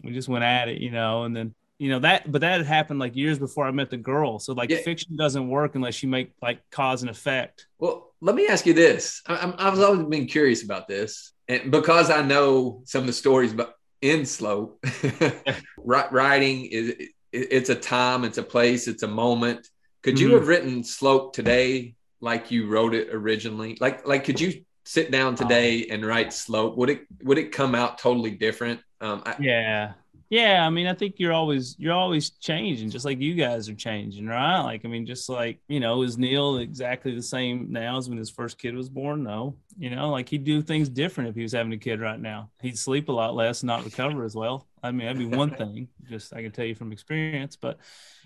we 0.03 0.13
just 0.13 0.29
went 0.29 0.45
at 0.45 0.69
it, 0.69 0.81
you 0.81 0.91
know. 0.91 1.25
And 1.25 1.37
then 1.37 1.55
you 1.79 1.91
know 1.91 1.99
that, 2.01 2.31
but 2.31 2.41
that 2.43 2.59
had 2.59 2.67
happened 2.67 3.01
like 3.01 3.17
years 3.17 3.39
before 3.39 3.67
I 3.67 3.71
met 3.71 3.91
the 3.91 3.97
girl. 3.97 4.39
So 4.39 4.53
like 4.53 4.71
yeah. 4.71 4.79
fiction 4.79 5.17
doesn't 5.17 5.49
work 5.49 5.75
unless 5.75 6.03
you 6.03 6.09
make 6.09 6.33
like 6.41 6.61
cause 6.71 7.03
and 7.03 7.11
effect. 7.11 7.67
Well, 7.79 8.13
let 8.21 8.35
me 8.35 8.47
ask 8.47 8.67
you 8.67 8.73
this. 8.73 9.23
I, 9.27 9.53
I 9.59 9.69
was 9.69 9.81
always 9.81 10.07
been 10.07 10.27
curious 10.27 10.63
about 10.63 10.89
this, 10.89 11.33
and 11.49 11.71
because 11.71 12.11
I 12.11 12.23
know 12.23 12.83
some 12.85 13.01
of 13.01 13.07
the 13.07 13.13
stories, 13.13 13.53
but 13.53 13.77
in 14.01 14.27
slope, 14.27 14.85
writing 15.79 16.67
is 16.67 17.09
it's 17.33 17.71
a 17.71 17.75
time, 17.75 18.25
it's 18.25 18.39
a 18.39 18.43
place, 18.43 18.89
it's 18.89 19.03
a 19.03 19.09
moment. 19.09 19.69
Could 20.03 20.21
you 20.21 20.29
mm-hmm. 20.29 20.37
have 20.39 20.49
written 20.49 20.85
slope 20.85 21.33
today 21.33 21.95
like 22.23 22.51
you 22.51 22.69
wrote 22.69 22.95
it 22.95 23.09
originally? 23.13 23.77
Like 23.81 24.07
like 24.07 24.25
could 24.25 24.41
you 24.41 24.65
sit 24.85 25.11
down 25.11 25.35
today 25.35 25.87
and 25.91 26.07
write 26.07 26.33
slope? 26.33 26.77
Would 26.77 26.89
it 26.89 27.07
would 27.23 27.37
it 27.37 27.53
come 27.53 27.75
out 27.75 27.99
totally 27.99 28.31
different? 28.31 28.81
Um, 29.01 29.23
I, 29.27 29.37
yeah. 29.39 29.93
Yeah, 30.31 30.65
I 30.67 30.71
mean, 30.71 30.87
I 30.87 30.95
think 30.95 31.17
you're 31.19 31.35
always 31.35 31.77
you're 31.79 31.93
always 31.93 32.31
changing, 32.31 32.89
just 32.89 33.05
like 33.05 33.21
you 33.21 33.35
guys 33.35 33.69
are 33.69 33.75
changing, 33.75 34.27
right? 34.27 34.63
Like, 34.63 34.81
I 34.83 34.89
mean, 34.89 35.05
just 35.05 35.29
like 35.29 35.61
you 35.69 35.79
know, 35.79 36.03
is 36.05 36.17
Neil 36.17 36.57
exactly 36.57 37.15
the 37.15 37.23
same 37.23 37.67
now 37.71 37.99
as 37.99 38.09
when 38.09 38.17
his 38.17 38.31
first 38.31 38.57
kid 38.57 38.75
was 38.75 38.89
born? 38.89 39.25
No, 39.25 39.57
you 39.77 39.91
know, 39.91 40.09
like 40.09 40.31
he'd 40.31 40.45
do 40.45 40.63
things 40.63 40.89
different 40.89 41.29
if 41.29 41.37
he 41.37 41.43
was 41.43 41.53
having 41.53 41.75
a 41.75 41.77
kid 41.77 42.01
right 42.01 42.19
now. 42.19 42.51
He'd 42.63 42.79
sleep 42.79 43.11
a 43.11 43.13
lot 43.13 43.35
less, 43.35 43.63
not 43.63 43.85
recover 43.85 44.25
as 44.25 44.35
well. 44.35 44.67
I 44.83 44.91
mean, 44.91 45.07
that'd 45.07 45.19
be 45.19 45.37
one 45.37 45.51
thing. 45.55 45.89
Just 46.09 46.33
I 46.33 46.41
can 46.41 46.51
tell 46.51 46.65
you 46.65 46.75
from 46.75 46.93
experience, 46.93 47.57
but 47.57 47.77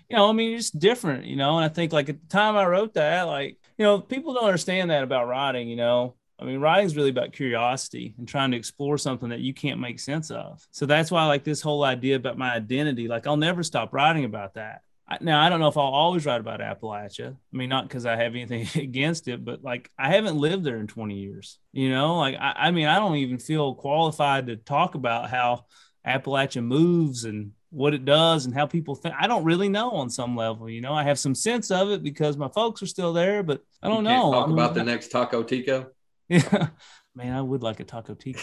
you 0.09 0.15
know, 0.15 0.29
I 0.29 0.33
mean, 0.33 0.57
it's 0.57 0.71
different, 0.71 1.25
you 1.25 1.35
know. 1.35 1.57
And 1.57 1.65
I 1.65 1.69
think 1.69 1.91
like 1.91 2.09
at 2.09 2.21
the 2.21 2.27
time 2.27 2.55
I 2.55 2.65
wrote 2.65 2.93
that, 2.93 3.23
like, 3.23 3.57
you 3.77 3.83
know, 3.83 3.99
people 3.99 4.33
don't 4.33 4.45
understand 4.45 4.89
that 4.89 5.03
about 5.03 5.27
writing, 5.27 5.67
you 5.67 5.75
know. 5.75 6.15
I 6.39 6.45
mean, 6.45 6.59
writing 6.59 6.85
is 6.85 6.95
really 6.95 7.09
about 7.09 7.33
curiosity 7.33 8.13
and 8.17 8.27
trying 8.27 8.51
to 8.51 8.57
explore 8.57 8.97
something 8.99 9.29
that 9.29 9.39
you 9.39 9.53
can't 9.55 9.79
make 9.79 9.99
sense 9.99 10.29
of. 10.29 10.65
So 10.71 10.85
that's 10.85 11.09
why, 11.09 11.25
like, 11.25 11.43
this 11.43 11.61
whole 11.61 11.83
idea 11.83 12.15
about 12.15 12.37
my 12.37 12.53
identity, 12.53 13.07
like, 13.07 13.25
I'll 13.25 13.37
never 13.37 13.63
stop 13.63 13.91
writing 13.91 14.23
about 14.23 14.53
that. 14.53 14.81
now, 15.19 15.41
I 15.41 15.49
don't 15.49 15.59
know 15.59 15.67
if 15.67 15.77
I'll 15.77 15.85
always 15.85 16.27
write 16.27 16.39
about 16.39 16.59
Appalachia. 16.59 17.33
I 17.33 17.57
mean, 17.57 17.69
not 17.69 17.87
because 17.87 18.05
I 18.05 18.17
have 18.17 18.35
anything 18.35 18.67
against 18.83 19.27
it, 19.27 19.43
but 19.43 19.63
like, 19.63 19.89
I 19.97 20.13
haven't 20.13 20.37
lived 20.37 20.63
there 20.63 20.77
in 20.77 20.85
20 20.85 21.15
years. 21.15 21.57
You 21.73 21.89
know, 21.89 22.17
like, 22.17 22.35
I, 22.39 22.53
I 22.55 22.71
mean, 22.71 22.85
I 22.85 22.99
don't 22.99 23.15
even 23.15 23.39
feel 23.39 23.73
qualified 23.73 24.47
to 24.47 24.57
talk 24.57 24.93
about 24.93 25.31
how 25.31 25.65
Appalachia 26.05 26.63
moves 26.63 27.23
and 27.23 27.53
what 27.69 27.93
it 27.93 28.05
does 28.05 28.45
and 28.45 28.53
how 28.53 28.65
people 28.65 28.95
think. 28.95 29.15
I 29.19 29.27
don't 29.27 29.43
really 29.43 29.69
know 29.69 29.91
on 29.91 30.09
some 30.09 30.35
level. 30.35 30.69
You 30.69 30.81
know, 30.81 30.93
I 30.93 31.03
have 31.03 31.19
some 31.19 31.35
sense 31.35 31.71
of 31.71 31.89
it 31.91 32.03
because 32.03 32.37
my 32.37 32.47
folks 32.49 32.81
are 32.81 32.87
still 32.87 33.13
there, 33.13 33.43
but 33.43 33.61
I 33.81 33.89
don't 33.89 34.03
know. 34.03 34.31
Talk 34.31 34.45
I 34.45 34.47
mean, 34.47 34.57
about 34.57 34.73
the 34.73 34.83
next 34.83 35.09
Taco 35.09 35.43
Tico. 35.43 35.87
Yeah, 36.29 36.67
man, 37.15 37.33
I 37.33 37.41
would 37.41 37.63
like 37.63 37.79
a 37.79 37.85
Taco 37.85 38.13
Tico. 38.13 38.41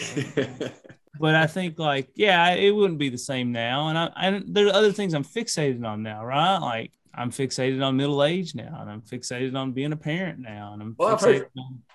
but 1.19 1.35
I 1.35 1.45
think 1.45 1.77
like, 1.77 2.09
yeah, 2.15 2.49
it 2.53 2.71
wouldn't 2.71 2.97
be 2.97 3.09
the 3.09 3.17
same 3.19 3.51
now. 3.51 3.89
And 3.89 3.97
I, 3.97 4.11
I 4.15 4.41
there 4.43 4.65
are 4.65 4.73
other 4.73 4.91
things 4.91 5.13
I'm 5.13 5.23
fixated 5.23 5.85
on 5.85 6.01
now, 6.01 6.25
right? 6.25 6.57
Like 6.57 6.91
I'm 7.13 7.29
fixated 7.29 7.85
on 7.85 7.95
middle 7.95 8.23
age 8.23 8.55
now, 8.55 8.79
and 8.81 8.89
I'm 8.89 9.01
fixated 9.01 9.55
on 9.55 9.71
being 9.71 9.93
a 9.93 9.97
parent 9.97 10.39
now, 10.39 10.73
and 10.73 10.81
I'm. 10.81 10.95
Well, 10.97 11.13
I've 11.13 11.21
heard, 11.21 11.47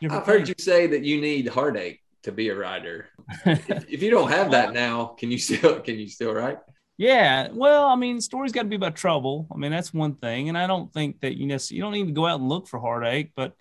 I've 0.08 0.24
heard 0.24 0.48
you 0.48 0.54
say 0.58 0.86
that 0.86 1.02
you 1.02 1.20
need 1.20 1.48
heartache 1.48 2.00
to 2.22 2.32
be 2.32 2.48
a 2.48 2.54
writer. 2.56 3.08
if, 3.44 3.92
if, 3.92 4.02
you 4.02 4.10
don't 4.10 4.30
have 4.30 4.50
that 4.52 4.72
now, 4.72 5.06
can 5.18 5.30
you 5.30 5.38
still 5.38 5.80
can 5.80 5.98
you 5.98 6.08
still 6.08 6.32
write? 6.32 6.58
Yeah, 7.00 7.48
well, 7.54 7.86
I 7.86 7.96
mean, 7.96 8.20
stories 8.20 8.52
got 8.52 8.64
to 8.64 8.68
be 8.68 8.76
about 8.76 8.94
trouble. 8.94 9.46
I 9.50 9.56
mean, 9.56 9.70
that's 9.70 9.94
one 9.94 10.16
thing, 10.16 10.50
and 10.50 10.58
I 10.58 10.66
don't 10.66 10.92
think 10.92 11.20
that 11.22 11.38
you 11.38 11.46
know 11.46 11.56
you 11.70 11.80
don't 11.80 11.92
need 11.92 12.08
to 12.08 12.12
go 12.12 12.26
out 12.26 12.40
and 12.40 12.48
look 12.50 12.68
for 12.68 12.78
heartache, 12.78 13.32
but 13.34 13.54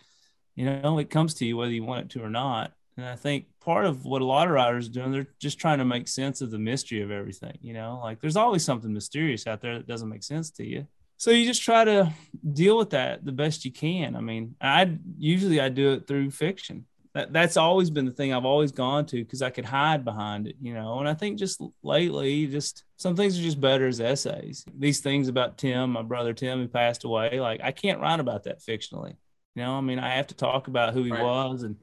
you 0.58 0.66
know 0.66 1.00
it 1.00 1.10
comes 1.10 1.36
to 1.36 1.46
you 1.46 1.56
whether 1.56 1.72
you 1.72 1.86
want 1.86 2.02
it 2.02 2.10
to 2.10 2.22
or 2.26 2.30
not. 2.30 2.74
And 2.98 3.06
I 3.06 3.16
think 3.16 3.46
part 3.62 3.86
of 3.86 4.04
what 4.04 4.22
a 4.22 4.26
lot 4.26 4.48
of 4.48 4.54
writers 4.54 4.90
are 4.90 4.92
doing, 4.92 5.14
they're 5.14 5.30
just 5.40 5.58
trying 5.58 5.78
to 5.78 5.86
make 5.86 6.10
sense 6.10 6.42
of 6.42 6.52
the 6.52 6.60
mystery 6.60 7.02
of 7.02 7.12
everything. 7.12 7.58
You 7.62 7.76
know, 7.76 8.02
like 8.04 8.20
there's 8.20 8.36
always 8.36 8.66
something 8.66 8.92
mysterious 8.92 9.48
out 9.48 9.62
there 9.62 9.78
that 9.78 9.88
doesn't 9.88 10.10
make 10.10 10.24
sense 10.24 10.52
to 10.52 10.66
you. 10.66 10.86
So 11.16 11.32
you 11.32 11.46
just 11.46 11.64
try 11.64 11.86
to 11.86 12.12
deal 12.52 12.78
with 12.78 12.90
that 12.90 13.24
the 13.24 13.32
best 13.32 13.64
you 13.64 13.72
can. 13.72 14.18
I 14.18 14.20
mean, 14.20 14.56
I 14.60 14.98
usually 15.18 15.62
I 15.62 15.70
do 15.70 15.94
it 15.94 16.08
through 16.08 16.32
fiction. 16.32 16.88
That, 17.20 17.34
that's 17.34 17.58
always 17.58 17.90
been 17.90 18.06
the 18.06 18.14
thing 18.14 18.34
I've 18.34 18.46
always 18.46 18.72
gone 18.72 19.06
to 19.08 19.18
because 19.18 19.42
I 19.42 19.50
could 19.50 19.66
hide 19.66 20.06
behind 20.06 20.48
it, 20.48 20.56
you 20.62 20.74
know. 20.74 21.00
And 21.00 21.10
I 21.10 21.14
think 21.14 21.38
just 21.38 21.62
lately, 21.84 22.48
just 22.48 22.86
some 22.96 23.18
things 23.18 23.38
are 23.38 23.42
just 23.42 23.60
better 23.60 23.88
as 23.88 24.00
essays. 24.00 24.64
These 24.74 25.02
things 25.02 25.28
about 25.28 25.58
Tim, 25.58 25.92
my 25.92 26.02
brother 26.02 26.34
Tim, 26.34 26.60
who 26.60 26.70
passed 26.70 27.04
away, 27.04 27.42
like 27.42 27.60
I 27.62 27.74
can't 27.74 28.00
write 28.00 28.22
about 28.22 28.46
that 28.46 28.62
fictionally. 28.62 29.18
You 29.56 29.64
know, 29.64 29.74
I 29.74 29.82
mean, 29.82 30.00
I 30.00 30.16
have 30.16 30.28
to 30.28 30.36
talk 30.36 30.70
about 30.70 30.94
who 30.94 31.04
he 31.04 31.12
right. 31.12 31.22
was 31.22 31.64
and 31.64 31.76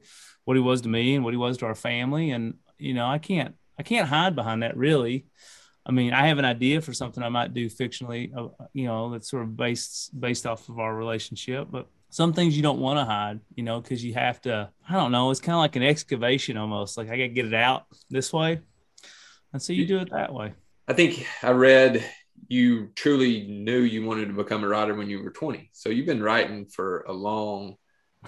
what 0.45 0.57
he 0.57 0.61
was 0.61 0.81
to 0.81 0.89
me 0.89 1.13
and 1.13 1.23
what 1.23 1.35
he 1.35 1.37
was 1.37 1.57
to 1.57 1.67
our 1.67 1.75
family. 1.75 2.31
And, 2.31 2.55
you 2.79 2.95
know, 2.95 3.05
I 3.05 3.19
can't, 3.19 3.53
I 3.77 3.83
can't 3.83 4.07
hide 4.07 4.35
behind 4.35 4.63
that 4.63 4.75
really. 4.75 5.27
I 5.85 5.91
mean, 5.91 6.13
I 6.13 6.27
have 6.27 6.39
an 6.39 6.45
idea 6.45 6.81
for 6.81 6.93
something 6.93 7.21
I 7.21 7.29
might 7.29 7.53
do 7.53 7.69
fictionally, 7.69 8.35
uh, 8.35 8.65
you 8.73 8.85
know, 8.85 9.11
that's 9.11 9.29
sort 9.29 9.43
of 9.43 9.55
based, 9.55 10.19
based 10.19 10.47
off 10.47 10.67
of 10.67 10.79
our 10.79 10.95
relationship, 10.95 11.67
but 11.69 11.87
some 12.09 12.33
things 12.33 12.55
you 12.55 12.63
don't 12.63 12.79
want 12.79 12.99
to 12.99 13.05
hide, 13.05 13.39
you 13.55 13.63
know, 13.63 13.81
cause 13.81 14.03
you 14.03 14.13
have 14.13 14.41
to, 14.41 14.69
I 14.87 14.93
don't 14.93 15.11
know. 15.11 15.29
It's 15.31 15.39
kind 15.39 15.55
of 15.55 15.59
like 15.59 15.75
an 15.75 15.83
excavation 15.83 16.57
almost 16.57 16.97
like 16.97 17.07
I 17.09 17.17
got 17.17 17.23
to 17.23 17.27
get 17.29 17.45
it 17.45 17.53
out 17.53 17.85
this 18.09 18.31
way. 18.31 18.61
And 19.53 19.61
so 19.61 19.73
you 19.73 19.85
do 19.85 19.99
it 19.99 20.11
that 20.11 20.33
way. 20.33 20.53
I 20.87 20.93
think 20.93 21.27
I 21.43 21.51
read 21.51 22.03
you 22.47 22.87
truly 22.95 23.45
knew 23.47 23.79
you 23.79 24.05
wanted 24.05 24.27
to 24.27 24.33
become 24.33 24.63
a 24.63 24.67
writer 24.67 24.95
when 24.95 25.09
you 25.09 25.21
were 25.21 25.31
20. 25.31 25.69
So 25.73 25.89
you've 25.89 26.05
been 26.05 26.23
writing 26.23 26.65
for 26.65 27.01
a 27.07 27.13
long 27.13 27.75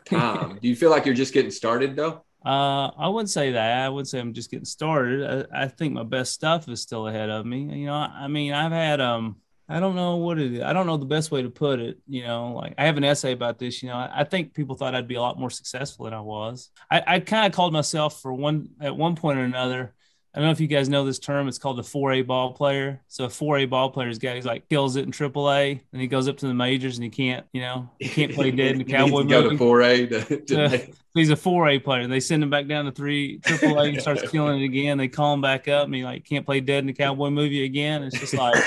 time. 0.05 0.59
Do 0.61 0.67
you 0.67 0.75
feel 0.75 0.89
like 0.89 1.05
you're 1.05 1.15
just 1.15 1.33
getting 1.33 1.51
started 1.51 1.95
though? 1.95 2.23
Uh, 2.45 2.87
I 2.97 3.09
wouldn't 3.09 3.29
say 3.29 3.51
that. 3.51 3.85
I 3.85 3.89
wouldn't 3.89 4.07
say 4.07 4.19
I'm 4.19 4.33
just 4.33 4.49
getting 4.49 4.65
started. 4.65 5.47
I, 5.51 5.63
I, 5.63 5.67
think 5.67 5.93
my 5.93 6.03
best 6.03 6.33
stuff 6.33 6.69
is 6.69 6.81
still 6.81 7.07
ahead 7.07 7.29
of 7.29 7.45
me. 7.45 7.63
You 7.79 7.87
know, 7.87 7.93
I 7.93 8.29
mean, 8.29 8.53
I've 8.53 8.71
had 8.71 9.01
um, 9.01 9.37
I 9.69 9.79
don't 9.79 9.95
know 9.95 10.15
what 10.15 10.39
it 10.39 10.53
is. 10.55 10.61
I 10.61 10.73
don't 10.73 10.87
know 10.87 10.97
the 10.97 11.05
best 11.05 11.29
way 11.31 11.43
to 11.43 11.49
put 11.49 11.79
it. 11.79 11.99
You 12.07 12.23
know, 12.23 12.53
like 12.53 12.73
I 12.77 12.85
have 12.85 12.97
an 12.97 13.03
essay 13.03 13.31
about 13.31 13.59
this. 13.59 13.83
You 13.83 13.89
know, 13.89 13.95
I, 13.95 14.21
I 14.21 14.23
think 14.23 14.53
people 14.53 14.75
thought 14.75 14.95
I'd 14.95 15.07
be 15.07 15.15
a 15.15 15.21
lot 15.21 15.39
more 15.39 15.49
successful 15.49 16.05
than 16.05 16.13
I 16.13 16.21
was. 16.21 16.71
I, 16.89 17.03
I 17.05 17.19
kind 17.19 17.45
of 17.45 17.55
called 17.55 17.71
myself 17.71 18.21
for 18.21 18.33
one 18.33 18.69
at 18.81 18.95
one 18.95 19.15
point 19.15 19.37
or 19.37 19.43
another 19.43 19.93
I 20.33 20.37
don't 20.37 20.47
know 20.47 20.51
if 20.51 20.59
you 20.59 20.67
guys 20.67 20.89
know 20.89 21.05
this 21.05 21.17
term. 21.17 21.47
It's 21.47 21.57
called 21.57 21.77
the 21.77 21.83
4A 21.83 22.27
ball 22.27 22.53
player. 22.53 23.01
So 23.07 23.25
a 23.25 23.29
4A 23.29 23.67
ball 23.67 23.89
player 23.89 24.09
is 24.09 24.19
guy 24.19 24.35
who's 24.35 24.45
like 24.45 24.69
kills 24.69 24.95
it 24.95 25.03
in 25.03 25.11
AAA, 25.11 25.81
and 25.91 26.01
he 26.01 26.07
goes 26.07 26.27
up 26.27 26.37
to 26.37 26.47
the 26.47 26.53
majors 26.53 26.97
and 26.97 27.03
he 27.03 27.09
can't, 27.09 27.47
you 27.51 27.61
know, 27.61 27.89
he 27.97 28.07
can't 28.07 28.33
play 28.33 28.51
dead 28.51 28.73
in 28.73 28.77
the 28.77 28.83
Cowboy 28.93 29.23
movie. 29.23 29.29
Go 29.29 29.49
to 29.49 29.55
4A. 29.55 30.27
To, 30.27 30.41
to 30.41 30.65
uh, 30.65 30.77
he's 31.15 31.31
a 31.31 31.35
4A 31.35 31.83
player. 31.83 32.01
And 32.01 32.13
they 32.13 32.19
send 32.19 32.43
him 32.43 32.51
back 32.51 32.67
down 32.67 32.85
to 32.85 32.91
three 32.91 33.39
AAA. 33.39 33.93
He 33.93 33.99
starts 33.99 34.21
killing 34.31 34.61
it 34.61 34.65
again. 34.65 34.99
They 34.99 35.07
call 35.07 35.33
him 35.33 35.41
back 35.41 35.67
up, 35.67 35.85
and 35.85 35.95
he 35.95 36.03
like 36.03 36.25
can't 36.25 36.45
play 36.45 36.59
dead 36.59 36.79
in 36.79 36.87
the 36.87 36.93
Cowboy 36.93 37.31
movie 37.31 37.65
again. 37.65 38.03
It's 38.03 38.19
just 38.19 38.35
like. 38.35 38.63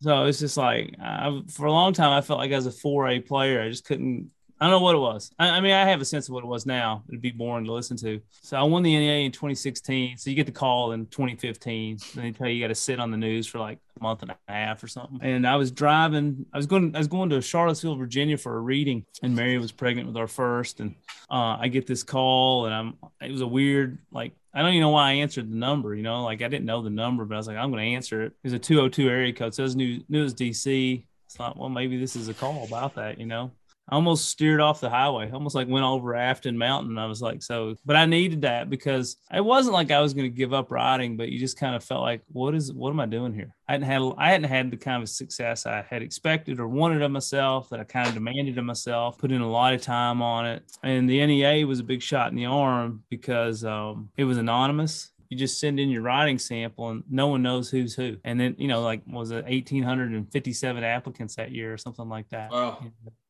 So 0.00 0.24
it's 0.24 0.38
just 0.38 0.56
like 0.56 0.94
I, 1.00 1.42
for 1.48 1.66
a 1.66 1.72
long 1.72 1.92
time, 1.92 2.12
I 2.12 2.20
felt 2.20 2.38
like 2.38 2.52
as 2.52 2.66
a 2.66 2.70
4A 2.70 3.26
player, 3.26 3.62
I 3.62 3.68
just 3.68 3.84
couldn't 3.84 4.30
I 4.58 4.64
don't 4.64 4.70
know 4.72 4.84
what 4.84 4.94
it 4.94 4.98
was. 4.98 5.30
I, 5.38 5.50
I, 5.50 5.60
mean, 5.60 5.72
I 5.72 5.84
have 5.84 6.00
a 6.00 6.04
sense 6.04 6.28
of 6.28 6.34
what 6.34 6.42
it 6.42 6.46
was 6.46 6.64
now. 6.64 7.04
It'd 7.08 7.20
be 7.20 7.30
boring 7.30 7.66
to 7.66 7.72
listen 7.72 7.96
to. 7.98 8.20
So 8.40 8.56
I 8.56 8.62
won 8.62 8.82
the 8.82 8.96
NEA 8.96 9.26
in 9.26 9.32
2016. 9.32 10.16
So 10.16 10.30
you 10.30 10.36
get 10.36 10.46
the 10.46 10.52
call 10.52 10.92
in 10.92 11.06
2015. 11.06 11.98
And 12.14 12.24
they 12.24 12.30
tell 12.32 12.48
you 12.48 12.54
you 12.54 12.64
got 12.64 12.68
to 12.68 12.74
sit 12.74 12.98
on 12.98 13.10
the 13.10 13.18
news 13.18 13.46
for 13.46 13.58
like 13.58 13.78
a 14.00 14.02
month 14.02 14.22
and 14.22 14.30
a 14.30 14.36
half 14.48 14.82
or 14.82 14.88
something. 14.88 15.18
And 15.20 15.46
I 15.46 15.56
was 15.56 15.70
driving. 15.70 16.46
I 16.54 16.56
was 16.56 16.66
going. 16.66 16.94
I 16.94 16.98
was 16.98 17.06
going 17.06 17.28
to 17.30 17.42
Charlottesville, 17.42 17.96
Virginia 17.96 18.38
for 18.38 18.56
a 18.56 18.60
reading, 18.60 19.04
and 19.22 19.36
Mary 19.36 19.58
was 19.58 19.72
pregnant 19.72 20.08
with 20.08 20.16
our 20.16 20.26
first. 20.26 20.80
And 20.80 20.94
uh, 21.30 21.58
I 21.60 21.68
get 21.68 21.86
this 21.86 22.02
call, 22.02 22.64
and 22.64 22.74
I'm. 22.74 22.94
It 23.20 23.32
was 23.32 23.42
a 23.42 23.46
weird 23.46 23.98
like. 24.10 24.32
I 24.56 24.62
don't 24.62 24.70
even 24.70 24.80
know 24.80 24.88
why 24.88 25.10
I 25.10 25.12
answered 25.12 25.50
the 25.50 25.54
number. 25.54 25.94
You 25.94 26.02
know, 26.02 26.24
like 26.24 26.40
I 26.40 26.48
didn't 26.48 26.64
know 26.64 26.80
the 26.80 26.88
number, 26.88 27.26
but 27.26 27.34
I 27.34 27.36
was 27.36 27.46
like, 27.46 27.58
I'm 27.58 27.70
going 27.70 27.84
to 27.84 27.94
answer 27.94 28.22
it. 28.22 28.32
It 28.42 28.44
was 28.44 28.52
a 28.54 28.58
202 28.58 29.06
area 29.06 29.32
code. 29.34 29.54
So 29.54 29.62
it 29.62 29.76
new. 29.76 30.02
Knew 30.08 30.24
it 30.24 30.32
DC. 30.32 31.04
It's 31.26 31.36
thought, 31.36 31.58
well, 31.58 31.68
maybe 31.68 31.98
this 31.98 32.16
is 32.16 32.28
a 32.28 32.34
call 32.34 32.64
about 32.64 32.94
that. 32.94 33.20
You 33.20 33.26
know. 33.26 33.50
I 33.88 33.94
almost 33.94 34.28
steered 34.28 34.60
off 34.60 34.80
the 34.80 34.90
highway, 34.90 35.30
almost 35.30 35.54
like 35.54 35.68
went 35.68 35.84
over 35.84 36.16
Afton 36.16 36.58
Mountain. 36.58 36.98
I 36.98 37.06
was 37.06 37.22
like, 37.22 37.40
so, 37.40 37.76
but 37.84 37.94
I 37.94 38.04
needed 38.04 38.42
that 38.42 38.68
because 38.68 39.16
it 39.32 39.44
wasn't 39.44 39.74
like 39.74 39.92
I 39.92 40.00
was 40.00 40.12
going 40.12 40.28
to 40.28 40.36
give 40.36 40.52
up 40.52 40.72
riding, 40.72 41.16
but 41.16 41.28
you 41.28 41.38
just 41.38 41.56
kind 41.56 41.76
of 41.76 41.84
felt 41.84 42.02
like, 42.02 42.22
what 42.32 42.54
is, 42.54 42.72
what 42.72 42.90
am 42.90 42.98
I 42.98 43.06
doing 43.06 43.32
here? 43.32 43.54
I 43.68 43.72
hadn't 43.72 43.86
had, 43.86 44.02
I 44.18 44.30
hadn't 44.30 44.48
had 44.48 44.70
the 44.72 44.76
kind 44.76 45.04
of 45.04 45.08
success 45.08 45.66
I 45.66 45.84
had 45.88 46.02
expected 46.02 46.58
or 46.58 46.66
wanted 46.66 47.00
of 47.02 47.12
myself 47.12 47.68
that 47.70 47.78
I 47.78 47.84
kind 47.84 48.08
of 48.08 48.14
demanded 48.14 48.58
of 48.58 48.64
myself, 48.64 49.18
put 49.18 49.30
in 49.30 49.40
a 49.40 49.50
lot 49.50 49.72
of 49.72 49.82
time 49.82 50.20
on 50.20 50.46
it. 50.46 50.64
And 50.82 51.08
the 51.08 51.24
NEA 51.24 51.64
was 51.64 51.78
a 51.78 51.84
big 51.84 52.02
shot 52.02 52.30
in 52.30 52.36
the 52.36 52.46
arm 52.46 53.04
because 53.08 53.64
um, 53.64 54.08
it 54.16 54.24
was 54.24 54.38
anonymous 54.38 55.10
you 55.28 55.36
just 55.36 55.58
send 55.58 55.80
in 55.80 55.90
your 55.90 56.02
writing 56.02 56.38
sample 56.38 56.90
and 56.90 57.02
no 57.10 57.26
one 57.26 57.42
knows 57.42 57.68
who's 57.68 57.96
who. 57.96 58.16
And 58.22 58.38
then, 58.38 58.54
you 58.58 58.68
know, 58.68 58.80
like 58.80 59.02
was 59.08 59.32
it 59.32 59.44
1,857 59.44 60.84
applicants 60.84 61.34
that 61.34 61.50
year 61.50 61.72
or 61.72 61.76
something 61.76 62.08
like 62.08 62.28
that? 62.28 62.52
Wow. 62.52 62.78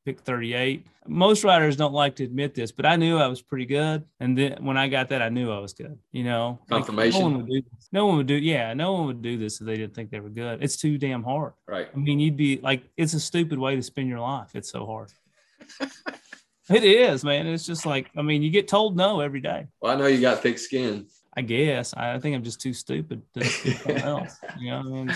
Pick 0.07 0.21
38. 0.21 0.87
Most 1.09 1.43
writers 1.43 1.77
don't 1.77 1.93
like 1.93 2.15
to 2.17 2.25
admit 2.25 2.55
this, 2.55 2.71
but 2.71 2.87
I 2.87 2.95
knew 2.95 3.19
I 3.19 3.27
was 3.27 3.43
pretty 3.43 3.67
good. 3.67 4.05
And 4.21 4.39
then 4.39 4.65
when 4.65 4.77
I 4.77 4.87
got 4.87 5.09
that, 5.09 5.21
I 5.21 5.31
knew 5.31 5.51
I 5.51 5.59
was 5.59 5.73
good. 5.73 5.99
You 6.13 6.23
know, 6.23 6.61
confirmation. 6.71 7.21
Like 7.21 7.21
no 7.21 7.27
one 7.27 7.37
would 7.39 7.49
do 7.49 7.63
this. 7.73 7.89
No 7.91 8.07
one 8.07 8.17
would 8.19 8.27
do. 8.29 8.35
Yeah, 8.35 8.73
no 8.75 8.93
one 8.93 9.07
would 9.07 9.21
do 9.21 9.37
this 9.37 9.61
if 9.61 9.67
they 9.67 9.75
didn't 9.75 9.97
think 9.97 10.11
they 10.11 10.21
were 10.21 10.29
good. 10.29 10.63
It's 10.63 10.77
too 10.77 10.97
damn 10.97 11.25
hard. 11.25 11.55
Right. 11.67 11.89
I 11.93 11.99
mean, 11.99 12.21
you'd 12.21 12.37
be 12.37 12.59
like, 12.59 12.85
it's 12.97 13.15
a 13.15 13.21
stupid 13.21 13.59
way 13.59 13.75
to 13.75 13.83
spend 13.83 14.09
your 14.09 14.21
life. 14.21 14.51
It's 14.55 14.71
so 14.71 14.87
hard. 14.87 15.11
it 16.71 16.85
is, 16.85 17.25
man. 17.25 17.49
It's 17.49 17.67
just 17.67 17.85
like, 17.85 18.09
I 18.17 18.23
mean, 18.23 18.43
you 18.43 18.51
get 18.51 18.69
told 18.69 18.97
no 18.97 19.19
every 19.19 19.41
day. 19.41 19.67
Well, 19.81 19.93
I 19.93 19.97
know 19.97 20.07
you 20.07 20.21
got 20.21 20.41
thick 20.41 20.61
skin. 20.61 21.09
I 21.37 21.43
guess. 21.43 21.95
I 21.95 22.19
think 22.21 22.37
I'm 22.37 22.45
just 22.45 22.61
too 22.61 22.73
stupid 22.73 23.23
to 23.35 23.41
do 23.41 23.95
else. 23.97 24.37
You 24.59 24.71
know, 24.71 24.79
I 24.79 24.83
mean, 24.83 25.15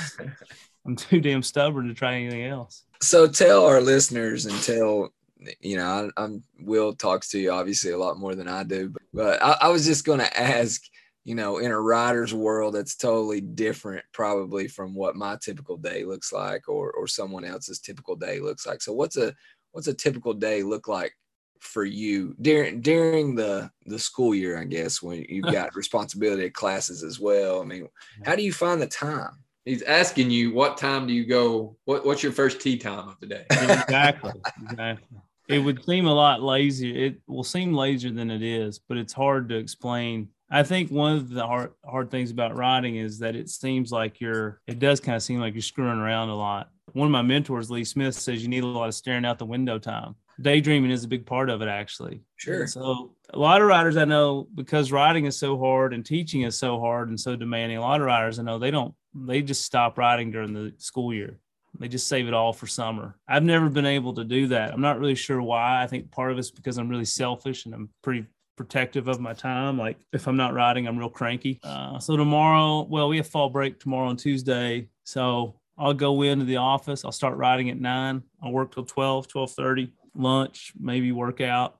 I'm 0.86 0.96
too 0.96 1.20
damn 1.20 1.42
stubborn 1.42 1.88
to 1.88 1.94
try 1.94 2.14
anything 2.14 2.44
else. 2.44 2.84
So 3.02 3.26
tell 3.26 3.66
our 3.66 3.80
listeners 3.80 4.46
and 4.46 4.60
tell 4.62 5.12
you 5.60 5.76
know, 5.76 6.10
I, 6.16 6.24
am 6.24 6.42
Will 6.60 6.92
talks 6.92 7.30
to 7.30 7.38
you 7.38 7.50
obviously 7.50 7.92
a 7.92 7.98
lot 7.98 8.18
more 8.18 8.34
than 8.34 8.48
I 8.48 8.62
do, 8.62 8.90
but, 8.90 9.02
but 9.12 9.42
I, 9.42 9.56
I 9.62 9.68
was 9.68 9.86
just 9.86 10.04
going 10.04 10.18
to 10.18 10.40
ask, 10.40 10.82
you 11.24 11.34
know, 11.34 11.58
in 11.58 11.70
a 11.70 11.80
writer's 11.80 12.34
world, 12.34 12.74
that's 12.74 12.96
totally 12.96 13.40
different 13.40 14.04
probably 14.12 14.68
from 14.68 14.94
what 14.94 15.16
my 15.16 15.36
typical 15.40 15.76
day 15.76 16.04
looks 16.04 16.32
like 16.32 16.68
or, 16.68 16.92
or 16.92 17.06
someone 17.06 17.44
else's 17.44 17.80
typical 17.80 18.16
day 18.16 18.40
looks 18.40 18.66
like. 18.66 18.82
So 18.82 18.92
what's 18.92 19.16
a, 19.16 19.34
what's 19.72 19.88
a 19.88 19.94
typical 19.94 20.34
day 20.34 20.62
look 20.62 20.88
like 20.88 21.14
for 21.58 21.84
you 21.84 22.34
during, 22.40 22.80
during 22.80 23.34
the, 23.34 23.70
the 23.86 23.98
school 23.98 24.34
year, 24.34 24.58
I 24.58 24.64
guess, 24.64 25.02
when 25.02 25.24
you've 25.28 25.44
got 25.52 25.76
responsibility 25.76 26.46
of 26.46 26.52
classes 26.52 27.02
as 27.02 27.20
well? 27.20 27.60
I 27.60 27.64
mean, 27.64 27.88
how 28.24 28.34
do 28.36 28.42
you 28.42 28.52
find 28.52 28.80
the 28.80 28.86
time? 28.86 29.38
He's 29.64 29.83
asking 29.83 30.31
you 30.31 30.55
what 30.55 30.79
time 30.79 31.07
do 31.07 31.12
you 31.12 31.27
go? 31.27 31.77
What, 31.85 32.07
what's 32.07 32.23
your 32.23 32.33
first 32.33 32.61
tea 32.61 32.79
time 32.79 33.09
of 33.09 33.20
the 33.20 33.27
day? 33.27 33.44
Exactly. 33.51 34.33
exactly 34.62 35.18
it 35.51 35.59
would 35.59 35.85
seem 35.85 36.07
a 36.07 36.14
lot 36.14 36.42
lazier. 36.42 36.96
It 36.96 37.21
will 37.27 37.44
seem 37.44 37.75
lazier 37.75 38.13
than 38.13 38.31
it 38.31 38.42
is, 38.42 38.79
but 38.79 38.96
it's 38.96 39.13
hard 39.13 39.48
to 39.48 39.56
explain. 39.56 40.29
I 40.48 40.63
think 40.63 40.90
one 40.90 41.17
of 41.17 41.29
the 41.29 41.44
hard 41.44 41.73
hard 41.85 42.11
things 42.11 42.31
about 42.31 42.56
writing 42.56 42.96
is 42.96 43.19
that 43.19 43.35
it 43.35 43.48
seems 43.50 43.90
like 43.90 44.21
you're. 44.21 44.61
It 44.69 44.79
does 44.79 45.00
kind 45.00 45.17
of 45.17 45.23
seem 45.23 45.40
like 45.40 45.54
you're 45.54 45.63
screwing 45.63 45.98
around 45.98 46.29
a 46.29 46.37
lot. 46.37 46.71
One 46.92 47.06
of 47.06 47.13
my 47.13 47.23
mentors, 47.23 47.71
Lee 47.71 47.85
Smith, 47.85 48.15
says 48.15 48.42
you 48.42 48.48
need 48.48 48.65
a 48.65 48.67
lot 48.67 48.88
of 48.88 48.94
staring 48.94 49.25
out 49.25 49.38
the 49.38 49.46
window 49.46 49.79
time. 49.79 50.15
Daydreaming 50.40 50.90
is 50.90 51.04
a 51.04 51.08
big 51.08 51.27
part 51.27 51.50
of 51.50 51.63
it, 51.63 51.69
actually. 51.69 52.23
Sure. 52.37 52.63
And 52.63 52.71
so 52.71 53.15
a 53.33 53.38
lot 53.38 53.61
of 53.61 53.69
writers 53.69 53.96
I 53.96 54.04
know, 54.04 54.48
because 54.54 54.90
writing 54.90 55.27
is 55.27 55.37
so 55.37 55.58
hard 55.58 55.92
and 55.92 56.04
teaching 56.04 56.42
is 56.42 56.56
so 56.56 56.81
hard 56.81 57.08
and 57.08 57.19
so 57.19 57.37
demanding. 57.37 57.79
A 57.79 57.83
lot 57.83 58.00
of 58.00 58.06
writers 58.06 58.38
I 58.38 58.42
know 58.42 58.58
they 58.58 58.71
don't. 58.71 58.94
They 59.15 59.42
just 59.42 59.65
stop 59.65 59.98
writing 59.98 60.31
during 60.31 60.52
the 60.52 60.73
school 60.79 61.13
year 61.13 61.38
they 61.79 61.88
just 61.88 62.08
save 62.08 62.27
it 62.27 62.35
all 62.35 62.52
for 62.52 62.67
summer. 62.67 63.17
I've 63.29 63.42
never 63.42 63.69
been 63.69 63.87
able 63.87 64.15
to 64.15 64.25
do 64.25 64.48
that. 64.48 64.73
I'm 64.73 64.81
not 64.81 64.98
really 64.98 65.15
sure 65.15 65.40
why. 65.40 65.83
I 65.83 65.87
think 65.87 66.11
part 66.11 66.33
of 66.33 66.38
it's 66.38 66.50
because 66.50 66.79
I'm 66.79 66.88
really 66.88 67.04
selfish 67.04 67.65
and 67.65 67.75
I'm 67.75 67.90
pretty 68.02 68.27
protective 68.56 69.08
of 69.08 69.21
my 69.21 69.33
time. 69.33 69.79
Like 69.79 69.98
if 70.13 70.27
I'm 70.27 70.37
not 70.37 70.52
riding, 70.52 70.87
I'm 70.87 70.98
real 70.98 71.08
cranky. 71.08 71.61
Uh, 71.63 71.98
so 71.98 72.17
tomorrow, 72.17 72.83
well, 72.83 73.08
we 73.08 73.19
have 73.19 73.27
fall 73.27 73.48
break 73.48 73.79
tomorrow 73.79 74.08
on 74.08 74.17
Tuesday. 74.17 74.88
So 75.04 75.61
I'll 75.79 75.94
go 75.94 76.23
into 76.23 76.44
the 76.44 76.56
office. 76.56 77.04
I'll 77.04 77.13
start 77.13 77.37
riding 77.37 77.71
at 77.71 77.81
nine. 77.81 78.23
I'll 78.42 78.52
work 78.52 78.75
till 78.75 78.85
12, 78.85 79.29
1230, 79.33 79.92
lunch, 80.15 80.73
maybe 80.79 81.13
work 81.13 81.40
out. 81.40 81.79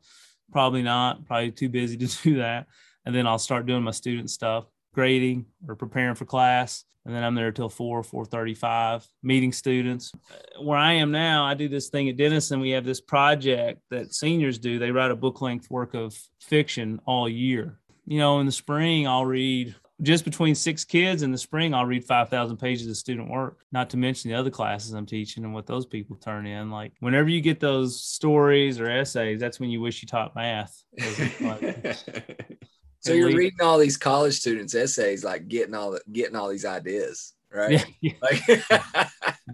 Probably 0.53 0.83
not, 0.83 1.26
probably 1.26 1.51
too 1.51 1.68
busy 1.68 1.97
to 2.07 2.07
do 2.22 2.37
that. 2.39 2.66
and 3.05 3.14
then 3.14 3.26
I'll 3.26 3.39
start 3.39 3.66
doing 3.66 3.83
my 3.83 3.91
student 3.91 4.31
stuff, 4.31 4.64
grading 5.01 5.46
or 5.66 5.74
preparing 5.74 6.14
for 6.14 6.26
class. 6.26 6.84
And 7.07 7.14
then 7.14 7.24
I'm 7.24 7.34
there 7.34 7.53
till 7.53 7.70
four, 7.70 8.03
four 8.03 8.26
thirty-five, 8.26 9.09
meeting 9.22 9.51
students. 9.51 10.12
Uh, 10.14 10.62
where 10.62 10.76
I 10.76 10.92
am 10.92 11.11
now, 11.11 11.46
I 11.46 11.55
do 11.55 11.70
this 11.70 11.88
thing 11.88 12.11
at 12.11 12.18
Denison. 12.18 12.61
We 12.61 12.72
have 12.72 12.84
this 12.84 13.01
project 13.01 13.80
that 13.88 14.14
seniors 14.14 14.59
do. 14.59 14.78
They 14.78 14.90
write 14.90 15.11
a 15.11 15.16
book 15.16 15.40
length 15.40 15.70
work 15.70 15.94
of 15.94 16.14
fiction 16.38 17.01
all 17.07 17.30
year. 17.30 17.78
You 18.05 18.18
know, 18.18 18.40
in 18.40 18.46
the 18.46 18.53
spring, 18.53 19.09
I'll 19.09 19.24
read 19.24 19.74
just 20.03 20.26
between 20.26 20.55
six 20.55 20.84
kids 20.84 21.22
in 21.22 21.32
the 21.32 21.38
spring, 21.38 21.72
I'll 21.72 21.86
read 21.86 22.05
5,000 22.05 22.59
pages 22.59 22.88
of 22.88 22.96
student 22.96 23.30
work, 23.30 23.59
not 23.72 23.88
to 23.90 23.96
mention 23.96 24.30
the 24.30 24.36
other 24.36 24.51
classes 24.51 24.92
I'm 24.92 25.07
teaching 25.07 25.44
and 25.44 25.55
what 25.55 25.66
those 25.66 25.86
people 25.86 26.16
turn 26.16 26.46
in. 26.46 26.70
Like, 26.70 26.92
whenever 27.01 27.28
you 27.28 27.40
get 27.40 27.61
those 27.61 28.03
stories 28.03 28.80
or 28.80 28.90
essays, 28.90 29.40
that's 29.40 29.61
when 29.61 29.70
you 29.70 29.80
wish 29.80 30.03
you 30.03 30.09
taught 30.09 30.34
math. 30.34 30.82
so 33.01 33.12
you're 33.12 33.34
reading 33.34 33.61
all 33.62 33.78
these 33.78 33.96
college 33.96 34.34
students' 34.34 34.74
essays, 34.74 35.24
like 35.24 35.48
getting 35.48 35.74
all 35.74 35.92
the, 35.92 36.01
getting 36.12 36.36
all 36.36 36.48
these 36.48 36.64
ideas, 36.64 37.34
right? 37.53 37.84
Yeah. 38.01 38.12
Like, 38.22 38.46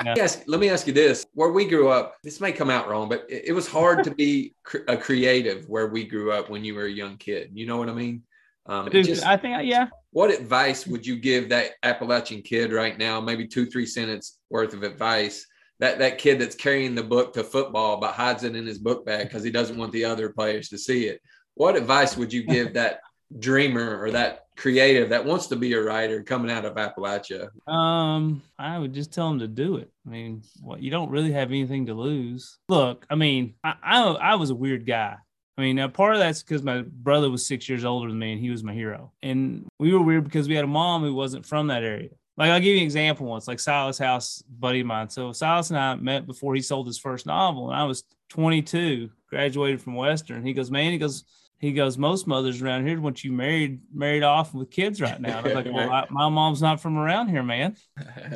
yeah. 0.05 0.15
Yes. 0.17 0.43
Let 0.47 0.61
me 0.61 0.69
ask 0.69 0.87
you 0.87 0.93
this: 0.93 1.27
Where 1.35 1.51
we 1.51 1.67
grew 1.67 1.89
up, 1.89 2.17
this 2.23 2.41
may 2.41 2.53
come 2.53 2.71
out 2.71 2.89
wrong, 2.89 3.09
but 3.09 3.25
it, 3.29 3.47
it 3.47 3.53
was 3.53 3.67
hard 3.67 4.05
to 4.05 4.11
be 4.11 4.55
cr- 4.65 4.79
a 4.89 4.97
creative 4.97 5.69
where 5.69 5.87
we 5.87 6.05
grew 6.05 6.33
up 6.33 6.51
when 6.51 6.65
you 6.65 6.75
were 6.75 6.87
a 6.87 6.91
young 6.91 7.17
kid. 7.17 7.51
You 7.55 7.67
know 7.67 7.77
what 7.77 7.89
I 7.89 7.95
mean? 7.95 8.23
Um, 8.69 8.89
Dude, 8.89 9.07
just, 9.07 9.25
I 9.25 9.37
think, 9.37 9.65
yeah. 9.65 9.89
What 10.11 10.31
advice 10.31 10.87
would 10.87 11.07
you 11.07 11.17
give 11.17 11.49
that 11.51 11.73
Appalachian 11.83 12.43
kid 12.43 12.73
right 12.73 12.99
now? 12.99 13.21
Maybe 13.21 13.47
two, 13.47 13.67
three 13.67 13.87
sentence 13.87 14.39
worth 14.51 14.75
of 14.75 14.83
advice. 14.83 15.47
That 15.79 15.99
that 15.99 16.19
kid 16.19 16.41
that's 16.41 16.57
carrying 16.57 16.95
the 16.95 17.03
book 17.03 17.35
to 17.35 17.45
football 17.45 17.99
but 18.01 18.15
hides 18.15 18.45
it 18.45 18.57
in 18.57 18.67
his 18.67 18.79
book 18.79 19.05
bag 19.05 19.29
because 19.29 19.45
he 19.45 19.51
doesn't 19.51 19.77
want 19.77 19.93
the 19.93 20.07
other 20.07 20.31
players 20.31 20.71
to 20.71 20.79
see 20.79 21.07
it. 21.07 21.21
What 21.55 21.77
advice 21.77 22.17
would 22.17 22.33
you 22.33 22.45
give 22.45 22.75
that 22.75 23.01
dreamer 23.39 24.01
or 24.01 24.11
that 24.13 24.47
creative 24.57 25.11
that 25.11 25.25
wants 25.25 25.47
to 25.49 25.57
be 25.57 25.73
a 25.75 25.83
writer 25.83 26.23
coming 26.23 26.51
out 26.51 26.65
of 26.65 26.75
Appalachia? 26.75 27.49
Um, 27.71 28.43
I 28.59 28.79
would 28.79 28.93
just 28.93 29.13
tell 29.13 29.29
them 29.29 29.39
to 29.41 29.49
do 29.49 29.77
it. 29.77 29.91
I 30.07 30.11
mean, 30.11 30.43
well, 30.63 30.79
you 30.79 30.91
don't 30.91 31.11
really 31.11 31.33
have 31.33 31.51
anything 31.51 31.87
to 31.87 31.95
lose. 31.95 32.59
Look, 32.69 33.07
I 33.11 33.15
mean, 33.15 33.55
I, 33.63 33.75
I, 33.83 34.03
I 34.03 34.35
was 34.37 34.51
a 34.51 34.55
weird 34.55 34.87
guy. 34.87 35.17
I 35.59 35.61
mean, 35.63 35.77
now 35.77 35.89
part 35.89 36.15
of 36.15 36.21
that's 36.21 36.43
because 36.43 36.63
my 36.63 36.83
brother 36.83 37.31
was 37.31 37.47
six 37.47 37.69
years 37.69 37.85
older 37.85 38.09
than 38.09 38.19
me 38.19 38.33
and 38.33 38.41
he 38.41 38.51
was 38.51 38.63
my 38.63 38.75
hero. 38.75 39.13
And 39.23 39.67
we 39.79 39.93
were 39.93 40.03
weird 40.03 40.25
because 40.25 40.49
we 40.49 40.55
had 40.55 40.65
a 40.65 40.69
mom 40.69 41.03
who 41.03 41.15
wasn't 41.15 41.47
from 41.47 41.69
that 41.69 41.83
area. 41.83 42.11
Like, 42.37 42.51
I'll 42.51 42.61
give 42.61 42.75
you 42.75 42.81
an 42.81 42.85
example 42.85 43.27
once, 43.27 43.49
like 43.49 43.59
Silas 43.59 43.97
House, 43.97 44.43
buddy 44.43 44.81
of 44.81 44.87
mine. 44.87 45.09
So, 45.09 45.33
Silas 45.33 45.71
and 45.71 45.79
I 45.79 45.95
met 45.95 46.27
before 46.27 46.55
he 46.55 46.61
sold 46.61 46.87
his 46.87 46.99
first 46.99 47.25
novel, 47.25 47.71
and 47.71 47.81
I 47.81 47.85
was 47.85 48.05
22, 48.29 49.09
graduated 49.31 49.81
from 49.81 49.95
Western. 49.95 50.45
He 50.45 50.53
goes, 50.53 50.71
Man, 50.71 50.93
he 50.93 50.99
goes, 50.99 51.25
he 51.59 51.73
goes, 51.73 51.97
most 51.97 52.27
mothers 52.27 52.61
around 52.61 52.87
here 52.87 53.01
want 53.01 53.25
you 53.25 53.33
married, 53.33 53.81
married 53.93 54.23
off 54.23 54.53
with 54.53 54.71
kids 54.71 55.01
right 55.01 55.21
now. 55.21 55.39
And 55.39 55.47
I 55.47 55.55
was 55.55 55.55
like, 55.55 55.75
well, 55.75 55.91
I, 55.93 56.07
my 56.11 56.29
mom's 56.29 56.61
not 56.61 56.81
from 56.81 56.99
around 56.99 57.29
here, 57.29 57.43
man. 57.43 57.77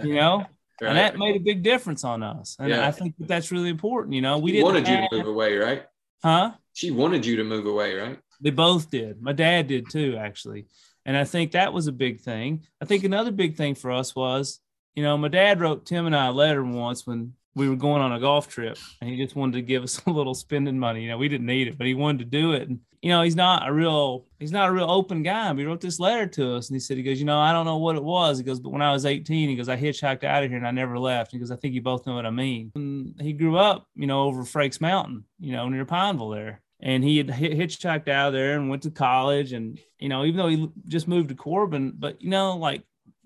You 0.03 0.15
know, 0.15 0.39
right. 0.39 0.49
and 0.89 0.97
that 0.97 1.19
made 1.19 1.37
a 1.37 1.41
big 1.41 1.63
difference 1.63 2.03
on 2.05 2.23
us. 2.23 2.57
And 2.59 2.71
yeah. 2.71 2.87
I 2.87 2.91
think 2.91 3.17
that 3.19 3.29
that's 3.29 3.53
really 3.53 3.69
important. 3.69 4.15
You 4.15 4.23
know, 4.23 4.39
we 4.39 4.53
didn't 4.53 4.65
wanted 4.65 4.87
have, 4.87 5.03
you 5.03 5.09
to 5.11 5.17
move 5.17 5.27
away, 5.27 5.57
right? 5.57 5.85
Huh? 6.23 6.53
She 6.73 6.91
wanted 6.91 7.27
you 7.27 7.37
to 7.37 7.45
move 7.45 7.67
away, 7.67 7.95
right? 7.95 8.19
They 8.41 8.51
both 8.51 8.91
did. 8.91 9.21
My 9.21 9.33
dad 9.33 9.67
did 9.67 9.91
too, 9.91 10.17
actually. 10.19 10.67
And 11.05 11.17
I 11.17 11.25
think 11.25 11.53
that 11.53 11.73
was 11.73 11.87
a 11.87 11.93
big 11.93 12.21
thing. 12.21 12.65
I 12.81 12.85
think 12.87 13.05
another 13.05 13.33
big 13.33 13.57
thing 13.57 13.75
for 13.75 13.91
us 13.91 14.15
was, 14.15 14.61
you 14.95 15.03
know, 15.03 15.17
my 15.19 15.29
dad 15.29 15.61
wrote 15.61 15.87
Tim 15.87 16.07
and 16.07 16.17
I 16.17 16.27
a 16.27 16.33
letter 16.33 16.65
once 16.65 17.07
when 17.07 17.35
we 17.55 17.69
were 17.69 17.77
going 17.77 18.01
on 18.01 18.13
a 18.13 18.21
golf 18.21 18.49
trip 18.49 18.79
and 19.01 19.11
he 19.11 19.17
just 19.17 19.37
wanted 19.37 19.55
to 19.55 19.63
give 19.63 19.83
us 19.83 20.01
a 20.07 20.11
little 20.11 20.35
spending 20.35 20.79
money. 20.79 21.03
You 21.03 21.11
know, 21.11 21.19
we 21.19 21.29
didn't 21.29 21.47
need 21.47 21.69
it, 21.69 21.77
but 21.77 21.87
he 21.87 21.95
wanted 21.95 22.19
to 22.21 22.25
do 22.25 22.53
it. 22.53 22.69
And, 22.69 22.81
you 23.03 23.11
know, 23.11 23.23
he's 23.23 23.37
not 23.37 23.69
a 23.69 23.73
real, 23.73 24.27
he's 24.39 24.53
not 24.53 24.69
a 24.69 24.73
real 24.73 24.91
open 24.91 25.23
guy. 25.23 25.53
But 25.53 25.59
he 25.59 25.65
wrote 25.65 25.81
this 25.81 26.01
letter 26.01 26.27
to 26.27 26.57
us 26.57 26.69
and 26.69 26.77
he 26.77 26.81
said, 26.81 26.97
he 26.97 27.03
goes, 27.03 27.19
you 27.19 27.25
know, 27.25 27.39
I 27.39 27.53
don't 27.53 27.67
know 27.67 27.79
what 27.79 27.97
it 27.97 28.05
was. 28.05 28.39
He 28.39 28.45
goes, 28.45 28.61
but 28.61 28.71
when 28.71 28.83
I 28.83 28.93
was 28.93 29.07
18, 29.07 29.49
he 29.49 29.57
goes, 29.57 29.69
I 29.69 29.77
hitchhiked 29.77 30.25
out 30.25 30.43
of 30.43 30.51
here 30.51 30.59
and 30.59 30.67
I 30.67 30.71
never 30.71 30.99
left. 30.99 31.33
He 31.33 31.39
goes, 31.39 31.51
I 31.51 31.57
think 31.57 31.75
you 31.75 31.83
both 31.83 32.07
know 32.07 32.15
what 32.15 32.27
I 32.27 32.31
mean. 32.31 32.73
And 32.75 33.15
he 33.21 33.33
grew 33.33 33.57
up, 33.57 33.87
you 33.95 34.07
know, 34.07 34.25
over 34.25 34.43
Frakes 34.43 34.81
Mountain, 34.81 35.25
you 35.39 35.53
know, 35.53 35.69
near 35.69 35.85
Pineville 35.85 36.31
there 36.31 36.63
and 36.83 37.05
he 37.05 37.19
had 37.19 37.29
hitchhiked 37.29 38.09
out 38.09 38.29
of 38.29 38.33
there 38.33 38.57
and 38.57 38.71
went 38.71 38.83
to 38.83 38.91
college. 38.91 39.53
And 39.53 39.79
you 39.99 40.09
know, 40.09 40.25
even 40.25 40.39
though 40.39 40.49
he 40.49 40.69
just 40.87 41.09
moved 41.09 41.29
to 41.29 41.35
Corbin, 41.35 41.93
but 41.99 42.21
you 42.23 42.31
know, 42.31 42.57
like 42.57 42.83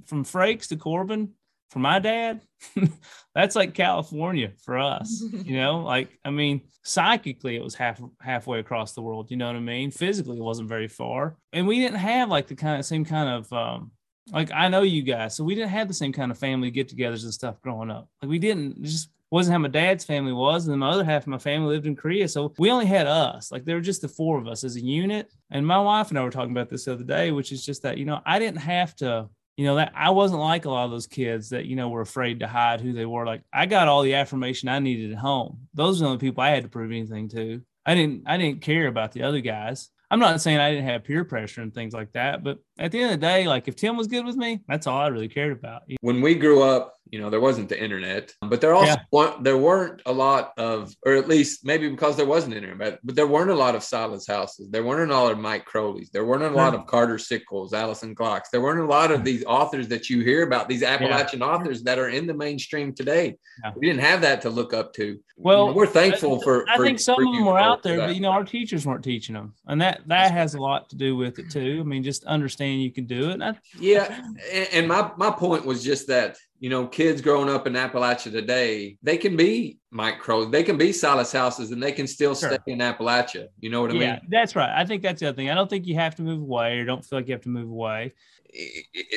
from 0.06 0.24
Frakes 0.24 0.68
to 0.68 0.76
Corbin, 0.76 1.30
for 1.70 1.78
my 1.78 1.98
dad, 1.98 2.42
that's 3.34 3.56
like 3.56 3.74
California 3.74 4.52
for 4.64 4.78
us. 4.78 5.22
You 5.32 5.56
know, 5.56 5.80
like 5.80 6.08
I 6.24 6.30
mean, 6.30 6.62
psychically 6.82 7.56
it 7.56 7.62
was 7.62 7.74
half 7.74 8.00
halfway 8.20 8.60
across 8.60 8.92
the 8.92 9.02
world. 9.02 9.30
You 9.30 9.36
know 9.36 9.46
what 9.46 9.56
I 9.56 9.60
mean? 9.60 9.90
Physically, 9.90 10.38
it 10.38 10.42
wasn't 10.42 10.68
very 10.68 10.88
far, 10.88 11.36
and 11.52 11.66
we 11.66 11.80
didn't 11.80 11.98
have 11.98 12.28
like 12.28 12.46
the 12.46 12.54
kind 12.54 12.78
of 12.78 12.86
same 12.86 13.04
kind 13.04 13.28
of 13.28 13.52
um, 13.52 13.90
like 14.32 14.50
I 14.52 14.68
know 14.68 14.82
you 14.82 15.02
guys, 15.02 15.36
so 15.36 15.44
we 15.44 15.54
didn't 15.54 15.70
have 15.70 15.88
the 15.88 15.94
same 15.94 16.12
kind 16.12 16.30
of 16.30 16.38
family 16.38 16.70
get-togethers 16.70 17.24
and 17.24 17.34
stuff 17.34 17.60
growing 17.60 17.90
up. 17.90 18.08
Like 18.22 18.30
we 18.30 18.38
didn't 18.38 18.82
just 18.82 19.10
wasn't 19.34 19.52
how 19.52 19.58
my 19.58 19.68
dad's 19.68 20.04
family 20.04 20.32
was, 20.32 20.64
and 20.64 20.72
then 20.72 20.78
my 20.78 20.90
other 20.90 21.04
half 21.04 21.22
of 21.22 21.28
my 21.28 21.38
family 21.38 21.74
lived 21.74 21.86
in 21.86 21.96
Korea. 21.96 22.28
So 22.28 22.54
we 22.56 22.70
only 22.70 22.86
had 22.86 23.08
us. 23.08 23.50
Like 23.50 23.64
there 23.64 23.74
were 23.74 23.82
just 23.82 24.00
the 24.00 24.08
four 24.08 24.38
of 24.38 24.46
us 24.46 24.62
as 24.62 24.76
a 24.76 24.80
unit. 24.80 25.32
And 25.50 25.66
my 25.66 25.78
wife 25.78 26.10
and 26.10 26.18
I 26.18 26.22
were 26.22 26.30
talking 26.30 26.52
about 26.52 26.68
this 26.68 26.84
the 26.84 26.92
other 26.92 27.02
day, 27.02 27.32
which 27.32 27.50
is 27.50 27.66
just 27.66 27.82
that, 27.82 27.98
you 27.98 28.04
know, 28.04 28.20
I 28.24 28.38
didn't 28.38 28.60
have 28.60 28.94
to, 28.96 29.28
you 29.56 29.64
know, 29.64 29.76
that 29.76 29.92
I 29.94 30.10
wasn't 30.10 30.40
like 30.40 30.64
a 30.64 30.70
lot 30.70 30.84
of 30.84 30.90
those 30.90 31.06
kids 31.06 31.50
that, 31.50 31.66
you 31.66 31.76
know, 31.76 31.88
were 31.88 32.00
afraid 32.00 32.40
to 32.40 32.48
hide 32.48 32.80
who 32.80 32.92
they 32.92 33.06
were. 33.06 33.24
Like 33.24 33.42
I 33.52 33.66
got 33.66 33.88
all 33.88 34.02
the 34.02 34.14
affirmation 34.14 34.68
I 34.68 34.78
needed 34.78 35.12
at 35.12 35.18
home. 35.18 35.68
Those 35.74 36.00
are 36.00 36.04
the 36.04 36.10
only 36.10 36.18
people 36.18 36.42
I 36.42 36.50
had 36.50 36.64
to 36.64 36.68
prove 36.68 36.90
anything 36.90 37.28
to. 37.30 37.62
I 37.86 37.94
didn't 37.94 38.24
I 38.26 38.36
didn't 38.36 38.62
care 38.62 38.86
about 38.86 39.12
the 39.12 39.22
other 39.22 39.40
guys. 39.40 39.90
I'm 40.10 40.20
not 40.20 40.40
saying 40.40 40.58
I 40.58 40.70
didn't 40.70 40.86
have 40.86 41.04
peer 41.04 41.24
pressure 41.24 41.60
and 41.60 41.74
things 41.74 41.92
like 41.92 42.12
that, 42.12 42.44
but 42.44 42.58
at 42.78 42.92
the 42.92 43.00
end 43.00 43.14
of 43.14 43.20
the 43.20 43.26
day, 43.26 43.48
like 43.48 43.68
if 43.68 43.76
Tim 43.76 43.96
was 43.96 44.06
good 44.06 44.24
with 44.24 44.36
me, 44.36 44.60
that's 44.68 44.86
all 44.86 45.00
I 45.00 45.08
really 45.08 45.28
cared 45.28 45.52
about. 45.52 45.82
When 46.00 46.20
we 46.20 46.34
grew 46.34 46.62
up, 46.62 46.93
you 47.10 47.20
know, 47.20 47.30
there 47.30 47.40
wasn't 47.40 47.68
the 47.68 47.80
internet, 47.80 48.32
but 48.40 48.60
there 48.60 48.74
also 48.74 48.96
yeah. 49.12 49.34
there 49.40 49.58
weren't 49.58 50.02
a 50.06 50.12
lot 50.12 50.52
of, 50.56 50.94
or 51.04 51.14
at 51.14 51.28
least 51.28 51.64
maybe 51.64 51.88
because 51.88 52.16
there 52.16 52.26
wasn't 52.26 52.54
internet, 52.54 52.98
but 53.04 53.14
there 53.14 53.26
weren't 53.26 53.50
a 53.50 53.54
lot 53.54 53.74
of 53.74 53.84
Silas 53.84 54.26
Houses. 54.26 54.70
There 54.70 54.82
weren't 54.82 55.10
a 55.10 55.14
lot 55.14 55.32
of 55.32 55.38
Mike 55.38 55.66
Croleys. 55.66 56.10
There 56.10 56.24
weren't 56.24 56.42
a 56.42 56.50
lot 56.50 56.74
of 56.74 56.86
Carter 56.86 57.16
Sickels, 57.16 57.72
Allison 57.72 58.14
Glocks. 58.14 58.50
There 58.50 58.60
weren't 58.60 58.80
a 58.80 58.86
lot 58.86 59.10
of 59.10 59.22
these 59.22 59.44
authors 59.44 59.86
that 59.88 60.08
you 60.08 60.22
hear 60.22 60.42
about, 60.42 60.68
these 60.68 60.82
Appalachian 60.82 61.40
yeah. 61.40 61.46
authors 61.46 61.82
that 61.82 61.98
are 61.98 62.08
in 62.08 62.26
the 62.26 62.34
mainstream 62.34 62.94
today. 62.94 63.36
Yeah. 63.62 63.72
We 63.76 63.86
didn't 63.86 64.02
have 64.02 64.22
that 64.22 64.40
to 64.42 64.50
look 64.50 64.72
up 64.72 64.92
to. 64.94 65.20
Well, 65.36 65.62
you 65.62 65.66
know, 65.68 65.72
we're 65.72 65.86
thankful 65.86 66.40
I, 66.40 66.44
for. 66.44 66.68
I 66.68 66.76
for, 66.76 66.84
think 66.84 67.00
some 67.00 67.24
of 67.24 67.34
them 67.34 67.44
were 67.44 67.58
out 67.58 67.82
there, 67.82 67.98
but 67.98 68.14
you 68.14 68.20
know, 68.20 68.30
our 68.30 68.44
teachers 68.44 68.86
weren't 68.86 69.04
teaching 69.04 69.34
them, 69.34 69.54
and 69.66 69.80
that 69.82 70.02
that 70.06 70.30
has 70.30 70.54
a 70.54 70.60
lot 70.60 70.88
to 70.90 70.96
do 70.96 71.16
with 71.16 71.38
it 71.38 71.50
too. 71.50 71.78
I 71.80 71.82
mean, 71.82 72.02
just 72.02 72.24
understand 72.24 72.82
you 72.82 72.92
can 72.92 73.06
do 73.06 73.30
it. 73.30 73.42
I, 73.42 73.54
yeah, 73.78 74.22
and 74.72 74.86
my 74.86 75.10
my 75.16 75.30
point 75.30 75.64
was 75.64 75.82
just 75.82 76.06
that 76.06 76.36
you 76.60 76.70
know, 76.70 76.86
kids 76.86 77.20
growing 77.20 77.50
up 77.50 77.66
in 77.66 77.74
Appalachia 77.74 78.32
today, 78.32 78.96
they 79.02 79.16
can 79.16 79.36
be 79.36 79.78
Mike 79.90 80.18
Crow, 80.18 80.44
they 80.44 80.62
can 80.62 80.78
be 80.78 80.92
Silas 80.92 81.32
Houses, 81.32 81.72
and 81.72 81.82
they 81.82 81.92
can 81.92 82.06
still 82.06 82.34
sure. 82.34 82.50
stay 82.50 82.72
in 82.72 82.78
Appalachia. 82.78 83.48
You 83.60 83.70
know 83.70 83.82
what 83.82 83.90
I 83.90 83.94
yeah, 83.94 84.12
mean? 84.12 84.20
That's 84.28 84.56
right. 84.56 84.72
I 84.74 84.84
think 84.86 85.02
that's 85.02 85.20
the 85.20 85.28
other 85.28 85.36
thing. 85.36 85.50
I 85.50 85.54
don't 85.54 85.68
think 85.68 85.86
you 85.86 85.96
have 85.96 86.14
to 86.16 86.22
move 86.22 86.40
away 86.40 86.78
or 86.78 86.84
don't 86.84 87.04
feel 87.04 87.18
like 87.18 87.28
you 87.28 87.34
have 87.34 87.42
to 87.42 87.48
move 87.48 87.68
away. 87.68 88.12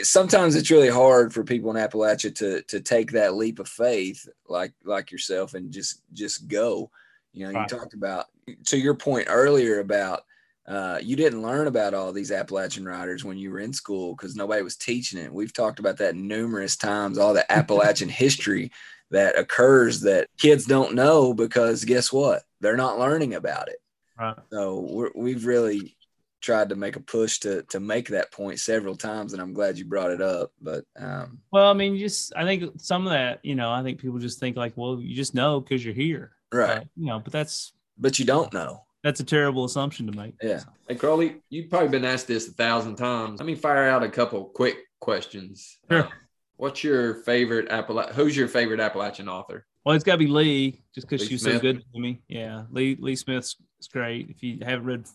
Sometimes 0.02 0.56
it's 0.56 0.72
really 0.72 0.90
hard 0.90 1.34
for 1.34 1.44
people 1.44 1.70
in 1.76 1.78
Appalachia 1.78 2.34
to 2.36 2.64
to 2.64 2.80
take 2.80 3.12
that 3.12 3.36
leap 3.36 3.60
of 3.60 3.68
faith, 3.68 4.28
like 4.50 4.74
like 4.84 5.12
yourself, 5.12 5.54
and 5.54 5.72
just 5.72 6.02
just 6.14 6.48
go. 6.48 6.90
You 7.34 7.46
know, 7.46 7.54
right. 7.54 7.70
you 7.72 7.78
talked 7.78 7.94
about 7.94 8.26
to 8.66 8.78
your 8.78 8.96
point 8.96 9.28
earlier 9.30 9.80
about 9.80 10.24
uh, 10.68 11.00
you 11.02 11.16
didn't 11.16 11.42
learn 11.42 11.68
about 11.68 11.94
all 11.94 12.12
these 12.12 12.32
Appalachian 12.32 12.86
writers 12.86 13.24
when 13.24 13.38
you 13.38 13.52
were 13.52 13.60
in 13.60 13.72
school 13.72 14.14
because 14.16 14.36
nobody 14.36 14.62
was 14.62 14.76
teaching 14.76 15.20
it. 15.20 15.32
We've 15.32 15.54
talked 15.54 15.80
about 15.80 15.98
that 15.98 16.16
numerous 16.16 16.76
times, 16.76 17.18
all 17.18 17.34
the 17.34 17.50
Appalachian 17.52 18.10
history 18.10 18.72
that 19.10 19.40
occurs 19.40 20.02
that 20.02 20.28
kids 20.38 20.66
don't 20.66 20.94
know 20.94 21.34
because 21.34 21.86
guess 21.86 22.12
what? 22.12 22.44
They're 22.60 22.76
not 22.76 23.00
learning 23.00 23.34
about 23.34 23.70
it. 23.70 23.78
Right. 24.20 24.36
So 24.52 25.12
we 25.16 25.34
have 25.34 25.46
really 25.46 25.96
tried 26.42 26.70
to 26.70 26.76
make 26.76 26.96
a 26.96 27.02
push 27.02 27.40
to 27.40 27.64
to 27.64 27.80
make 27.80 28.10
that 28.10 28.32
point 28.32 28.60
several 28.60 28.96
times, 28.96 29.34
and 29.34 29.42
I'm 29.42 29.54
glad 29.54 29.78
you 29.78 29.86
brought 29.86 30.12
it 30.12 30.22
up. 30.22 30.52
But 30.60 30.84
um, 31.00 31.40
well, 31.52 31.70
I 31.70 31.74
mean, 31.74 31.98
just 31.98 32.34
I 32.36 32.44
think 32.44 32.74
some 32.78 33.06
of 33.06 33.14
that, 33.14 33.40
you 33.44 33.56
know, 33.56 33.72
I 33.72 33.84
think 33.84 34.00
people 34.00 34.20
just 34.20 34.40
think 34.40 34.58
like, 34.58 34.74
well, 34.76 35.00
you 35.00 35.16
just 35.16 35.36
know 35.36 35.62
because 35.62 35.86
you're 35.86 35.94
here, 35.94 36.32
right? 36.52 36.88
you 36.96 37.06
know, 37.06 37.20
but 37.20 37.32
that's 37.32 37.74
but 37.98 38.18
you 38.18 38.26
don't 38.26 38.52
know 38.54 38.87
that's 39.08 39.22
a 39.22 39.24
terrible 39.24 39.64
assumption 39.64 40.06
to 40.06 40.12
make. 40.12 40.34
Yeah. 40.42 40.64
Hey, 40.90 40.96
Croley, 40.96 41.40
you've 41.50 41.70
probably 41.70 41.88
been 41.88 42.04
asked 42.04 42.28
this 42.28 42.50
a 42.50 42.52
thousand 42.52 42.98
times. 42.98 43.40
Let 43.40 43.46
me 43.46 43.56
fire 43.56 43.88
out 43.88 44.04
a 44.04 44.10
couple 44.10 44.44
quick 44.44 44.80
questions. 45.00 45.78
Sure. 45.90 46.04
Uh, 46.04 46.10
what's 46.58 46.84
your 46.84 47.16
favorite 47.24 47.70
Appala- 47.70 48.12
Who's 48.12 48.36
your 48.36 48.50
favorite 48.50 48.82
Appalachian 48.82 49.30
author? 49.30 49.66
Well, 49.86 49.96
it's 49.96 50.04
got 50.04 50.14
to 50.14 50.18
be 50.18 50.28
Lee, 50.28 50.84
just 50.94 51.08
because 51.08 51.26
she's 51.26 51.42
so 51.42 51.58
good 51.58 51.82
to 51.94 52.00
me. 52.02 52.20
Yeah, 52.28 52.64
Lee 52.70 52.98
Lee 53.00 53.16
Smith's 53.16 53.56
great. 53.94 54.30
If 54.30 54.44
you 54.44 54.60
haven't 54.62 54.86
read 54.86 55.06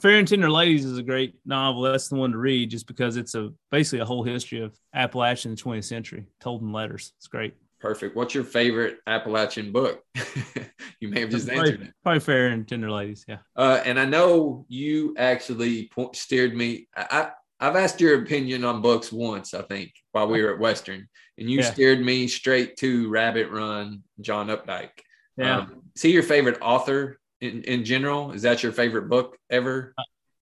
Fair 0.00 0.20
and 0.20 0.28
Tender 0.28 0.48
Ladies, 0.48 0.84
is 0.84 0.98
a 0.98 1.02
great 1.02 1.34
novel. 1.44 1.82
That's 1.82 2.06
the 2.06 2.14
one 2.14 2.30
to 2.30 2.38
read, 2.38 2.70
just 2.70 2.86
because 2.86 3.16
it's 3.16 3.34
a 3.34 3.52
basically 3.72 3.98
a 3.98 4.04
whole 4.04 4.22
history 4.22 4.60
of 4.60 4.78
Appalachia 4.94 5.46
in 5.46 5.56
the 5.56 5.60
20th 5.60 5.82
century, 5.84 6.26
told 6.38 6.62
in 6.62 6.72
letters. 6.72 7.12
It's 7.16 7.26
great. 7.26 7.54
Perfect. 7.80 8.14
What's 8.14 8.34
your 8.34 8.44
favorite 8.44 8.98
Appalachian 9.06 9.72
book? 9.72 10.02
you 11.00 11.08
may 11.08 11.20
have 11.20 11.30
just 11.30 11.48
probably, 11.48 11.70
answered 11.70 11.86
it. 11.88 11.94
Probably 12.02 12.20
Fair 12.20 12.48
and 12.48 12.68
Tender 12.68 12.90
Ladies. 12.90 13.24
Yeah. 13.26 13.38
Uh, 13.56 13.80
and 13.84 13.98
I 13.98 14.04
know 14.04 14.66
you 14.68 15.14
actually 15.18 15.88
po- 15.94 16.12
steered 16.12 16.54
me. 16.54 16.88
I, 16.94 17.30
I, 17.60 17.64
have 17.64 17.76
asked 17.76 18.00
your 18.00 18.22
opinion 18.22 18.64
on 18.64 18.80
books 18.80 19.12
once, 19.12 19.54
I 19.54 19.62
think, 19.62 19.92
while 20.12 20.28
we 20.28 20.42
were 20.42 20.54
at 20.54 20.60
Western, 20.60 21.08
and 21.38 21.50
you 21.50 21.58
Yeah. 21.58 21.70
steered 21.70 22.00
me 22.00 22.26
straight 22.26 22.76
to 22.78 23.08
Rabbit 23.10 23.50
Run, 23.50 24.02
John 24.20 24.48
Updike. 24.48 24.90
Yeah. 25.36 25.58
Um, 25.58 25.82
see 25.96 26.12
your 26.12 26.22
favorite 26.22 26.58
author 26.60 27.18
in, 27.40 27.62
in 27.64 27.84
general? 27.84 28.32
Is 28.32 28.42
that 28.42 28.62
your 28.62 28.72
favorite 28.72 29.08
book 29.08 29.36
ever? 29.50 29.94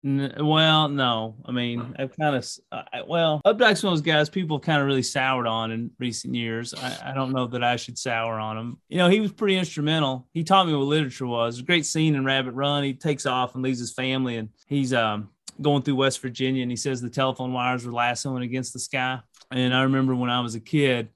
Well, 0.04 0.88
no. 0.88 1.36
I 1.44 1.50
mean, 1.50 1.94
I've 1.98 2.16
kind 2.16 2.36
of, 2.36 3.08
well, 3.08 3.40
Updike's 3.44 3.82
one 3.82 3.92
of 3.92 3.98
those 3.98 4.00
guys 4.00 4.28
people 4.28 4.60
kind 4.60 4.80
of 4.80 4.86
really 4.86 5.02
soured 5.02 5.46
on 5.46 5.72
in 5.72 5.90
recent 5.98 6.34
years. 6.34 6.72
I, 6.74 7.10
I 7.10 7.14
don't 7.14 7.32
know 7.32 7.46
that 7.48 7.64
I 7.64 7.76
should 7.76 7.98
sour 7.98 8.38
on 8.38 8.56
him. 8.56 8.78
You 8.88 8.98
know, 8.98 9.08
he 9.08 9.20
was 9.20 9.32
pretty 9.32 9.56
instrumental. 9.56 10.28
He 10.32 10.44
taught 10.44 10.66
me 10.66 10.74
what 10.74 10.84
literature 10.84 11.26
was. 11.26 11.58
A 11.58 11.64
great 11.64 11.84
scene 11.84 12.14
in 12.14 12.24
Rabbit 12.24 12.52
Run. 12.52 12.84
He 12.84 12.94
takes 12.94 13.26
off 13.26 13.54
and 13.54 13.64
leaves 13.64 13.80
his 13.80 13.92
family, 13.92 14.36
and 14.36 14.50
he's 14.66 14.92
um, 14.92 15.30
going 15.60 15.82
through 15.82 15.96
West 15.96 16.20
Virginia, 16.20 16.62
and 16.62 16.70
he 16.70 16.76
says 16.76 17.00
the 17.00 17.10
telephone 17.10 17.52
wires 17.52 17.84
were 17.84 17.92
lassoing 17.92 18.44
against 18.44 18.72
the 18.72 18.78
sky. 18.78 19.20
And 19.50 19.74
I 19.74 19.82
remember 19.82 20.14
when 20.14 20.30
I 20.30 20.40
was 20.40 20.54
a 20.54 20.60
kid, 20.60 21.08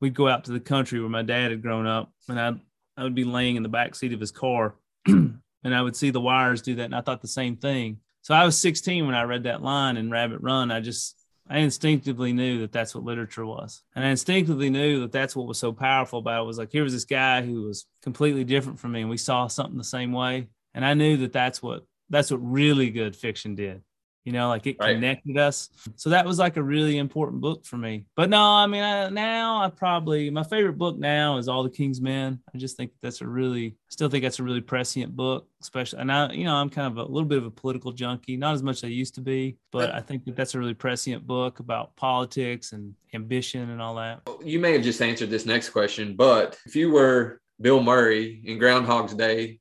we'd 0.00 0.14
go 0.14 0.28
out 0.28 0.44
to 0.44 0.52
the 0.52 0.60
country 0.60 1.00
where 1.00 1.08
my 1.08 1.22
dad 1.22 1.50
had 1.50 1.62
grown 1.62 1.86
up, 1.86 2.12
and 2.28 2.38
I 2.38 2.54
I 2.96 3.04
would 3.04 3.14
be 3.14 3.24
laying 3.24 3.54
in 3.54 3.62
the 3.62 3.68
back 3.68 3.94
seat 3.94 4.12
of 4.12 4.20
his 4.20 4.32
car, 4.32 4.74
and 5.06 5.40
I 5.64 5.80
would 5.80 5.96
see 5.96 6.10
the 6.10 6.20
wires 6.20 6.62
do 6.62 6.76
that, 6.76 6.84
and 6.84 6.94
I 6.94 7.00
thought 7.00 7.22
the 7.22 7.28
same 7.28 7.56
thing. 7.56 7.98
So 8.28 8.34
I 8.34 8.44
was 8.44 8.60
16 8.60 9.06
when 9.06 9.14
I 9.14 9.22
read 9.22 9.44
that 9.44 9.62
line 9.62 9.96
in 9.96 10.10
Rabbit 10.10 10.42
Run. 10.42 10.70
I 10.70 10.80
just 10.80 11.16
I 11.48 11.60
instinctively 11.60 12.34
knew 12.34 12.60
that 12.60 12.72
that's 12.72 12.94
what 12.94 13.02
literature 13.02 13.46
was, 13.46 13.82
and 13.96 14.04
I 14.04 14.10
instinctively 14.10 14.68
knew 14.68 15.00
that 15.00 15.12
that's 15.12 15.34
what 15.34 15.46
was 15.46 15.56
so 15.56 15.72
powerful 15.72 16.18
about 16.18 16.42
it. 16.42 16.46
Was 16.46 16.58
like 16.58 16.70
here 16.70 16.82
was 16.82 16.92
this 16.92 17.06
guy 17.06 17.40
who 17.40 17.62
was 17.62 17.86
completely 18.02 18.44
different 18.44 18.80
from 18.80 18.92
me, 18.92 19.00
and 19.00 19.08
we 19.08 19.16
saw 19.16 19.46
something 19.46 19.78
the 19.78 19.82
same 19.82 20.12
way, 20.12 20.48
and 20.74 20.84
I 20.84 20.92
knew 20.92 21.16
that 21.16 21.32
that's 21.32 21.62
what 21.62 21.84
that's 22.10 22.30
what 22.30 22.40
really 22.40 22.90
good 22.90 23.16
fiction 23.16 23.54
did. 23.54 23.80
You 24.28 24.32
know, 24.32 24.48
like 24.50 24.66
it 24.66 24.76
Right. 24.78 24.92
connected 24.92 25.38
us. 25.38 25.70
So 25.96 26.10
that 26.10 26.26
was 26.26 26.38
like 26.38 26.58
a 26.58 26.62
really 26.62 26.98
important 26.98 27.40
book 27.40 27.64
for 27.64 27.78
me. 27.78 28.04
But 28.14 28.28
no, 28.28 28.38
I 28.42 28.66
mean, 28.66 28.82
I, 28.82 29.08
now 29.08 29.62
I 29.62 29.70
probably 29.70 30.28
my 30.28 30.42
favorite 30.42 30.76
book 30.76 30.98
now 30.98 31.38
is 31.38 31.48
All 31.48 31.62
the 31.62 31.70
King's 31.70 31.98
Men. 32.02 32.38
I 32.54 32.58
just 32.58 32.76
think 32.76 32.90
that's 33.00 33.22
a 33.22 33.26
really, 33.26 33.68
I 33.68 33.88
still 33.88 34.10
think 34.10 34.24
that's 34.24 34.38
a 34.38 34.42
really 34.42 34.60
prescient 34.60 35.16
book, 35.16 35.48
especially. 35.62 36.00
And 36.00 36.12
I, 36.12 36.30
you 36.30 36.44
know, 36.44 36.54
I'm 36.56 36.68
kind 36.68 36.86
of 36.92 36.98
a 36.98 37.10
little 37.10 37.26
bit 37.26 37.38
of 37.38 37.46
a 37.46 37.50
political 37.50 37.90
junkie, 37.90 38.36
not 38.36 38.52
as 38.52 38.62
much 38.62 38.76
as 38.76 38.84
I 38.84 38.88
used 38.88 39.14
to 39.14 39.22
be, 39.22 39.56
but 39.72 39.94
I 39.94 40.00
think 40.02 40.26
that 40.26 40.36
that's 40.36 40.54
a 40.54 40.58
really 40.58 40.74
prescient 40.74 41.26
book 41.26 41.58
about 41.60 41.96
politics 41.96 42.72
and 42.72 42.94
ambition 43.14 43.70
and 43.70 43.80
all 43.80 43.94
that. 43.94 44.20
You 44.44 44.58
may 44.58 44.74
have 44.74 44.82
just 44.82 45.00
answered 45.00 45.30
this 45.30 45.46
next 45.46 45.70
question, 45.70 46.16
but 46.16 46.58
if 46.66 46.76
you 46.76 46.90
were 46.90 47.40
Bill 47.62 47.82
Murray 47.82 48.42
in 48.44 48.58
Groundhog's 48.58 49.14
Day 49.14 49.60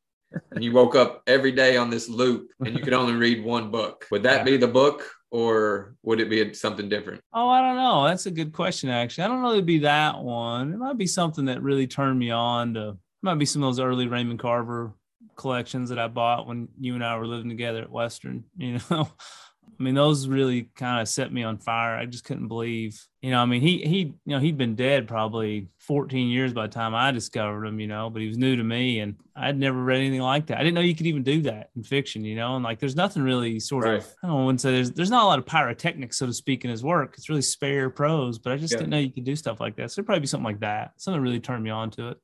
and 0.51 0.63
you 0.63 0.71
woke 0.71 0.95
up 0.95 1.21
every 1.27 1.51
day 1.51 1.77
on 1.77 1.89
this 1.89 2.09
loop 2.09 2.51
and 2.59 2.75
you 2.77 2.83
could 2.83 2.93
only 2.93 3.13
read 3.25 3.43
one 3.43 3.71
book, 3.71 4.05
would 4.11 4.23
that 4.23 4.45
be 4.45 4.57
the 4.57 4.67
book 4.67 5.09
or 5.31 5.95
would 6.03 6.19
it 6.19 6.29
be 6.29 6.53
something 6.53 6.89
different? 6.89 7.21
Oh, 7.33 7.49
I 7.49 7.61
don't 7.61 7.75
know. 7.75 8.05
That's 8.05 8.25
a 8.25 8.31
good 8.31 8.53
question, 8.53 8.89
actually. 8.89 9.25
I 9.25 9.27
don't 9.27 9.41
know. 9.41 9.51
It'd 9.51 9.65
be 9.65 9.79
that 9.79 10.19
one. 10.19 10.73
It 10.73 10.77
might 10.77 10.97
be 10.97 11.07
something 11.07 11.45
that 11.45 11.61
really 11.61 11.87
turned 11.87 12.17
me 12.17 12.31
on 12.31 12.73
to. 12.75 12.89
It 12.89 12.95
might 13.21 13.35
be 13.35 13.45
some 13.45 13.63
of 13.63 13.67
those 13.67 13.83
early 13.83 14.07
Raymond 14.07 14.39
Carver 14.39 14.93
collections 15.35 15.89
that 15.89 15.99
I 15.99 16.07
bought 16.07 16.47
when 16.47 16.67
you 16.79 16.95
and 16.95 17.03
I 17.03 17.17
were 17.17 17.27
living 17.27 17.49
together 17.49 17.81
at 17.81 17.91
Western. 17.91 18.45
You 18.57 18.79
know, 18.89 19.09
I 19.79 19.83
mean, 19.83 19.93
those 19.95 20.27
really 20.27 20.69
kind 20.75 21.01
of 21.01 21.07
set 21.07 21.31
me 21.31 21.43
on 21.43 21.57
fire. 21.59 21.95
I 21.95 22.05
just 22.05 22.23
couldn't 22.23 22.47
believe. 22.47 22.99
You 23.21 23.31
know, 23.31 23.41
I 23.41 23.45
mean, 23.45 23.61
he 23.61 23.77
he, 23.85 23.97
you 23.99 24.15
know, 24.25 24.39
he'd 24.39 24.57
been 24.57 24.75
dead 24.75 25.07
probably 25.07 25.67
14 25.79 26.29
years 26.29 26.53
by 26.53 26.67
the 26.67 26.73
time 26.73 26.95
I 26.95 27.11
discovered 27.11 27.65
him. 27.65 27.79
You 27.79 27.87
know, 27.87 28.09
but 28.09 28.21
he 28.21 28.27
was 28.27 28.37
new 28.37 28.55
to 28.55 28.63
me, 28.63 28.99
and 28.99 29.15
I'd 29.35 29.57
never 29.59 29.81
read 29.83 29.97
anything 29.99 30.21
like 30.21 30.47
that. 30.47 30.57
I 30.57 30.61
didn't 30.63 30.75
know 30.75 30.81
you 30.81 30.95
could 30.95 31.05
even 31.07 31.23
do 31.23 31.41
that 31.43 31.69
in 31.75 31.83
fiction. 31.83 32.25
You 32.25 32.35
know, 32.35 32.55
and 32.55 32.63
like, 32.63 32.79
there's 32.79 32.95
nothing 32.95 33.21
really 33.23 33.59
sort 33.59 33.85
Right. 33.85 33.95
of. 33.97 34.07
I 34.23 34.27
don't 34.27 34.45
want 34.45 34.59
to 34.59 34.63
say 34.63 34.71
there's 34.71 34.91
there's 34.91 35.11
not 35.11 35.23
a 35.23 35.27
lot 35.27 35.39
of 35.39 35.45
pyrotechnics, 35.45 36.17
so 36.17 36.25
to 36.25 36.33
speak, 36.33 36.63
in 36.65 36.71
his 36.71 36.83
work. 36.83 37.13
It's 37.17 37.29
really 37.29 37.41
spare 37.41 37.89
prose, 37.89 38.39
but 38.39 38.53
I 38.53 38.57
just 38.57 38.73
Yeah. 38.73 38.79
didn't 38.79 38.89
know 38.91 38.99
you 38.99 39.11
could 39.11 39.25
do 39.25 39.35
stuff 39.35 39.59
like 39.59 39.75
that. 39.75 39.91
So 39.91 39.99
it'd 39.99 40.05
probably 40.07 40.21
be 40.21 40.27
something 40.27 40.45
like 40.45 40.61
that. 40.61 40.93
Something 40.97 41.21
really 41.21 41.39
turned 41.39 41.63
me 41.63 41.69
on 41.69 41.91
to 41.91 42.09
it. 42.09 42.17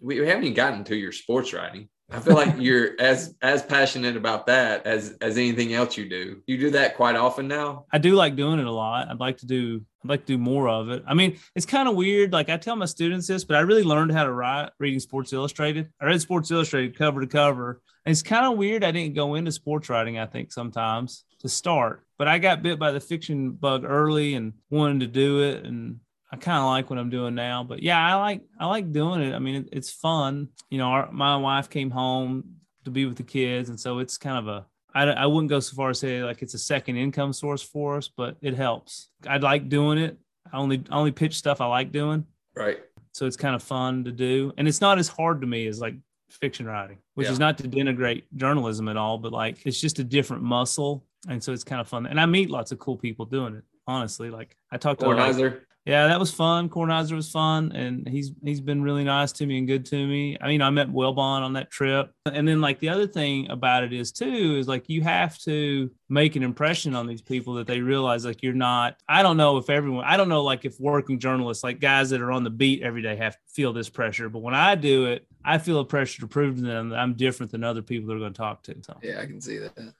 We, 0.00 0.20
we 0.20 0.28
haven't 0.28 0.44
even 0.44 0.54
gotten 0.54 0.84
to 0.84 0.96
your 0.96 1.12
sports 1.12 1.52
writing. 1.52 1.88
I 2.10 2.20
feel 2.20 2.34
like 2.34 2.54
you're 2.58 2.98
as 2.98 3.34
as 3.42 3.62
passionate 3.62 4.16
about 4.16 4.46
that 4.46 4.86
as 4.86 5.16
as 5.20 5.36
anything 5.36 5.74
else 5.74 5.96
you 5.96 6.08
do. 6.08 6.42
You 6.46 6.56
do 6.56 6.70
that 6.70 6.96
quite 6.96 7.16
often 7.16 7.48
now. 7.48 7.84
I 7.92 7.98
do 7.98 8.14
like 8.14 8.34
doing 8.34 8.58
it 8.58 8.66
a 8.66 8.72
lot. 8.72 9.08
I'd 9.08 9.20
like 9.20 9.36
to 9.38 9.46
do 9.46 9.84
I'd 10.02 10.08
like 10.08 10.20
to 10.20 10.32
do 10.32 10.38
more 10.38 10.68
of 10.68 10.88
it. 10.88 11.04
I 11.06 11.12
mean, 11.12 11.38
it's 11.54 11.66
kind 11.66 11.88
of 11.88 11.96
weird. 11.96 12.32
Like 12.32 12.48
I 12.48 12.56
tell 12.56 12.76
my 12.76 12.86
students 12.86 13.26
this, 13.26 13.44
but 13.44 13.56
I 13.56 13.60
really 13.60 13.82
learned 13.82 14.12
how 14.12 14.24
to 14.24 14.32
write 14.32 14.70
reading 14.78 15.00
Sports 15.00 15.32
Illustrated. 15.32 15.90
I 16.00 16.06
read 16.06 16.20
Sports 16.20 16.50
Illustrated 16.50 16.96
cover 16.96 17.20
to 17.20 17.26
cover. 17.26 17.82
And 18.06 18.12
it's 18.12 18.22
kind 18.22 18.46
of 18.46 18.56
weird. 18.56 18.84
I 18.84 18.90
didn't 18.90 19.14
go 19.14 19.34
into 19.34 19.52
sports 19.52 19.90
writing, 19.90 20.18
I 20.18 20.24
think, 20.24 20.50
sometimes 20.50 21.24
to 21.40 21.48
start. 21.48 22.04
But 22.16 22.26
I 22.26 22.38
got 22.38 22.62
bit 22.62 22.78
by 22.78 22.90
the 22.90 23.00
fiction 23.00 23.50
bug 23.50 23.84
early 23.84 24.34
and 24.34 24.54
wanted 24.70 25.00
to 25.00 25.06
do 25.08 25.42
it. 25.42 25.66
And 25.66 26.00
I 26.30 26.36
kind 26.36 26.58
of 26.58 26.64
like 26.66 26.90
what 26.90 26.98
I'm 26.98 27.10
doing 27.10 27.34
now. 27.34 27.64
But 27.64 27.82
yeah, 27.82 27.98
I 28.04 28.14
like 28.16 28.42
I 28.60 28.66
like 28.66 28.92
doing 28.92 29.22
it. 29.22 29.34
I 29.34 29.38
mean, 29.38 29.54
it, 29.56 29.68
it's 29.72 29.90
fun. 29.90 30.48
You 30.70 30.78
know, 30.78 30.86
our, 30.88 31.10
my 31.12 31.36
wife 31.36 31.70
came 31.70 31.90
home 31.90 32.44
to 32.84 32.90
be 32.90 33.06
with 33.06 33.16
the 33.16 33.22
kids, 33.22 33.68
and 33.70 33.78
so 33.80 33.98
it's 33.98 34.18
kind 34.18 34.38
of 34.38 34.48
a 34.48 34.66
I, 34.94 35.02
I 35.04 35.26
wouldn't 35.26 35.50
go 35.50 35.60
so 35.60 35.74
far 35.76 35.90
as 35.90 36.00
say 36.00 36.22
like 36.24 36.42
it's 36.42 36.54
a 36.54 36.58
second 36.58 36.96
income 36.96 37.32
source 37.32 37.62
for 37.62 37.96
us, 37.96 38.08
but 38.08 38.36
it 38.40 38.54
helps. 38.54 39.10
I 39.26 39.36
like 39.38 39.68
doing 39.68 39.98
it. 39.98 40.18
I 40.52 40.56
only 40.58 40.82
I 40.90 40.96
only 40.96 41.12
pitch 41.12 41.34
stuff 41.36 41.60
I 41.60 41.66
like 41.66 41.92
doing, 41.92 42.24
Right. 42.54 42.78
so 43.12 43.26
it's 43.26 43.36
kind 43.36 43.54
of 43.54 43.62
fun 43.62 44.04
to 44.04 44.12
do, 44.12 44.52
and 44.56 44.66
it's 44.68 44.80
not 44.80 44.98
as 44.98 45.08
hard 45.08 45.40
to 45.42 45.46
me 45.46 45.66
as 45.66 45.80
like 45.80 45.94
fiction 46.30 46.66
writing, 46.66 46.98
which 47.14 47.26
Yeah. 47.26 47.32
is 47.32 47.38
not 47.38 47.56
to 47.58 47.64
denigrate 47.68 48.24
journalism 48.36 48.88
at 48.88 48.96
all, 48.96 49.18
but 49.18 49.32
like 49.32 49.64
it's 49.66 49.80
just 49.80 49.98
a 49.98 50.04
different 50.04 50.42
muscle, 50.42 51.04
and 51.28 51.42
so 51.42 51.52
it's 51.52 51.64
kind 51.64 51.80
of 51.80 51.88
fun. 51.88 52.06
And 52.06 52.18
I 52.20 52.26
meet 52.26 52.48
lots 52.50 52.72
of 52.72 52.78
cool 52.78 52.96
people 52.96 53.24
doing 53.26 53.56
it. 53.56 53.64
Honestly, 53.86 54.30
like 54.30 54.56
I 54.70 54.76
talked 54.78 55.00
to 55.00 55.06
Kornheiser. 55.06 55.60
Yeah, 55.88 56.08
that 56.08 56.20
was 56.20 56.30
fun. 56.30 56.68
Kornheiser 56.68 57.12
was 57.12 57.30
fun, 57.30 57.72
and 57.72 58.06
he's 58.06 58.32
he's 58.44 58.60
been 58.60 58.82
really 58.82 59.04
nice 59.04 59.32
to 59.32 59.46
me 59.46 59.56
and 59.56 59.66
good 59.66 59.86
to 59.86 60.06
me. 60.06 60.36
I 60.38 60.46
mean, 60.46 60.60
I 60.60 60.68
met 60.68 60.92
Wilbon 60.92 61.40
on 61.40 61.54
that 61.54 61.70
trip, 61.70 62.12
and 62.30 62.46
then 62.46 62.60
like 62.60 62.78
the 62.78 62.90
other 62.90 63.06
thing 63.06 63.50
about 63.50 63.84
it 63.84 63.94
is 63.94 64.12
too 64.12 64.56
is 64.58 64.68
like 64.68 64.90
you 64.90 65.00
have 65.00 65.38
to 65.44 65.90
make 66.10 66.36
an 66.36 66.42
impression 66.42 66.94
on 66.94 67.06
these 67.06 67.22
people 67.22 67.54
that 67.54 67.66
they 67.66 67.80
realize 67.80 68.26
like 68.26 68.42
you're 68.42 68.52
not. 68.52 68.98
I 69.08 69.22
don't 69.22 69.38
know 69.38 69.56
if 69.56 69.70
everyone. 69.70 70.04
I 70.04 70.18
don't 70.18 70.28
know 70.28 70.42
like 70.42 70.66
if 70.66 70.78
working 70.78 71.18
journalists 71.18 71.64
like 71.64 71.80
guys 71.80 72.10
that 72.10 72.20
are 72.20 72.32
on 72.32 72.44
the 72.44 72.50
beat 72.50 72.82
every 72.82 73.00
day 73.00 73.16
have 73.16 73.38
feel 73.46 73.72
this 73.72 73.88
pressure, 73.88 74.28
but 74.28 74.40
when 74.40 74.54
I 74.54 74.74
do 74.74 75.06
it, 75.06 75.26
I 75.42 75.56
feel 75.56 75.80
a 75.80 75.86
pressure 75.86 76.20
to 76.20 76.26
prove 76.26 76.56
to 76.56 76.60
them 76.60 76.90
that 76.90 76.98
I'm 76.98 77.14
different 77.14 77.50
than 77.50 77.64
other 77.64 77.80
people 77.80 78.10
they're 78.10 78.18
going 78.18 78.34
to 78.34 78.38
talk 78.38 78.62
to. 78.64 78.76
So 78.82 78.98
Yeah, 79.02 79.20
I 79.22 79.24
can 79.24 79.40
see 79.40 79.56
that. 79.56 79.94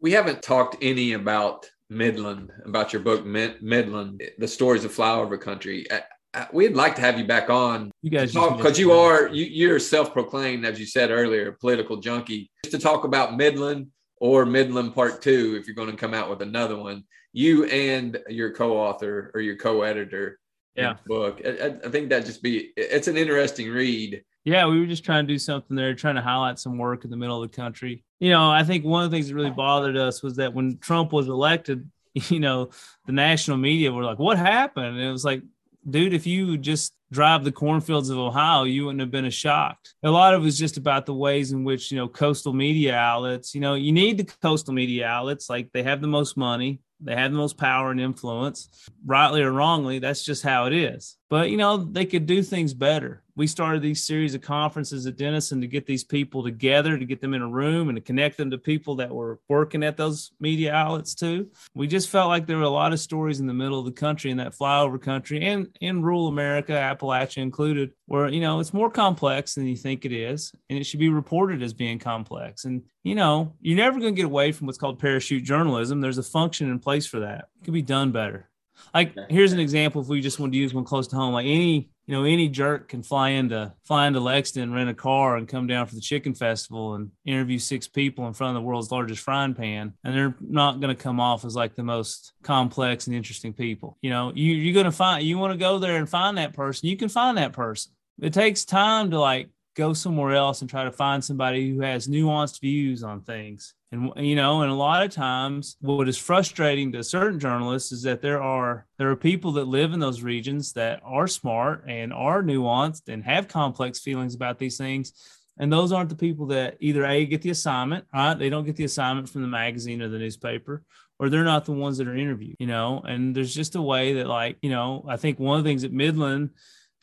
We 0.00 0.12
haven't 0.12 0.42
talked 0.42 0.78
any 0.80 1.12
about 1.12 1.70
Midland, 1.90 2.50
about 2.64 2.92
your 2.92 3.02
book 3.02 3.24
Mid- 3.24 3.62
Midland, 3.62 4.22
the 4.38 4.48
stories 4.48 4.84
of 4.84 4.92
flyover 4.94 5.40
country. 5.40 5.86
I, 5.90 6.02
I, 6.32 6.46
we'd 6.52 6.74
like 6.74 6.94
to 6.96 7.00
have 7.00 7.18
you 7.18 7.26
back 7.26 7.50
on 7.50 7.90
you 8.02 8.10
guys, 8.10 8.32
because 8.32 8.78
you 8.78 8.92
are 8.92 9.28
you, 9.28 9.44
you're 9.44 9.78
self-proclaimed, 9.78 10.64
as 10.64 10.80
you 10.80 10.86
said 10.86 11.10
earlier, 11.10 11.52
political 11.52 11.98
junkie. 11.98 12.50
Just 12.64 12.74
to 12.74 12.80
talk 12.80 13.04
about 13.04 13.36
Midland 13.36 13.88
or 14.16 14.44
Midland 14.46 14.94
Part 14.94 15.22
Two, 15.22 15.56
if 15.60 15.66
you're 15.66 15.76
going 15.76 15.90
to 15.90 15.96
come 15.96 16.14
out 16.14 16.30
with 16.30 16.42
another 16.42 16.76
one, 16.76 17.04
you 17.32 17.64
and 17.66 18.18
your 18.28 18.52
co-author 18.52 19.30
or 19.34 19.40
your 19.40 19.56
co-editor, 19.56 20.38
Yeah. 20.74 20.94
book. 21.06 21.40
I, 21.44 21.50
I- 21.50 21.86
I 21.86 21.90
think 21.90 22.08
that 22.10 22.24
just 22.26 22.42
be 22.42 22.72
it's 22.76 23.08
an 23.08 23.16
interesting 23.16 23.70
read. 23.70 24.24
Yeah, 24.44 24.66
we 24.66 24.78
were 24.78 24.86
just 24.86 25.04
trying 25.04 25.26
to 25.26 25.32
do 25.32 25.38
something 25.38 25.74
there, 25.76 25.94
trying 25.94 26.16
to 26.16 26.22
highlight 26.22 26.58
some 26.58 26.76
work 26.76 27.04
in 27.04 27.10
the 27.10 27.16
middle 27.16 27.42
of 27.42 27.50
the 27.50 27.56
country. 27.56 28.04
You 28.20 28.30
know, 28.30 28.50
I 28.50 28.62
think 28.62 28.84
one 28.84 29.02
of 29.02 29.10
the 29.10 29.16
things 29.16 29.28
that 29.28 29.34
really 29.34 29.50
bothered 29.50 29.96
us 29.96 30.22
was 30.22 30.36
that 30.36 30.52
when 30.52 30.78
Trump 30.78 31.12
was 31.12 31.28
elected, 31.28 31.90
you 32.14 32.40
know, 32.40 32.70
the 33.06 33.12
national 33.12 33.56
media 33.56 33.90
were 33.90 34.04
like, 34.04 34.18
"What 34.18 34.38
happened?" 34.38 34.98
And 34.98 35.00
it 35.00 35.10
was 35.10 35.24
like, 35.24 35.42
dude, 35.88 36.14
if 36.14 36.26
you 36.26 36.56
just 36.58 36.92
drive 37.10 37.44
the 37.44 37.52
cornfields 37.52 38.10
of 38.10 38.18
Ohio, 38.18 38.64
you 38.64 38.84
wouldn't 38.84 39.00
have 39.00 39.10
been 39.10 39.24
as 39.24 39.34
shocked. 39.34 39.94
A 40.02 40.10
lot 40.10 40.34
of 40.34 40.42
it 40.42 40.44
was 40.44 40.58
just 40.58 40.76
about 40.76 41.06
the 41.06 41.14
ways 41.14 41.52
in 41.52 41.64
which, 41.64 41.90
you 41.90 41.96
know, 41.96 42.08
coastal 42.08 42.52
media 42.52 42.96
outlets, 42.96 43.54
you 43.54 43.60
know, 43.60 43.74
you 43.74 43.92
need 43.92 44.18
the 44.18 44.24
coastal 44.24 44.74
media 44.74 45.06
outlets, 45.06 45.48
like 45.48 45.70
they 45.72 45.82
have 45.82 46.00
the 46.00 46.08
most 46.08 46.36
money, 46.36 46.80
they 47.00 47.14
have 47.14 47.32
the 47.32 47.38
most 47.38 47.56
power 47.56 47.90
and 47.90 48.00
influence. 48.00 48.88
Rightly 49.04 49.42
or 49.42 49.52
wrongly, 49.52 49.98
that's 49.98 50.24
just 50.24 50.42
how 50.42 50.66
it 50.66 50.72
is. 50.72 51.16
But, 51.30 51.50
you 51.50 51.56
know, 51.56 51.76
they 51.76 52.04
could 52.04 52.26
do 52.26 52.42
things 52.42 52.74
better. 52.74 53.22
We 53.36 53.46
started 53.46 53.82
these 53.82 54.06
series 54.06 54.34
of 54.34 54.42
conferences 54.42 55.06
at 55.06 55.16
Denison 55.16 55.60
to 55.60 55.66
get 55.66 55.86
these 55.86 56.04
people 56.04 56.44
together, 56.44 56.96
to 56.96 57.04
get 57.04 57.20
them 57.20 57.34
in 57.34 57.42
a 57.42 57.48
room 57.48 57.88
and 57.88 57.96
to 57.96 58.02
connect 58.02 58.36
them 58.36 58.50
to 58.50 58.58
people 58.58 58.96
that 58.96 59.10
were 59.10 59.40
working 59.48 59.82
at 59.82 59.96
those 59.96 60.30
media 60.38 60.72
outlets 60.72 61.14
too. 61.14 61.50
We 61.74 61.86
just 61.88 62.10
felt 62.10 62.28
like 62.28 62.46
there 62.46 62.58
were 62.58 62.62
a 62.62 62.70
lot 62.70 62.92
of 62.92 63.00
stories 63.00 63.40
in 63.40 63.46
the 63.46 63.54
middle 63.54 63.78
of 63.78 63.86
the 63.86 63.92
country 63.92 64.30
in 64.30 64.36
that 64.36 64.56
flyover 64.56 65.02
country 65.02 65.44
and 65.44 65.68
in 65.80 66.02
rural 66.02 66.28
America, 66.28 66.72
Appalachia 66.72 67.38
included, 67.38 67.90
where, 68.06 68.28
you 68.28 68.40
know, 68.40 68.60
it's 68.60 68.72
more 68.72 68.90
complex 68.90 69.54
than 69.54 69.66
you 69.66 69.76
think 69.76 70.04
it 70.04 70.12
is. 70.12 70.52
And 70.70 70.78
it 70.78 70.84
should 70.84 71.00
be 71.00 71.08
reported 71.08 71.62
as 71.62 71.72
being 71.72 71.98
complex. 71.98 72.64
And, 72.66 72.82
you 73.02 73.14
know, 73.14 73.54
you're 73.60 73.76
never 73.76 73.98
going 73.98 74.14
to 74.14 74.16
get 74.16 74.26
away 74.26 74.52
from 74.52 74.66
what's 74.66 74.78
called 74.78 74.98
parachute 74.98 75.44
journalism. 75.44 76.00
There's 76.00 76.18
a 76.18 76.22
function 76.22 76.70
in 76.70 76.78
place 76.78 77.06
for 77.06 77.20
that. 77.20 77.48
It 77.60 77.64
could 77.64 77.74
be 77.74 77.82
done 77.82 78.12
better. 78.12 78.48
Like, 78.92 79.16
here's 79.28 79.52
an 79.52 79.60
example 79.60 80.02
if 80.02 80.08
we 80.08 80.20
just 80.20 80.40
want 80.40 80.52
to 80.52 80.58
use 80.58 80.74
one 80.74 80.84
close 80.84 81.06
to 81.08 81.16
home. 81.16 81.32
Like 81.32 81.46
any 81.46 81.90
you 82.06 82.14
know, 82.14 82.24
any 82.24 82.48
jerk 82.48 82.88
can 82.88 83.02
fly 83.02 83.30
into 83.30 83.72
fly 83.84 84.06
into 84.06 84.20
Lexington, 84.20 84.74
rent 84.74 84.90
a 84.90 84.94
car, 84.94 85.36
and 85.36 85.48
come 85.48 85.66
down 85.66 85.86
for 85.86 85.94
the 85.94 86.00
chicken 86.00 86.34
festival 86.34 86.94
and 86.94 87.10
interview 87.24 87.58
six 87.58 87.88
people 87.88 88.26
in 88.26 88.34
front 88.34 88.56
of 88.56 88.62
the 88.62 88.66
world's 88.66 88.90
largest 88.90 89.22
frying 89.22 89.54
pan, 89.54 89.94
and 90.04 90.14
they're 90.14 90.34
not 90.40 90.80
going 90.80 90.94
to 90.94 91.02
come 91.02 91.18
off 91.18 91.44
as 91.44 91.56
like 91.56 91.74
the 91.74 91.82
most 91.82 92.34
complex 92.42 93.06
and 93.06 93.16
interesting 93.16 93.54
people. 93.54 93.96
You 94.02 94.10
know, 94.10 94.32
you 94.34 94.52
you're 94.52 94.74
going 94.74 94.84
to 94.84 94.92
find 94.92 95.24
you 95.24 95.38
want 95.38 95.52
to 95.52 95.58
go 95.58 95.78
there 95.78 95.96
and 95.96 96.08
find 96.08 96.36
that 96.36 96.52
person, 96.52 96.88
you 96.88 96.96
can 96.96 97.08
find 97.08 97.38
that 97.38 97.52
person. 97.52 97.92
It 98.20 98.34
takes 98.34 98.64
time 98.64 99.10
to 99.10 99.18
like 99.18 99.48
go 99.74 99.92
somewhere 99.92 100.34
else 100.34 100.60
and 100.60 100.70
try 100.70 100.84
to 100.84 100.92
find 100.92 101.22
somebody 101.22 101.70
who 101.70 101.80
has 101.80 102.08
nuanced 102.08 102.60
views 102.60 103.02
on 103.02 103.22
things. 103.22 103.74
And 103.92 104.12
you 104.16 104.34
know, 104.34 104.62
and 104.62 104.70
a 104.70 104.74
lot 104.74 105.04
of 105.04 105.10
times 105.10 105.76
what 105.80 106.08
is 106.08 106.18
frustrating 106.18 106.92
to 106.92 107.04
certain 107.04 107.38
journalists 107.38 107.92
is 107.92 108.02
that 108.02 108.22
there 108.22 108.42
are 108.42 108.86
there 108.98 109.10
are 109.10 109.16
people 109.16 109.52
that 109.52 109.68
live 109.68 109.92
in 109.92 110.00
those 110.00 110.22
regions 110.22 110.72
that 110.72 111.00
are 111.04 111.26
smart 111.26 111.84
and 111.86 112.12
are 112.12 112.42
nuanced 112.42 113.08
and 113.08 113.24
have 113.24 113.48
complex 113.48 114.00
feelings 114.00 114.34
about 114.34 114.58
these 114.58 114.76
things. 114.76 115.12
And 115.58 115.72
those 115.72 115.92
aren't 115.92 116.08
the 116.08 116.16
people 116.16 116.46
that 116.46 116.76
either 116.80 117.04
A 117.04 117.26
get 117.26 117.42
the 117.42 117.50
assignment, 117.50 118.06
right? 118.12 118.34
They 118.34 118.50
don't 118.50 118.64
get 118.64 118.74
the 118.74 118.84
assignment 118.84 119.28
from 119.28 119.42
the 119.42 119.48
magazine 119.48 120.02
or 120.02 120.08
the 120.08 120.18
newspaper, 120.18 120.82
or 121.20 121.28
they're 121.28 121.44
not 121.44 121.64
the 121.64 121.72
ones 121.72 121.98
that 121.98 122.08
are 122.08 122.16
interviewed, 122.16 122.56
you 122.58 122.66
know. 122.66 123.00
And 123.06 123.36
there's 123.36 123.54
just 123.54 123.76
a 123.76 123.82
way 123.82 124.14
that, 124.14 124.26
like, 124.26 124.56
you 124.62 124.70
know, 124.70 125.04
I 125.08 125.16
think 125.16 125.38
one 125.38 125.58
of 125.58 125.64
the 125.64 125.70
things 125.70 125.84
at 125.84 125.92
Midland 125.92 126.50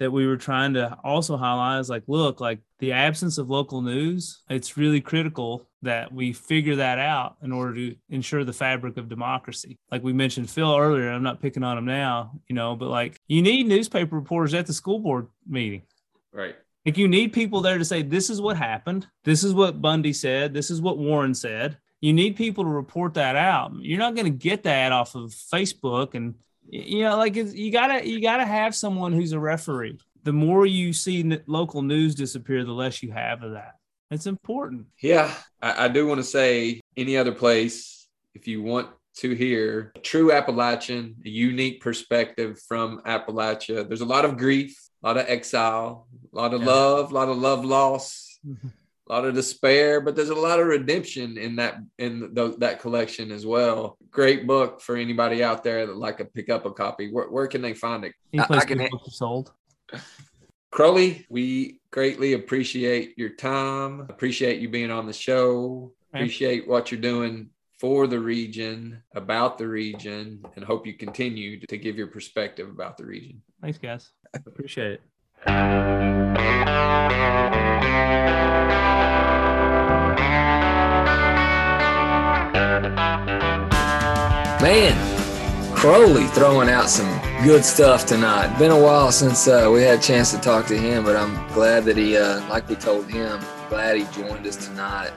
that 0.01 0.09
we 0.09 0.25
were 0.25 0.35
trying 0.35 0.73
to 0.73 0.97
also 1.03 1.37
highlight 1.37 1.79
is 1.79 1.87
like, 1.87 2.01
look, 2.07 2.41
like 2.41 2.57
the 2.79 2.91
absence 2.91 3.37
of 3.37 3.51
local 3.51 3.83
news, 3.83 4.41
it's 4.49 4.75
really 4.75 4.99
critical 4.99 5.69
that 5.83 6.11
we 6.11 6.33
figure 6.33 6.75
that 6.77 6.97
out 6.97 7.35
in 7.43 7.51
order 7.51 7.75
to 7.75 7.95
ensure 8.09 8.43
the 8.43 8.51
fabric 8.51 8.97
of 8.97 9.07
democracy. 9.07 9.77
Like 9.91 10.01
we 10.03 10.11
mentioned 10.11 10.49
Phil 10.49 10.75
earlier, 10.75 11.11
I'm 11.11 11.21
not 11.21 11.39
picking 11.39 11.63
on 11.63 11.77
him 11.77 11.85
now, 11.85 12.31
you 12.47 12.55
know, 12.55 12.75
but 12.75 12.89
like 12.89 13.21
you 13.27 13.43
need 13.43 13.67
newspaper 13.67 14.15
reporters 14.15 14.55
at 14.55 14.65
the 14.65 14.73
school 14.73 14.97
board 14.97 15.27
meeting. 15.47 15.83
Right. 16.33 16.55
Like 16.83 16.97
you 16.97 17.07
need 17.07 17.31
people 17.31 17.61
there 17.61 17.77
to 17.77 17.85
say, 17.85 18.01
this 18.01 18.31
is 18.31 18.41
what 18.41 18.57
happened. 18.57 19.05
This 19.23 19.43
is 19.43 19.53
what 19.53 19.83
Bundy 19.83 20.13
said. 20.13 20.51
This 20.51 20.71
is 20.71 20.81
what 20.81 20.97
Warren 20.97 21.35
said. 21.35 21.77
You 21.99 22.11
need 22.11 22.35
people 22.35 22.63
to 22.63 22.69
report 22.71 23.13
that 23.13 23.35
out. 23.35 23.71
You're 23.81 23.99
not 23.99 24.15
going 24.15 24.25
to 24.25 24.31
get 24.31 24.63
that 24.63 24.91
off 24.91 25.13
of 25.13 25.29
Facebook 25.29 26.15
and 26.15 26.33
you 26.69 27.03
know 27.03 27.17
like 27.17 27.35
you 27.35 27.71
gotta 27.71 28.07
you 28.07 28.21
gotta 28.21 28.45
have 28.45 28.75
someone 28.75 29.13
who's 29.13 29.33
a 29.33 29.39
referee. 29.39 29.99
The 30.23 30.33
more 30.33 30.65
you 30.65 30.93
see 30.93 31.39
local 31.47 31.81
news 31.81 32.13
disappear 32.15 32.63
the 32.63 32.71
less 32.71 33.01
you 33.01 33.11
have 33.11 33.41
of 33.43 33.53
that. 33.53 33.75
It's 34.11 34.27
important. 34.27 34.87
Yeah 35.01 35.33
i, 35.61 35.85
I 35.85 35.87
do 35.87 36.07
want 36.07 36.19
to 36.19 36.23
say 36.23 36.81
any 36.97 37.17
other 37.17 37.31
place 37.31 38.07
if 38.33 38.47
you 38.47 38.61
want 38.61 38.89
to 39.13 39.35
hear 39.35 39.91
true 40.03 40.31
appalachian 40.31 41.15
a 41.25 41.29
unique 41.29 41.81
perspective 41.81 42.59
from 42.67 43.01
appalachia. 43.01 43.87
There's 43.87 44.01
a 44.01 44.05
lot 44.05 44.25
of 44.25 44.37
grief 44.37 44.77
a 45.03 45.07
lot 45.07 45.17
of 45.17 45.25
exile 45.27 46.07
a 46.33 46.35
lot 46.35 46.53
of 46.53 46.61
yeah. 46.61 46.67
love 46.67 47.11
a 47.11 47.13
lot 47.13 47.29
of 47.29 47.37
love 47.37 47.65
loss 47.65 48.39
mm-hmm 48.47 48.67
a 49.11 49.13
lot 49.13 49.25
of 49.25 49.35
despair, 49.35 49.99
but 49.99 50.15
there's 50.15 50.29
a 50.29 50.35
lot 50.35 50.59
of 50.59 50.67
redemption 50.67 51.37
in 51.37 51.57
that 51.57 51.79
in 51.99 52.33
the, 52.33 52.55
that 52.59 52.79
collection 52.79 53.29
as 53.29 53.45
well. 53.45 53.97
Great 54.09 54.47
book 54.47 54.79
for 54.79 54.95
anybody 54.95 55.43
out 55.43 55.65
there 55.65 55.85
that 55.85 55.97
like 55.97 56.17
to 56.19 56.25
pick 56.25 56.49
up 56.49 56.65
a 56.65 56.71
copy. 56.71 57.11
Where, 57.11 57.29
where 57.29 57.47
can 57.47 57.61
they 57.61 57.73
find 57.73 58.05
it? 58.05 58.13
Any 58.31 58.45
place 58.45 58.61
I, 58.61 58.63
I 58.63 58.65
can 58.65 58.89
sold. 59.09 59.51
Croley, 60.73 61.25
we 61.29 61.81
greatly 61.91 62.33
appreciate 62.33 63.17
your 63.17 63.31
time. 63.31 64.07
Appreciate 64.09 64.61
you 64.61 64.69
being 64.69 64.91
on 64.91 65.05
the 65.05 65.13
show. 65.13 65.91
Appreciate 66.13 66.65
what 66.65 66.89
you're 66.89 67.01
doing 67.01 67.49
for 67.79 68.07
the 68.07 68.19
region, 68.19 69.03
about 69.15 69.57
the 69.57 69.67
region, 69.67 70.45
and 70.55 70.63
hope 70.63 70.87
you 70.87 70.93
continue 70.93 71.59
to 71.59 71.77
give 71.77 71.97
your 71.97 72.07
perspective 72.07 72.69
about 72.69 72.95
the 72.95 73.05
region. 73.05 73.41
Thanks, 73.61 73.77
guys. 73.77 74.11
Appreciate 74.33 74.93
it. 74.93 75.01
Man, 75.47 76.13
Croley 85.75 86.29
throwing 86.29 86.69
out 86.69 86.89
some 86.89 87.09
good 87.43 87.65
stuff 87.65 88.05
tonight. 88.05 88.55
Been 88.59 88.69
a 88.69 88.79
while 88.79 89.11
since 89.11 89.47
uh, 89.47 89.67
we 89.73 89.81
had 89.81 89.97
a 89.97 90.01
chance 90.01 90.29
to 90.31 90.37
talk 90.37 90.67
to 90.67 90.77
him, 90.77 91.03
but 91.03 91.15
I'm 91.15 91.33
glad 91.53 91.85
that 91.85 91.97
he, 91.97 92.15
uh, 92.15 92.47
like 92.47 92.69
we 92.69 92.75
told 92.75 93.09
him, 93.09 93.39
glad 93.69 93.97
he 93.97 94.03
joined 94.13 94.45
us 94.45 94.67
tonight. 94.67 95.11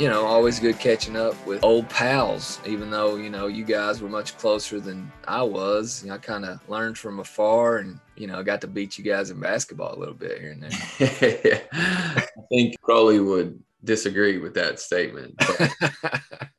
You 0.00 0.08
know, 0.08 0.24
always 0.26 0.58
good 0.58 0.80
catching 0.80 1.14
up 1.14 1.34
with 1.46 1.62
old 1.62 1.88
pals, 1.88 2.60
even 2.66 2.90
though, 2.90 3.14
you 3.14 3.30
know, 3.30 3.46
you 3.46 3.64
guys 3.64 4.02
were 4.02 4.08
much 4.08 4.36
closer 4.38 4.80
than 4.80 5.12
I 5.28 5.42
was. 5.42 6.02
You 6.02 6.08
know, 6.08 6.16
I 6.16 6.18
kind 6.18 6.44
of 6.44 6.60
learned 6.68 6.98
from 6.98 7.20
afar 7.20 7.78
and, 7.78 8.00
you 8.18 8.26
know, 8.26 8.42
got 8.42 8.60
to 8.62 8.66
beat 8.66 8.98
you 8.98 9.04
guys 9.04 9.30
in 9.30 9.40
basketball 9.40 9.94
a 9.94 9.98
little 9.98 10.14
bit 10.14 10.40
here 10.40 10.52
and 10.52 10.62
there. 10.62 11.62
I 12.16 12.26
think 12.50 12.74
Croley 12.80 13.24
would 13.24 13.62
disagree 13.84 14.38
with 14.38 14.54
that 14.54 14.80
statement. 14.80 15.34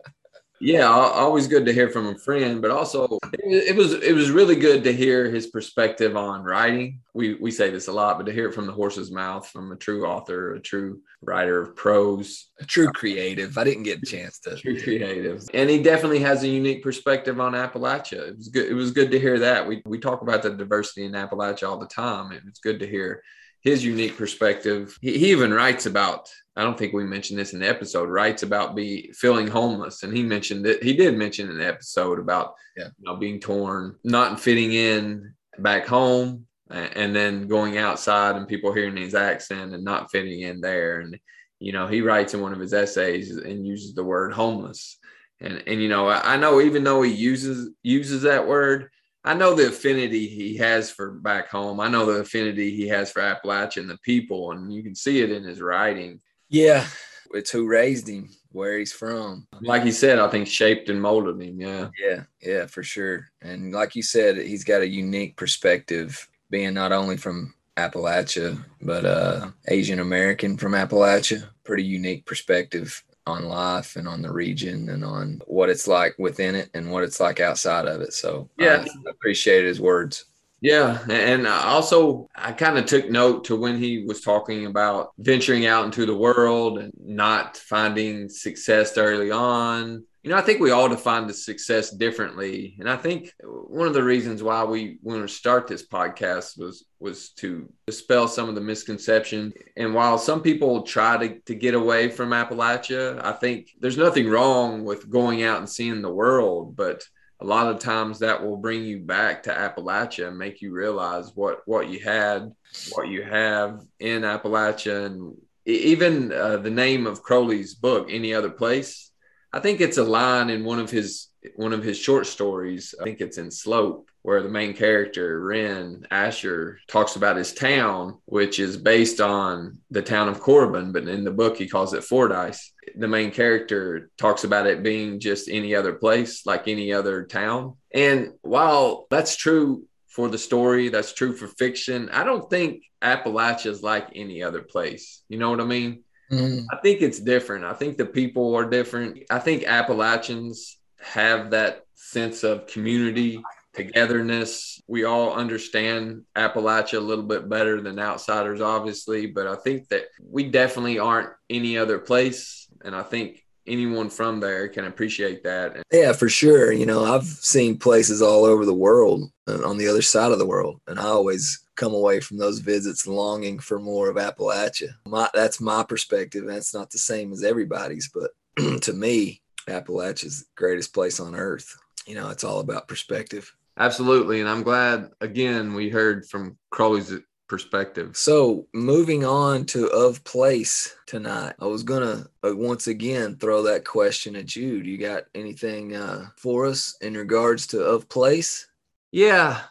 Yeah, 0.62 0.88
always 0.88 1.48
good 1.48 1.66
to 1.66 1.74
hear 1.74 1.90
from 1.90 2.08
a 2.08 2.18
friend, 2.18 2.62
but 2.62 2.72
also 2.72 3.18
it 3.32 3.76
was 3.76 3.94
it 3.94 4.14
was 4.14 4.30
really 4.30 4.56
good 4.56 4.84
to 4.84 4.94
hear 4.94 5.30
his 5.30 5.48
perspective 5.48 6.18
on 6.18 6.44
writing. 6.44 7.00
We 7.14 7.36
we 7.36 7.52
say 7.52 7.70
this 7.70 7.88
a 7.88 7.94
lot, 7.94 8.18
but 8.18 8.26
to 8.26 8.34
hear 8.34 8.50
it 8.50 8.54
from 8.54 8.68
the 8.68 8.74
horse's 8.74 9.10
mouth 9.10 9.48
from 9.48 9.72
a 9.72 9.78
true 9.78 10.06
author, 10.06 10.56
a 10.56 10.60
true 10.60 11.02
writer 11.22 11.62
of 11.62 11.76
prose, 11.76 12.50
a 12.60 12.66
true 12.66 12.92
creative. 12.92 13.58
I 13.58 13.64
didn't 13.64 13.84
get 13.84 14.00
a 14.00 14.06
chance 14.06 14.40
to 14.40 14.58
true 14.58 14.82
creative, 14.82 15.44
and 15.54 15.70
he 15.70 15.82
definitely 15.82 16.20
has 16.20 16.44
a 16.44 16.50
unique 16.50 16.84
perspective 16.84 17.40
on 17.40 17.54
Appalachia. 17.54 18.28
It 18.28 18.38
was 18.38 18.50
good. 18.50 18.70
It 18.70 18.74
was 18.74 18.92
good 18.92 19.12
to 19.12 19.20
hear 19.20 19.40
that. 19.40 19.66
We 19.66 19.82
we 19.86 19.98
talk 19.98 20.22
about 20.22 20.44
the 20.44 20.50
diversity 20.50 21.06
in 21.06 21.14
Appalachia 21.14 21.70
all 21.70 21.80
the 21.80 21.88
time, 21.88 22.32
and 22.32 22.42
it's 22.48 22.60
good 22.60 22.80
to 22.80 22.88
hear 22.88 23.24
his 23.62 23.84
unique 23.84 24.18
perspective. 24.18 24.98
He, 25.02 25.18
he 25.18 25.32
even 25.32 25.54
writes 25.54 25.86
about 25.86 26.30
I 26.60 26.64
don't 26.64 26.78
think 26.78 26.94
we 26.94 27.06
mentioned 27.06 27.40
this 27.40 27.54
in 27.54 27.60
the 27.60 27.70
episode, 27.70 28.10
writes 28.10 28.44
about 28.44 28.76
be 28.76 29.12
feeling 29.14 29.48
homeless. 29.48 30.04
And 30.04 30.16
he 30.16 30.24
mentioned 30.24 30.66
that 30.66 30.84
he 30.84 30.94
did 30.94 31.16
mention 31.16 31.50
in 31.50 31.58
the 31.58 31.66
episode 31.66 32.20
about 32.20 32.56
yeah. 32.76 32.88
you 32.98 33.06
know, 33.06 33.16
being 33.16 33.40
torn, 33.40 33.96
not 34.04 34.40
fitting 34.40 34.74
in 34.74 35.34
back 35.58 35.88
home, 35.88 36.46
and 36.70 37.16
then 37.16 37.48
going 37.48 37.78
outside 37.78 38.36
and 38.36 38.48
people 38.48 38.74
hearing 38.74 38.98
his 38.98 39.16
accent 39.16 39.74
and 39.74 39.84
not 39.84 40.12
fitting 40.12 40.42
in 40.42 40.62
there. 40.62 41.00
And, 41.00 41.18
you 41.60 41.72
know, 41.72 41.88
he 41.88 42.02
writes 42.02 42.34
in 42.34 42.42
one 42.42 42.54
of 42.54 42.60
his 42.60 42.74
essays 42.74 43.36
and 43.36 43.66
uses 43.66 43.94
the 43.94 44.04
word 44.04 44.34
homeless. 44.34 45.00
And, 45.42 45.64
and 45.66 45.82
you 45.82 45.88
know, 45.88 46.10
I 46.10 46.36
know 46.36 46.60
even 46.60 46.84
though 46.84 47.02
he 47.02 47.14
uses 47.14 47.70
uses 47.82 48.24
that 48.24 48.46
word, 48.46 48.90
I 49.24 49.34
know 49.34 49.56
the 49.56 49.68
affinity 49.68 50.28
he 50.28 50.58
has 50.58 50.92
for 50.92 51.12
back 51.12 51.50
home. 51.50 51.80
I 51.80 51.88
know 51.88 52.06
the 52.06 52.20
affinity 52.20 52.76
he 52.76 52.88
has 52.90 53.12
for 53.12 53.22
Appalachia 53.22 53.78
and 53.78 53.90
the 53.90 53.98
people, 54.00 54.52
and 54.52 54.72
you 54.72 54.84
can 54.84 54.96
see 54.96 55.22
it 55.22 55.32
in 55.32 55.44
his 55.44 55.62
writing. 55.62 56.20
Yeah, 56.50 56.86
it's 57.32 57.52
who 57.52 57.68
raised 57.68 58.08
him, 58.08 58.30
where 58.52 58.78
he's 58.78 58.92
from. 58.92 59.48
Like 59.62 59.86
you 59.86 59.92
said, 59.92 60.20
I 60.20 60.28
think 60.30 60.48
shaped 60.48 60.90
and 60.90 61.02
molded 61.02 61.40
him. 61.40 61.62
Yeah. 61.62 61.90
Yeah, 62.00 62.24
yeah, 62.42 62.66
for 62.66 62.84
sure. 62.84 63.28
And 63.42 63.74
like 63.74 63.96
you 63.96 64.04
said, 64.04 64.38
he's 64.38 64.64
got 64.64 64.82
a 64.82 64.88
unique 64.88 65.36
perspective, 65.36 66.28
being 66.50 66.74
not 66.74 66.92
only 66.92 67.18
from 67.18 67.54
Appalachia, 67.78 68.64
but 68.82 69.06
uh, 69.06 69.52
Asian 69.68 70.00
American 70.00 70.58
from 70.58 70.74
Appalachia. 70.74 71.48
Pretty 71.64 71.84
unique 71.84 72.26
perspective 72.26 73.04
on 73.28 73.46
life 73.46 73.96
and 73.96 74.08
on 74.08 74.22
the 74.22 74.32
region 74.32 74.90
and 74.90 75.06
on 75.06 75.42
what 75.46 75.70
it's 75.70 75.88
like 75.88 76.16
within 76.18 76.56
it 76.56 76.70
and 76.74 76.92
what 76.92 77.04
it's 77.04 77.20
like 77.20 77.40
outside 77.40 77.88
of 77.88 78.02
it. 78.02 78.14
So 78.14 78.50
yeah, 78.58 78.84
I 78.88 79.10
appreciate 79.10 79.66
his 79.66 79.80
words. 79.80 80.26
Yeah, 80.62 81.00
and 81.10 81.48
also 81.48 82.28
I 82.36 82.52
kind 82.52 82.78
of 82.78 82.86
took 82.86 83.10
note 83.10 83.46
to 83.46 83.56
when 83.56 83.78
he 83.78 84.04
was 84.06 84.22
talking 84.22 84.66
about 84.66 85.12
venturing 85.18 85.66
out 85.66 85.86
into 85.86 86.06
the 86.06 86.16
world 86.16 86.80
and 86.80 86.92
not 87.02 87.56
finding 87.56 88.28
success 88.28 88.98
early 88.98 89.32
on. 89.32 90.04
You 90.22 90.32
know, 90.32 90.36
I 90.36 90.42
think 90.42 90.60
we 90.60 90.72
all 90.72 90.90
define 90.90 91.28
the 91.28 91.34
success 91.34 91.92
differently, 91.92 92.76
and 92.78 92.90
I 92.90 92.98
think 92.98 93.32
one 93.42 93.88
of 93.88 93.94
the 93.94 94.04
reasons 94.04 94.44
why 94.44 94.66
we 94.66 94.98
want 95.02 95.22
to 95.22 95.34
start 95.34 95.66
this 95.66 95.88
podcast 95.88 96.60
was 96.60 96.84
was 97.00 97.30
to 97.38 97.72
dispel 97.88 98.28
some 98.28 98.50
of 98.50 98.56
the 98.56 98.62
misconceptions. 98.62 99.54
And 99.78 99.94
while 99.94 100.18
some 100.18 100.42
people 100.42 100.82
try 100.82 101.26
to, 101.26 101.40
to 101.40 101.56
get 101.56 101.74
away 101.74 102.10
from 102.10 102.32
Appalachia, 102.32 103.24
I 103.24 103.32
think 103.32 103.70
there's 103.80 103.98
nothing 103.98 104.28
wrong 104.28 104.84
with 104.84 105.10
going 105.10 105.44
out 105.44 105.60
and 105.60 105.70
seeing 105.70 106.02
the 106.02 106.14
world, 106.14 106.76
but 106.76 107.02
a 107.42 107.46
lot 107.46 107.68
of 107.68 107.80
times 107.80 108.20
that 108.20 108.44
will 108.44 108.58
bring 108.58 108.84
you 108.84 109.00
back 109.00 109.44
to 109.44 109.54
Appalachia 109.54 110.28
and 110.28 110.38
make 110.38 110.62
you 110.62 110.74
realize 110.74 111.32
what 111.36 111.62
what 111.66 111.90
you 111.90 112.00
had, 112.00 112.52
what 112.92 113.08
you 113.08 113.24
have 113.24 113.82
in 114.00 114.24
Appalachia, 114.24 115.06
and 115.06 115.36
even 115.66 116.32
uh, 116.34 116.58
the 116.58 116.70
name 116.70 117.08
of 117.08 117.24
Croley's 117.24 117.76
book, 117.76 118.10
"Any 118.10 118.34
Other 118.34 118.50
Place." 118.50 119.12
I 119.54 119.60
think 119.60 119.82
it's 119.82 119.98
a 119.98 120.04
line 120.04 120.50
in 120.50 120.64
one 120.64 120.80
of 120.80 120.92
his 120.92 121.28
one 121.56 121.74
of 121.74 121.84
his 121.84 121.98
short 121.98 122.28
stories. 122.28 122.94
I 123.00 123.06
think 123.06 123.22
it's 123.22 123.38
in 123.38 123.52
Slope, 123.52 124.09
where 124.22 124.44
the 124.44 124.50
main 124.50 124.74
character 124.74 125.40
Ren 125.40 126.06
Asher 126.12 126.80
talks 126.88 127.16
about 127.16 127.38
his 127.38 127.54
town, 127.54 128.20
which 128.26 128.60
is 128.60 128.78
based 128.78 129.22
on 129.22 129.80
the 129.90 130.02
town 130.02 130.28
of 130.28 130.40
Corbin, 130.40 130.92
but 130.92 131.08
in 131.08 131.24
the 131.24 131.32
book 131.32 131.58
he 131.58 131.68
calls 131.68 131.94
it 131.94 132.04
Fordyce 132.04 132.74
the 132.96 133.08
main 133.08 133.30
character 133.30 134.10
talks 134.18 134.44
about 134.44 134.66
it 134.66 134.82
being 134.82 135.20
just 135.20 135.48
any 135.48 135.76
other 135.76 135.94
place, 135.94 136.44
like 136.48 136.68
any 136.68 136.92
other 136.92 137.24
town. 137.24 137.76
And 137.94 138.34
while 138.42 139.06
that's 139.12 139.36
true 139.36 139.84
for 140.10 140.28
the 140.28 140.38
story. 140.38 140.90
That's 140.90 141.14
true 141.14 141.34
for 141.34 141.48
fiction. 141.48 142.10
I 142.10 142.24
don't 142.24 142.50
think 142.50 142.84
Appalachia 143.02 143.68
is 143.68 143.84
like 143.84 144.10
any 144.16 144.44
other 144.44 144.62
place. 144.62 145.24
You 145.30 145.38
know 145.38 145.50
what 145.50 145.62
I 145.62 145.66
mean? 145.66 146.04
Mhm. 146.32 146.66
I 146.72 146.78
think 146.78 147.02
it's 147.02 147.20
different. 147.20 147.64
I 147.64 147.74
think 147.74 147.98
the 147.98 148.06
people 148.06 148.56
are 148.56 148.70
different. 148.70 149.20
I 149.30 149.40
think 149.40 149.64
Appalachians 149.64 150.78
have 151.00 151.52
that 151.52 151.86
sense 151.96 152.44
of 152.44 152.68
community, 152.68 153.42
togetherness. 153.74 154.82
We 154.88 155.04
all 155.04 155.34
understand 155.34 156.24
Appalachia 156.36 156.98
a 156.98 157.02
little 157.02 157.26
bit 157.26 157.50
better 157.50 157.82
than 157.82 158.00
outsiders, 158.00 158.62
obviously, 158.62 159.28
but 159.28 159.48
I 159.48 159.56
think 159.56 159.90
that 159.90 160.06
we 160.22 160.50
definitely 160.50 161.00
aren't 161.00 161.30
any 161.50 161.78
other 161.78 162.00
place. 162.00 162.68
And 162.84 162.96
I 162.96 163.04
think 163.04 163.46
anyone 163.68 164.10
from 164.10 164.40
there 164.40 164.68
can 164.68 164.86
appreciate 164.86 165.44
that. 165.44 165.84
Yeah, 165.92 166.14
for 166.14 166.28
sure. 166.28 166.72
You 166.72 166.86
know, 166.86 167.06
I've 167.06 167.26
seen 167.26 167.78
places 167.78 168.22
all 168.22 168.44
over 168.46 168.66
the 168.66 168.74
world 168.74 169.32
and 169.48 169.64
on 169.64 169.78
the 169.78 169.88
other 169.88 170.02
side 170.02 170.32
of 170.32 170.40
the 170.40 170.46
world, 170.46 170.82
and 170.88 171.00
I 171.00 171.04
always 171.04 171.64
come 171.76 171.94
away 171.94 172.20
from 172.20 172.38
those 172.38 172.60
visits 172.60 173.08
longing 173.08 173.60
for 173.60 173.80
more 173.80 174.10
of 174.10 174.18
Appalachia. 174.18 174.90
My, 175.06 175.30
that's 175.34 175.62
my 175.62 175.84
perspective. 175.84 176.46
That's 176.46 176.74
not 176.74 176.90
the 176.90 176.98
same 176.98 177.32
as 177.32 177.44
everybody's, 177.44 178.10
but 178.14 178.32
to 178.82 178.94
me, 178.94 179.42
Appalachia's 179.68 180.42
the 180.42 180.46
greatest 180.56 180.94
place 180.94 181.20
on 181.20 181.36
earth. 181.36 181.78
You 182.06 182.16
know, 182.16 182.30
it's 182.30 182.44
all 182.44 182.60
about 182.60 182.88
perspective. 182.88 183.54
Absolutely. 183.80 184.42
And 184.42 184.50
I'm 184.50 184.64
glad, 184.64 185.10
again, 185.22 185.74
we 185.74 185.90
heard 185.90 186.28
from 186.28 186.58
Croley's 186.70 187.14
perspective. 187.48 188.16
So 188.16 188.68
moving 188.74 189.26
on 189.26 189.66
to 189.68 189.88
of 189.88 190.24
place 190.24 190.96
tonight, 191.08 191.56
I 191.60 191.66
was 191.66 191.84
gonna 191.84 192.26
uh, 192.44 192.56
once 192.56 192.88
again 192.88 193.38
throw 193.38 193.64
that 193.64 193.86
question 193.86 194.36
at 194.36 194.56
you. 194.56 194.84
Do 194.84 194.90
you 194.90 194.98
got 194.98 195.24
anything 195.34 195.96
uh, 195.96 196.28
for 196.38 196.68
us 196.68 196.96
in 197.02 197.16
regards 197.16 197.68
to 197.68 197.84
of 197.84 198.08
place? 198.08 198.68
Yeah, 199.12 199.62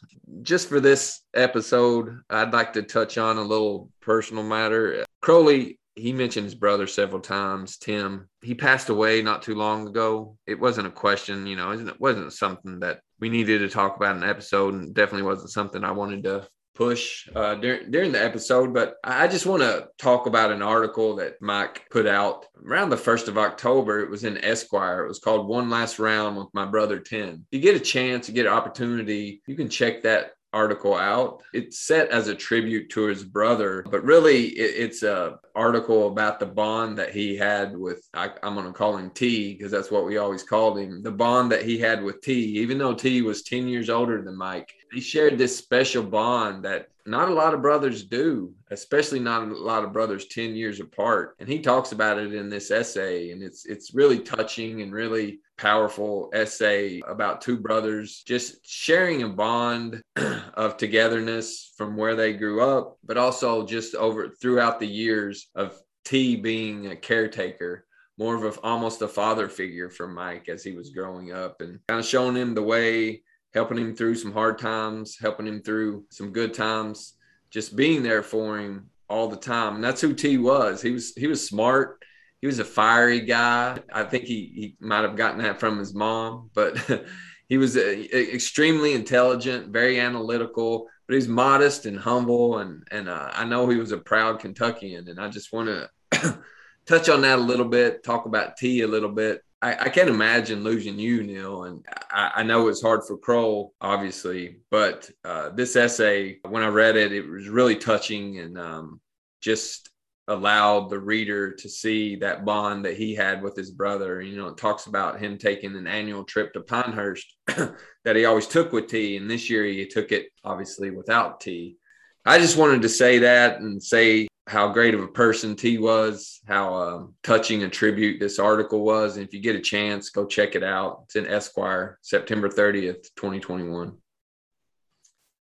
just 0.43 0.69
for 0.69 0.81
this 0.81 1.21
episode, 1.35 2.21
I'd 2.29 2.53
like 2.53 2.73
to 2.73 2.83
touch 2.83 3.17
on 3.17 3.39
a 3.39 3.43
little 3.43 3.91
personal 4.01 4.43
matter. 4.43 5.05
Crowley, 5.23 5.79
he 5.95 6.13
mentioned 6.13 6.45
his 6.45 6.57
brother 6.57 6.89
several 6.89 7.21
times, 7.21 7.77
Tim. 7.77 8.29
He 8.43 8.55
passed 8.55 8.89
away 8.89 9.23
not 9.23 9.43
too 9.43 9.55
long 9.55 9.87
ago. 9.87 10.37
It 10.47 10.59
wasn't 10.59 10.89
a 10.89 10.93
question, 10.93 11.47
you 11.47 11.55
know, 11.55 11.71
it 11.71 12.01
wasn't 12.01 12.33
something 12.33 12.81
that 12.81 13.01
we 13.21 13.29
needed 13.29 13.61
to 13.61 13.69
talk 13.69 13.97
about 13.97 14.17
an 14.17 14.25
episode, 14.25 14.75
and 14.75 14.95
definitely 14.95 15.27
wasn't 15.27 15.51
something 15.51 15.85
I 15.85 15.93
wanted 15.93 16.25
to 16.25 16.49
push 16.79 17.29
uh, 17.35 17.57
during, 17.57 17.91
during 17.91 18.13
the 18.13 18.23
episode. 18.23 18.73
But 18.73 18.95
I 19.03 19.27
just 19.27 19.47
want 19.47 19.63
to 19.63 19.89
talk 19.99 20.27
about 20.27 20.53
an 20.53 20.63
article 20.63 21.17
that 21.17 21.35
Mike 21.41 21.83
put 21.91 22.07
out 22.07 22.47
around 22.65 22.91
the 22.91 22.97
1st 22.97 23.29
of 23.29 23.37
October. 23.37 24.01
It 24.01 24.11
was 24.11 24.25
in 24.25 24.43
Esquire. 24.45 25.05
It 25.05 25.09
was 25.09 25.19
called 25.19 25.49
One 25.49 25.69
Last 25.69 25.99
Round 25.99 26.37
with 26.37 26.47
My 26.55 26.65
Brother 26.65 27.01
Tim. 27.01 27.47
If 27.51 27.57
you 27.57 27.61
get 27.61 27.81
a 27.81 27.85
chance, 27.85 28.29
you 28.29 28.35
get 28.35 28.47
an 28.47 28.53
opportunity, 28.53 29.43
you 29.47 29.57
can 29.57 29.69
check 29.69 30.03
that 30.05 30.31
article 30.53 30.95
out. 30.95 31.43
It's 31.53 31.81
set 31.81 32.11
as 32.11 32.29
a 32.29 32.35
tribute 32.35 32.91
to 32.91 33.03
his 33.03 33.25
brother, 33.25 33.85
but 33.91 34.05
really 34.05 34.47
it, 34.47 34.91
it's 34.91 35.03
a 35.03 35.39
article 35.55 36.09
about 36.09 36.41
the 36.41 36.47
bond 36.47 36.99
that 36.99 37.11
he 37.11 37.37
had 37.37 37.77
with 37.77 38.09
I, 38.15 38.31
I'm 38.43 38.55
going 38.55 38.67
to 38.67 38.73
call 38.73 38.97
him 38.97 39.11
T 39.11 39.55
because 39.55 39.71
that's 39.71 39.91
what 39.91 40.07
we 40.07 40.17
always 40.19 40.43
called 40.43 40.79
him. 40.79 41.03
The 41.03 41.11
bond 41.11 41.53
that 41.53 41.65
he 41.65 41.79
had 41.79 42.03
with 42.03 42.21
T, 42.23 42.33
even 42.59 42.79
though 42.79 42.95
T 42.95 43.23
was 43.23 43.43
10 43.43 43.69
years 43.69 43.91
older 43.91 44.23
than 44.23 44.37
Mike, 44.37 44.73
he 44.93 45.01
shared 45.01 45.37
this 45.37 45.57
special 45.57 46.03
bond 46.03 46.65
that 46.65 46.89
not 47.07 47.29
a 47.29 47.35
lot 47.35 47.55
of 47.55 47.63
brothers 47.63 48.05
do, 48.05 48.53
especially 48.71 49.19
not 49.19 49.49
a 49.49 49.55
lot 49.55 49.83
of 49.83 49.93
brothers 49.93 50.27
10 50.27 50.55
years 50.55 50.79
apart. 50.79 51.37
And 51.41 51.49
he 51.49 51.59
talks 51.59 51.93
about 51.93 52.19
it 52.19 52.35
in 52.35 52.49
this 52.49 52.71
essay 52.71 53.31
and 53.31 53.43
it's 53.43 53.67
it's 53.67 53.95
really 53.95 54.21
touching 54.21 54.83
and 54.83 54.93
really 54.93 55.41
powerful 55.59 56.31
essay 56.33 57.01
about 57.07 57.41
two 57.41 57.59
brothers 57.59 58.23
just 58.27 58.67
sharing 58.67 59.23
a 59.23 59.29
bond 59.29 60.01
of 60.55 60.77
togetherness 60.77 61.73
from 61.77 61.97
where 61.97 62.17
they 62.17 62.33
grew 62.33 62.63
up, 62.63 62.97
but 63.05 63.19
also 63.19 63.67
just 63.67 63.95
over 63.95 64.31
throughout 64.41 64.81
the 64.81 64.87
years 64.87 65.49
of 65.55 65.79
T 66.05 66.37
being 66.37 66.87
a 66.87 66.97
caretaker 66.97 67.85
more 68.19 68.35
of 68.35 68.57
a 68.57 68.61
almost 68.63 69.01
a 69.03 69.09
father 69.09 69.49
figure 69.49 69.91
for 69.91 70.09
Mike 70.09 70.49
as 70.49 70.65
he 70.65 70.73
was 70.73 70.91
growing 70.91 71.33
up 71.33 71.61
and 71.61 71.79
kind 71.87 72.01
of 72.01 72.07
showing 72.07 72.35
him 72.35 72.55
the 72.55 72.63
way 72.63 73.23
helping 73.55 73.79
him 73.79 73.95
through 73.95 74.15
some 74.15 74.33
hard 74.33 74.59
times, 74.59 75.17
helping 75.19 75.47
him 75.47 75.63
through 75.63 76.05
some 76.11 76.33
good 76.33 76.53
times, 76.53 77.15
just 77.51 77.77
being 77.77 78.03
there 78.03 78.23
for 78.23 78.59
him 78.59 78.91
all 79.09 79.29
the 79.29 79.37
time. 79.37 79.77
And 79.77 79.85
that's 79.85 80.01
who 80.01 80.15
T 80.15 80.37
was. 80.37 80.83
He 80.83 80.91
was 80.91 81.15
he 81.15 81.27
was 81.27 81.47
smart. 81.47 81.98
He 82.41 82.47
was 82.47 82.59
a 82.59 82.65
fiery 82.65 83.21
guy. 83.21 83.79
I 83.93 84.05
think 84.05 84.25
he 84.25 84.53
he 84.55 84.77
might 84.81 85.03
have 85.03 85.17
gotten 85.17 85.43
that 85.43 85.61
from 85.61 85.79
his 85.79 85.95
mom, 85.95 86.51
but 86.55 86.79
he 87.49 87.59
was 87.59 87.77
uh, 87.77 87.81
extremely 87.81 88.93
intelligent, 88.93 89.69
very 89.69 89.99
analytical, 89.99 90.87
but 91.07 91.15
he's 91.15 91.29
modest 91.29 91.87
and 91.87 91.99
humble. 91.99 92.59
And 92.59 92.87
and 92.91 93.09
uh, 93.09 93.31
I 93.33 93.45
know 93.45 93.69
he 93.69 93.79
was 93.79 93.93
a 93.93 93.99
proud 93.99 94.41
Kentuckian. 94.41 95.09
And 95.09 95.19
I 95.19 95.29
just 95.29 95.53
want 95.53 95.69
to 96.13 96.39
touch 96.87 97.09
on 97.09 97.23
that 97.23 97.39
a 97.39 97.43
little 97.43 97.69
bit, 97.69 98.05
talk 98.05 98.27
about 98.27 98.57
T 98.57 98.83
a 98.83 98.87
little 98.87 99.11
bit. 99.11 99.43
I, 99.61 99.73
I 99.73 99.89
can't 99.89 100.09
imagine 100.09 100.63
losing 100.63 100.99
you, 100.99 101.25
Neil. 101.25 101.65
And 101.65 101.85
I, 102.11 102.33
I 102.37 102.43
know 102.45 102.69
it's 102.69 102.83
hard 102.83 103.01
for 103.07 103.17
Kroll, 103.17 103.75
obviously, 103.81 104.59
but 104.71 105.11
uh, 105.25 105.51
this 105.51 105.75
essay, 105.75 106.39
when 106.49 106.63
I 106.63 106.69
read 106.69 106.97
it, 106.97 107.13
it 107.13 107.29
was 107.29 107.49
really 107.49 107.77
touching 107.77 108.39
and 108.39 108.57
um, 108.57 109.01
just 109.41 109.91
allowed 110.29 110.91
the 110.91 110.99
reader 110.99 111.53
to 111.53 111.69
see 111.69 112.17
that 112.17 112.45
bond 112.45 112.85
that 112.85 112.97
he 112.97 113.15
had 113.15 113.43
with 113.43 113.57
his 113.57 113.71
brother. 113.71 114.21
You 114.21 114.37
know, 114.37 114.49
it 114.49 114.57
talks 114.57 114.87
about 114.87 115.19
him 115.19 115.39
taking 115.39 115.75
an 115.75 115.87
annual 115.87 116.23
trip 116.23 116.53
to 116.53 116.61
Pinehurst 116.61 117.35
that 117.47 118.17
he 118.17 118.25
always 118.27 118.47
took 118.47 118.73
with 118.73 118.89
T. 118.89 119.17
And 119.17 119.31
this 119.31 119.49
year 119.49 119.65
he 119.65 119.87
took 119.87 120.13
it 120.13 120.29
obviously 120.45 120.91
without 120.91 121.41
T. 121.41 121.77
I 122.25 122.39
just 122.39 122.59
wanted 122.59 122.83
to 122.83 122.89
say 122.89 123.21
that 123.21 123.61
and 123.61 123.83
say 123.83 124.29
how 124.47 124.69
great 124.69 124.95
of 124.95 125.01
a 125.01 125.09
person 125.09 125.57
T 125.57 125.79
was, 125.79 126.41
how 126.47 126.75
um, 126.75 127.15
touching 127.23 127.63
a 127.63 127.69
tribute 127.69 128.21
this 128.21 128.39
article 128.39 128.85
was. 128.85 129.17
And 129.17 129.27
if 129.27 129.33
you 129.33 129.41
get 129.41 129.57
a 129.57 129.61
chance, 129.61 130.11
go 130.11 130.27
check 130.27 130.55
it 130.55 130.63
out. 130.63 131.03
It's 131.05 131.17
in 131.17 131.27
Esquire, 131.27 131.99
September 132.03 132.49
30th, 132.49 133.09
2021. 133.17 133.97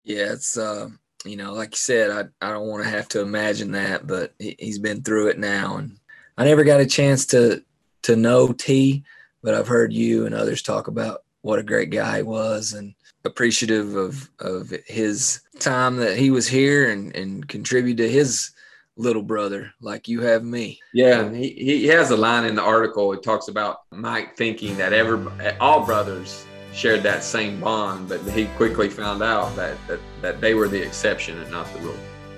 Yeah, 0.04 0.32
it's 0.32 0.58
uh, 0.58 0.88
you 1.24 1.36
know, 1.36 1.52
like 1.52 1.72
you 1.72 1.78
said, 1.78 2.10
I 2.10 2.46
I 2.46 2.50
don't 2.50 2.68
want 2.68 2.84
to 2.84 2.90
have 2.90 3.08
to 3.08 3.20
imagine 3.20 3.72
that, 3.72 4.06
but 4.06 4.34
he, 4.38 4.56
he's 4.58 4.78
been 4.78 5.02
through 5.02 5.28
it 5.28 5.38
now, 5.38 5.76
and 5.76 5.98
I 6.36 6.44
never 6.44 6.64
got 6.64 6.80
a 6.80 6.86
chance 6.86 7.26
to 7.26 7.62
to 8.02 8.16
know 8.16 8.52
T, 8.52 9.04
but 9.42 9.54
I've 9.54 9.68
heard 9.68 9.92
you 9.92 10.26
and 10.26 10.34
others 10.34 10.62
talk 10.62 10.88
about 10.88 11.24
what 11.42 11.58
a 11.58 11.64
great 11.64 11.90
guy 11.90 12.18
he 12.18 12.22
was, 12.22 12.72
and 12.74 12.94
appreciative 13.24 13.96
of 13.96 14.30
of 14.38 14.70
his 14.86 15.40
time 15.58 15.96
that 15.96 16.16
he 16.16 16.30
was 16.30 16.46
here 16.46 16.90
and 16.90 17.14
and 17.16 17.48
contribute 17.48 17.96
to 17.96 18.08
his 18.08 18.50
little 18.96 19.22
brother 19.22 19.72
like 19.80 20.06
you 20.06 20.20
have 20.20 20.44
me. 20.44 20.78
Yeah, 20.92 21.32
he, 21.32 21.50
he 21.50 21.86
has 21.86 22.10
a 22.10 22.16
line 22.16 22.44
in 22.44 22.54
the 22.54 22.62
article. 22.62 23.12
It 23.12 23.22
talks 23.22 23.48
about 23.48 23.78
Mike 23.90 24.36
thinking 24.36 24.76
that 24.76 24.92
every 24.92 25.26
all 25.58 25.84
brothers 25.84 26.46
shared 26.74 27.02
that 27.04 27.22
same 27.22 27.60
bond, 27.60 28.08
but 28.08 28.20
he 28.22 28.46
quickly 28.56 28.88
found 28.88 29.22
out 29.22 29.54
that 29.56 29.76
that, 29.86 30.00
that 30.20 30.40
they 30.40 30.54
were 30.54 30.68
the 30.68 30.82
exception 30.82 31.40
and 31.40 31.50
not 31.50 31.72
the 31.72 31.80
rule. 31.80 31.96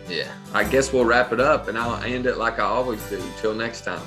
Yeah. 0.09 0.31
I 0.53 0.63
guess 0.63 0.93
we'll 0.93 1.05
wrap 1.05 1.33
it 1.33 1.41
up, 1.41 1.69
and 1.69 1.77
I'll 1.77 2.03
end 2.05 2.27
it 2.27 2.37
like 2.37 2.59
I 2.59 2.65
always 2.65 3.03
do. 3.09 3.21
Till 3.41 3.55
next 3.55 3.83
time. 3.83 4.07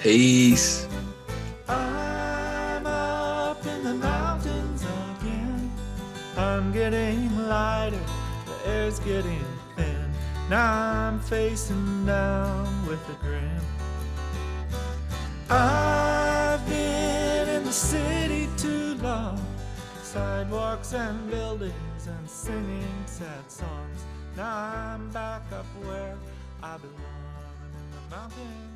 Peace. 0.00 0.86
I'm 1.68 2.86
up 2.86 3.66
in 3.66 3.82
the 3.82 3.94
mountains 3.94 4.84
again. 5.20 5.70
I'm 6.36 6.72
getting 6.72 7.36
lighter, 7.36 8.00
the 8.46 8.70
air's 8.70 9.00
getting 9.00 9.44
thin. 9.76 10.10
Now 10.48 11.08
I'm 11.08 11.20
facing 11.20 12.06
down 12.06 12.86
with 12.86 13.00
a 13.10 13.24
grin. 13.24 13.60
I've 15.50 16.66
been 16.68 17.48
in 17.48 17.64
the 17.64 17.72
city 17.72 18.48
too 18.56 18.94
long. 19.02 19.47
Sidewalks 20.08 20.94
and 20.94 21.30
buildings 21.30 22.06
and 22.06 22.30
singing 22.30 23.02
sad 23.04 23.44
songs. 23.46 24.06
Now 24.38 24.94
I'm 24.96 25.10
back 25.10 25.42
up 25.52 25.66
where 25.84 26.16
I 26.62 26.78
belong 26.78 27.58
in 27.76 28.10
the 28.10 28.16
mountains. 28.16 28.67